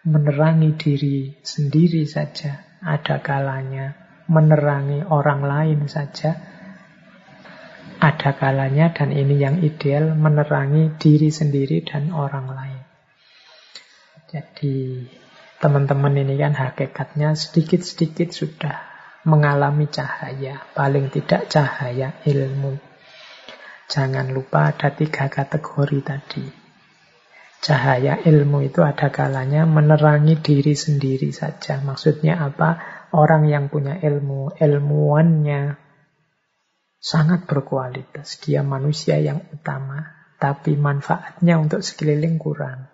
menerangi 0.00 0.80
diri 0.80 1.44
sendiri 1.44 2.08
saja, 2.08 2.80
ada 2.80 3.20
kalanya 3.20 3.92
menerangi 4.32 5.04
orang 5.12 5.44
lain 5.44 5.80
saja, 5.92 6.55
ada 8.06 8.38
kalanya 8.38 8.94
dan 8.94 9.10
ini 9.10 9.42
yang 9.42 9.58
ideal 9.66 10.14
menerangi 10.14 10.94
diri 10.94 11.34
sendiri 11.34 11.82
dan 11.82 12.14
orang 12.14 12.46
lain. 12.46 12.82
Jadi 14.30 15.02
teman-teman 15.58 16.14
ini 16.14 16.38
kan 16.38 16.54
hakikatnya 16.54 17.34
sedikit-sedikit 17.34 18.30
sudah 18.30 18.76
mengalami 19.26 19.90
cahaya, 19.90 20.62
paling 20.70 21.10
tidak 21.10 21.50
cahaya 21.50 22.14
ilmu. 22.22 22.78
Jangan 23.90 24.30
lupa 24.30 24.70
ada 24.70 24.94
tiga 24.94 25.26
kategori 25.26 25.98
tadi. 26.06 26.46
Cahaya 27.58 28.22
ilmu 28.22 28.70
itu 28.70 28.86
ada 28.86 29.10
kalanya 29.10 29.66
menerangi 29.66 30.38
diri 30.38 30.78
sendiri 30.78 31.34
saja. 31.34 31.82
Maksudnya 31.82 32.38
apa? 32.38 32.78
Orang 33.10 33.50
yang 33.50 33.66
punya 33.66 33.98
ilmu, 33.98 34.54
ilmuannya 34.58 35.85
sangat 37.00 37.46
berkualitas. 37.46 38.40
Dia 38.42 38.66
manusia 38.66 39.16
yang 39.22 39.44
utama, 39.52 40.16
tapi 40.36 40.76
manfaatnya 40.76 41.56
untuk 41.60 41.80
sekeliling 41.80 42.36
kurang. 42.36 42.90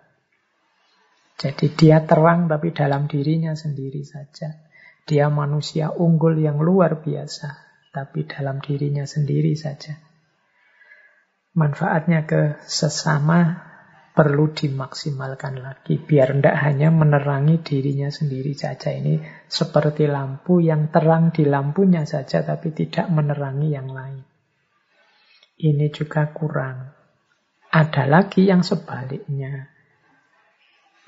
Jadi 1.35 1.73
dia 1.73 2.05
terang 2.05 2.47
tapi 2.47 2.71
dalam 2.71 3.09
dirinya 3.09 3.57
sendiri 3.57 4.05
saja. 4.05 4.63
Dia 5.03 5.27
manusia 5.27 5.91
unggul 5.91 6.39
yang 6.39 6.63
luar 6.63 7.03
biasa, 7.03 7.59
tapi 7.91 8.23
dalam 8.23 8.63
dirinya 8.63 9.03
sendiri 9.03 9.51
saja. 9.59 9.99
Manfaatnya 11.53 12.23
ke 12.23 12.63
sesama 12.63 13.72
perlu 14.13 14.53
dimaksimalkan 14.53 15.65
lagi 15.65 15.97
biar 15.97 16.37
tidak 16.37 16.57
hanya 16.61 16.93
menerangi 16.93 17.65
dirinya 17.65 18.13
sendiri 18.13 18.53
saja 18.53 18.93
ini 18.93 19.17
seperti 19.49 20.05
lampu 20.05 20.61
yang 20.61 20.93
terang 20.93 21.33
di 21.33 21.49
lampunya 21.49 22.05
saja 22.05 22.45
tapi 22.45 22.69
tidak 22.77 23.09
menerangi 23.09 23.73
yang 23.73 23.89
lain. 23.89 24.21
Ini 25.57 25.89
juga 25.89 26.29
kurang. 26.29 26.93
Ada 27.73 28.05
lagi 28.05 28.45
yang 28.45 28.61
sebaliknya. 28.61 29.73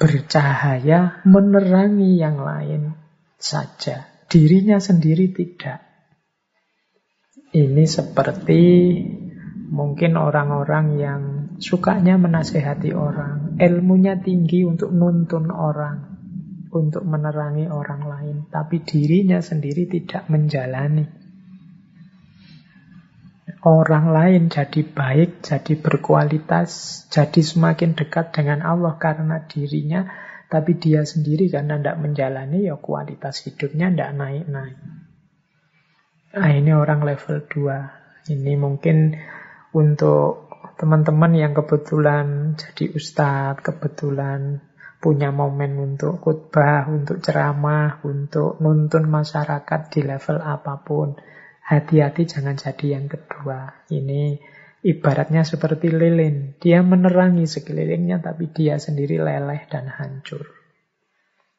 Bercahaya 0.01 1.21
menerangi 1.29 2.17
yang 2.17 2.41
lain 2.41 2.97
saja. 3.37 4.09
Dirinya 4.25 4.81
sendiri 4.81 5.29
tidak. 5.29 5.85
Ini 7.53 7.85
seperti 7.85 8.61
mungkin 9.69 10.17
orang-orang 10.17 10.87
yang 10.99 11.21
sukanya 11.59 12.19
menasehati 12.19 12.91
orang, 12.91 13.57
ilmunya 13.59 14.19
tinggi 14.19 14.67
untuk 14.67 14.91
nuntun 14.91 15.51
orang, 15.51 15.97
untuk 16.75 17.07
menerangi 17.07 17.71
orang 17.71 18.01
lain, 18.03 18.37
tapi 18.51 18.83
dirinya 18.83 19.39
sendiri 19.39 19.87
tidak 19.87 20.27
menjalani. 20.27 21.07
Orang 23.65 24.13
lain 24.13 24.53
jadi 24.53 24.85
baik, 24.85 25.41
jadi 25.41 25.73
berkualitas, 25.81 27.01
jadi 27.09 27.41
semakin 27.41 27.97
dekat 27.97 28.29
dengan 28.29 28.61
Allah 28.61 28.93
karena 29.01 29.41
dirinya, 29.49 30.05
tapi 30.53 30.77
dia 30.77 31.01
sendiri 31.01 31.49
karena 31.49 31.81
tidak 31.81 31.97
menjalani, 31.97 32.69
ya 32.69 32.77
kualitas 32.77 33.41
hidupnya 33.41 33.89
tidak 33.89 34.11
naik-naik. 34.13 34.77
Nah 36.35 36.51
ini 36.51 36.71
orang 36.75 37.01
level 37.01 37.41
2. 37.47 38.35
Ini 38.35 38.53
mungkin 38.59 39.17
untuk 39.71 40.44
teman-teman 40.75 41.31
yang 41.35 41.53
kebetulan 41.55 42.59
jadi 42.59 42.91
ustadz, 42.95 43.63
kebetulan 43.63 44.59
punya 44.99 45.29
momen 45.29 45.77
untuk 45.77 46.17
khutbah, 46.17 46.89
untuk 46.89 47.21
ceramah, 47.21 48.01
untuk 48.03 48.57
nuntun 48.57 49.05
masyarakat 49.05 49.81
di 49.93 50.01
level 50.01 50.41
apa 50.41 50.81
pun. 50.81 51.13
Hati-hati 51.65 52.25
jangan 52.25 52.57
jadi 52.57 52.97
yang 52.97 53.05
kedua. 53.09 53.85
Ini 53.89 54.37
ibaratnya 54.85 55.41
seperti 55.41 55.89
lilin. 55.89 56.57
Dia 56.61 56.85
menerangi 56.85 57.45
sekelilingnya 57.49 58.21
tapi 58.21 58.53
dia 58.53 58.77
sendiri 58.77 59.17
leleh 59.17 59.65
dan 59.69 59.89
hancur. 59.89 60.45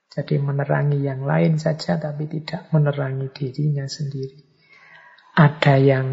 Jadi 0.07 0.39
menerangi 0.39 1.03
yang 1.03 1.27
lain 1.27 1.59
saja 1.59 1.99
tapi 1.99 2.31
tidak 2.31 2.71
menerangi 2.71 3.31
dirinya 3.35 3.85
sendiri. 3.91 4.43
Ada 5.37 5.75
yang 5.77 6.07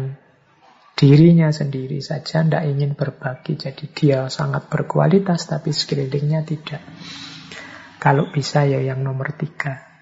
dirinya 0.94 1.50
sendiri 1.50 1.98
saja 1.98 2.46
tidak 2.46 2.64
ingin 2.70 2.94
berbagi. 2.94 3.58
Jadi 3.58 3.90
dia 3.90 4.30
sangat 4.30 4.70
berkualitas 4.70 5.50
tapi 5.50 5.74
sekelilingnya 5.74 6.46
tidak. 6.46 6.82
Kalau 7.98 8.30
bisa 8.30 8.64
ya 8.64 8.80
yang 8.80 9.02
nomor 9.02 9.34
tiga. 9.34 9.94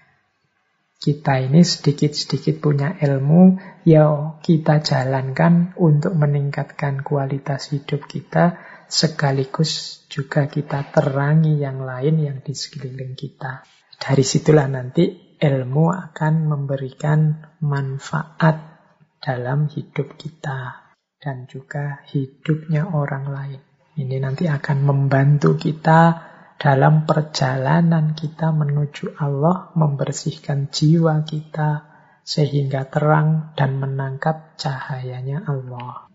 Kita 1.02 1.42
ini 1.42 1.66
sedikit-sedikit 1.66 2.62
punya 2.62 2.94
ilmu, 2.94 3.58
ya 3.82 4.38
kita 4.38 4.86
jalankan 4.86 5.74
untuk 5.74 6.14
meningkatkan 6.14 7.02
kualitas 7.02 7.74
hidup 7.74 8.06
kita, 8.06 8.62
sekaligus 8.86 10.06
juga 10.06 10.46
kita 10.46 10.94
terangi 10.94 11.58
yang 11.58 11.82
lain 11.82 12.22
yang 12.22 12.38
di 12.38 12.54
sekeliling 12.54 13.18
kita. 13.18 13.66
Dari 13.98 14.22
situlah 14.22 14.70
nanti 14.70 15.34
ilmu 15.42 15.90
akan 15.90 16.34
memberikan 16.46 17.50
manfaat 17.66 18.78
dalam 19.18 19.66
hidup 19.66 20.14
kita 20.14 20.81
dan 21.22 21.46
juga 21.46 22.02
hidupnya 22.10 22.90
orang 22.90 23.30
lain. 23.30 23.60
Ini 23.94 24.18
nanti 24.18 24.50
akan 24.50 24.78
membantu 24.82 25.54
kita 25.54 26.32
dalam 26.58 27.06
perjalanan 27.06 28.18
kita 28.18 28.50
menuju 28.50 29.14
Allah, 29.22 29.70
membersihkan 29.78 30.74
jiwa 30.74 31.22
kita 31.22 31.86
sehingga 32.26 32.86
terang 32.90 33.54
dan 33.54 33.78
menangkap 33.78 34.58
cahayanya 34.58 35.46
Allah. 35.46 36.10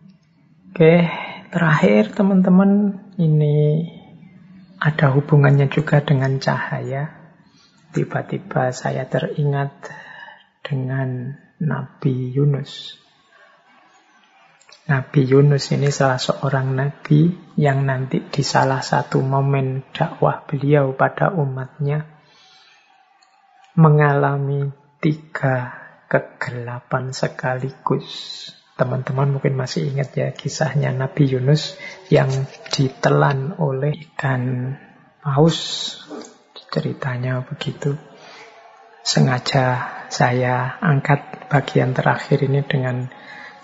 Oke, 0.72 1.08
terakhir 1.52 2.12
teman-teman, 2.12 3.00
ini 3.16 3.88
ada 4.80 5.16
hubungannya 5.16 5.72
juga 5.72 6.04
dengan 6.04 6.40
cahaya. 6.40 7.12
Tiba-tiba 7.96 8.76
saya 8.76 9.08
teringat 9.08 9.72
dengan 10.64 11.40
Nabi 11.64 12.36
Yunus. 12.36 13.07
Nabi 14.88 15.28
Yunus 15.28 15.76
ini 15.76 15.92
salah 15.92 16.16
seorang 16.16 16.72
nabi 16.72 17.36
yang 17.60 17.84
nanti 17.84 18.24
di 18.24 18.40
salah 18.40 18.80
satu 18.80 19.20
momen 19.20 19.84
dakwah 19.92 20.48
beliau 20.48 20.96
pada 20.96 21.28
umatnya 21.36 22.08
mengalami 23.76 24.72
tiga 25.04 25.76
kegelapan 26.08 27.12
sekaligus. 27.12 28.08
Teman-teman 28.80 29.36
mungkin 29.36 29.60
masih 29.60 29.92
ingat 29.92 30.16
ya 30.16 30.30
kisahnya 30.32 30.96
Nabi 30.96 31.36
Yunus 31.36 31.76
yang 32.08 32.30
ditelan 32.72 33.60
oleh 33.60 33.92
ikan 34.14 34.72
paus. 35.20 35.60
Ceritanya 36.72 37.44
begitu. 37.44 38.00
Sengaja 39.04 39.88
saya 40.08 40.80
angkat 40.80 41.50
bagian 41.52 41.92
terakhir 41.92 42.44
ini 42.44 42.64
dengan 42.64 43.12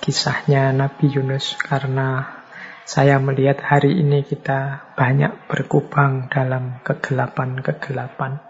kisahnya 0.04 0.76
Nabi 0.76 1.16
Yunus 1.16 1.56
karena 1.56 2.28
saya 2.84 3.24
melihat 3.24 3.64
hari 3.64 4.04
ini 4.04 4.28
kita 4.28 4.92
banyak 5.00 5.48
berkubang 5.48 6.28
dalam 6.28 6.84
kegelapan-kegelapan. 6.84 8.44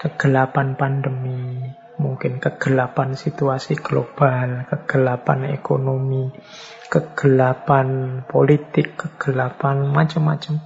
Kegelapan 0.00 0.72
pandemi, 0.80 1.68
mungkin 2.00 2.40
kegelapan 2.40 3.12
situasi 3.12 3.76
global, 3.76 4.64
kegelapan 4.72 5.52
ekonomi, 5.52 6.32
kegelapan 6.88 8.20
politik, 8.24 8.96
kegelapan 8.96 9.92
macam-macam. 9.92 10.64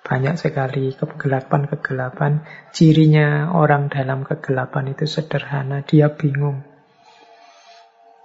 banyak 0.00 0.40
sekali 0.40 0.96
kegelapan-kegelapan. 0.96 2.40
Cirinya 2.72 3.52
orang 3.52 3.92
dalam 3.92 4.24
kegelapan 4.24 4.96
itu 4.96 5.04
sederhana, 5.04 5.84
dia 5.84 6.08
bingung. 6.08 6.69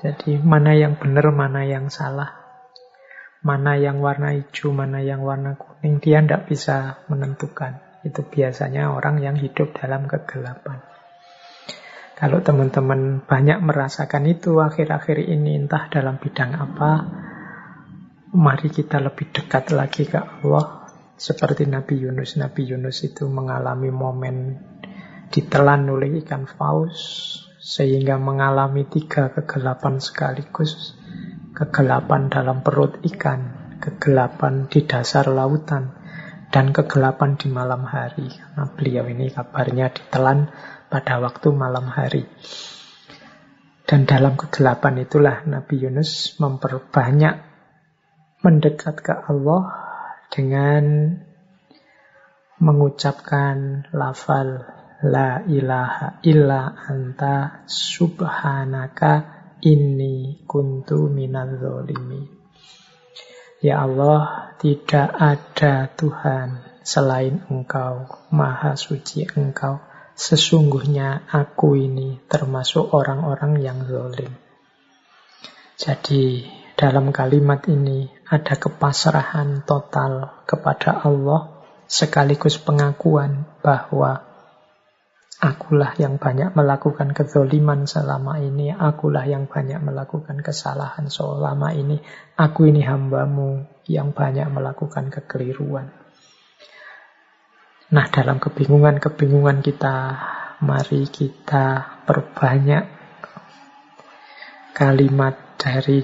Jadi 0.06 0.38
mana 0.38 0.77
yang 0.77 1.02
benar, 1.02 1.34
mana 1.34 1.65
yang 1.65 1.90
salah. 1.90 2.45
Mana 3.41 3.73
yang 3.73 4.06
warna 4.06 4.38
hijau, 4.38 4.69
mana 4.69 5.02
yang 5.02 5.26
warna 5.26 5.57
kuning, 5.57 5.98
dia 5.98 6.22
tidak 6.22 6.45
bisa 6.45 7.02
menentukan. 7.10 7.82
Itu 8.06 8.22
biasanya 8.22 8.94
orang 8.94 9.18
yang 9.26 9.34
hidup 9.34 9.73
dalam 9.73 10.06
kegelapan. 10.06 10.86
Kalau 12.14 12.45
teman-teman 12.45 13.26
banyak 13.26 13.65
merasakan 13.65 14.30
itu 14.30 14.61
akhir-akhir 14.61 15.26
ini 15.26 15.57
entah 15.65 15.90
dalam 15.90 16.22
bidang 16.22 16.53
apa, 16.53 16.91
mari 18.30 18.69
kita 18.69 19.02
lebih 19.02 19.34
dekat 19.34 19.73
lagi 19.73 20.06
ke 20.06 20.22
Allah 20.22 20.86
seperti 21.18 21.65
Nabi 21.65 21.98
Yunus. 21.98 22.38
Nabi 22.38 22.61
Yunus 22.69 23.02
itu 23.10 23.26
mengalami 23.26 23.90
momen 23.90 24.53
ditelan 25.34 25.90
oleh 25.90 26.22
ikan 26.22 26.45
paus 26.45 27.41
sehingga 27.65 28.21
mengalami 28.21 28.85
tiga 28.85 29.33
kegelapan 29.33 29.97
sekaligus. 29.97 30.93
Kegelapan 31.57 32.29
dalam 32.29 32.61
perut 32.61 33.01
ikan, 33.01 33.73
kegelapan 33.81 34.69
di 34.69 34.85
dasar 34.85 35.25
lautan, 35.33 35.97
dan 36.53 36.69
kegelapan 36.69 37.41
di 37.41 37.49
malam 37.49 37.89
hari. 37.89 38.29
Nah, 38.53 38.69
beliau 38.69 39.09
ini 39.09 39.33
kabarnya 39.33 39.89
ditelan 39.89 40.53
pada 40.93 41.17
waktu 41.17 41.47
malam 41.57 41.89
hari. 41.89 42.29
Dan 43.85 44.05
dalam 44.05 44.37
kegelapan 44.37 45.01
itulah 45.01 45.41
Nabi 45.49 45.89
Yunus 45.89 46.37
memperbanyak 46.37 47.41
mendekat 48.45 49.01
ke 49.01 49.13
Allah 49.25 49.63
dengan 50.29 51.17
mengucapkan 52.61 53.89
lafal 53.89 54.74
La 55.03 55.43
ilaha 55.43 56.23
illa 56.23 56.72
anta 56.88 57.67
subhanaka 57.67 59.11
inni 59.65 60.45
kuntu 60.47 61.11
minal 61.11 61.59
zolimi. 61.59 62.23
Ya 63.59 63.84
Allah, 63.84 64.55
tidak 64.61 65.09
ada 65.15 65.89
Tuhan 65.99 66.80
selain 66.85 67.41
Engkau, 67.49 68.07
Maha 68.31 68.77
Suci 68.77 69.26
Engkau. 69.26 69.81
Sesungguhnya 70.15 71.27
aku 71.27 71.76
ini 71.76 72.23
termasuk 72.31 72.95
orang-orang 72.95 73.59
yang 73.59 73.84
zolim. 73.84 74.31
Jadi 75.76 76.47
dalam 76.80 77.11
kalimat 77.11 77.67
ini 77.67 78.07
ada 78.23 78.55
kepasrahan 78.55 79.67
total 79.67 80.45
kepada 80.47 81.03
Allah 81.03 81.67
sekaligus 81.85 82.55
pengakuan 82.57 83.43
bahwa 83.59 84.24
akulah 85.45 85.93
yang 86.01 86.17
banyak 86.17 86.57
melakukan 86.57 87.13
kezoliman 87.13 87.85
selama 87.85 88.41
ini, 88.41 88.73
akulah 88.73 89.30
yang 89.30 89.45
banyak 89.45 89.77
melakukan 89.77 90.41
kesalahan 90.41 91.05
selama 91.13 91.69
ini, 91.77 92.01
aku 92.34 92.73
ini 92.73 92.81
hambamu 92.81 93.69
yang 93.85 94.09
banyak 94.09 94.49
melakukan 94.49 95.13
kekeliruan. 95.13 95.93
Nah 97.93 98.05
dalam 98.09 98.41
kebingungan-kebingungan 98.41 99.61
kita, 99.61 99.95
mari 100.65 101.05
kita 101.05 102.01
perbanyak 102.09 102.89
kalimat 104.73 105.61
dari 105.61 106.01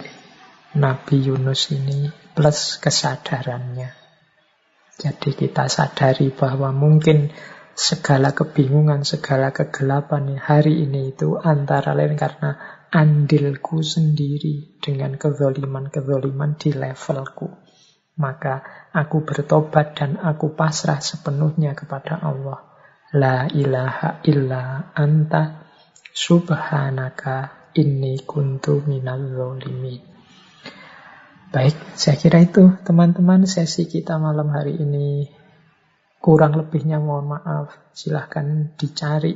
Nabi 0.78 1.18
Yunus 1.18 1.74
ini 1.74 2.06
plus 2.38 2.78
kesadarannya. 2.78 3.90
Jadi 5.02 5.34
kita 5.34 5.66
sadari 5.66 6.30
bahwa 6.30 6.70
mungkin 6.70 7.34
segala 7.82 8.38
kebingungan, 8.38 9.02
segala 9.02 9.50
kegelapan 9.50 10.38
hari 10.38 10.86
ini 10.86 11.18
itu 11.18 11.42
antara 11.42 11.98
lain 11.98 12.14
karena 12.14 12.86
andilku 12.94 13.82
sendiri 13.82 14.78
dengan 14.78 15.18
kezoliman-kezoliman 15.18 16.62
di 16.62 16.78
levelku. 16.78 17.50
Maka 18.22 18.62
aku 18.94 19.26
bertobat 19.26 19.98
dan 19.98 20.22
aku 20.22 20.54
pasrah 20.54 21.02
sepenuhnya 21.02 21.74
kepada 21.74 22.22
Allah. 22.22 22.70
La 23.18 23.50
ilaha 23.50 24.22
illa 24.30 24.94
anta 24.94 25.66
subhanaka 26.14 27.74
inni 27.82 28.22
kuntu 28.22 28.86
minal 28.86 29.26
zolimin. 29.26 30.06
Baik, 31.50 31.76
saya 31.98 32.16
kira 32.16 32.46
itu 32.46 32.78
teman-teman 32.86 33.44
sesi 33.50 33.90
kita 33.90 34.22
malam 34.22 34.54
hari 34.54 34.78
ini. 34.78 35.41
Kurang 36.22 36.54
lebihnya 36.54 37.02
mohon 37.02 37.34
maaf. 37.34 37.74
Silahkan 37.98 38.78
dicari 38.78 39.34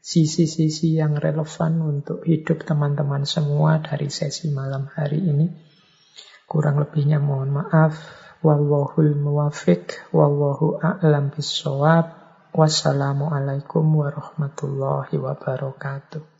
sisi-sisi 0.00 0.96
yang 0.96 1.20
relevan 1.20 1.84
untuk 1.84 2.24
hidup 2.24 2.64
teman-teman 2.64 3.28
semua 3.28 3.84
dari 3.84 4.08
sesi 4.08 4.48
malam 4.48 4.88
hari 4.88 5.20
ini. 5.20 5.52
Kurang 6.48 6.80
lebihnya 6.80 7.20
mohon 7.20 7.52
maaf. 7.52 8.00
Wallahul 8.40 9.12
muwafiq. 9.12 10.08
Wallahu 10.16 10.80
a'lam 10.80 11.36
bisawab. 11.36 12.16
Wassalamualaikum 12.56 13.84
warahmatullahi 13.92 15.12
wabarakatuh. 15.20 16.31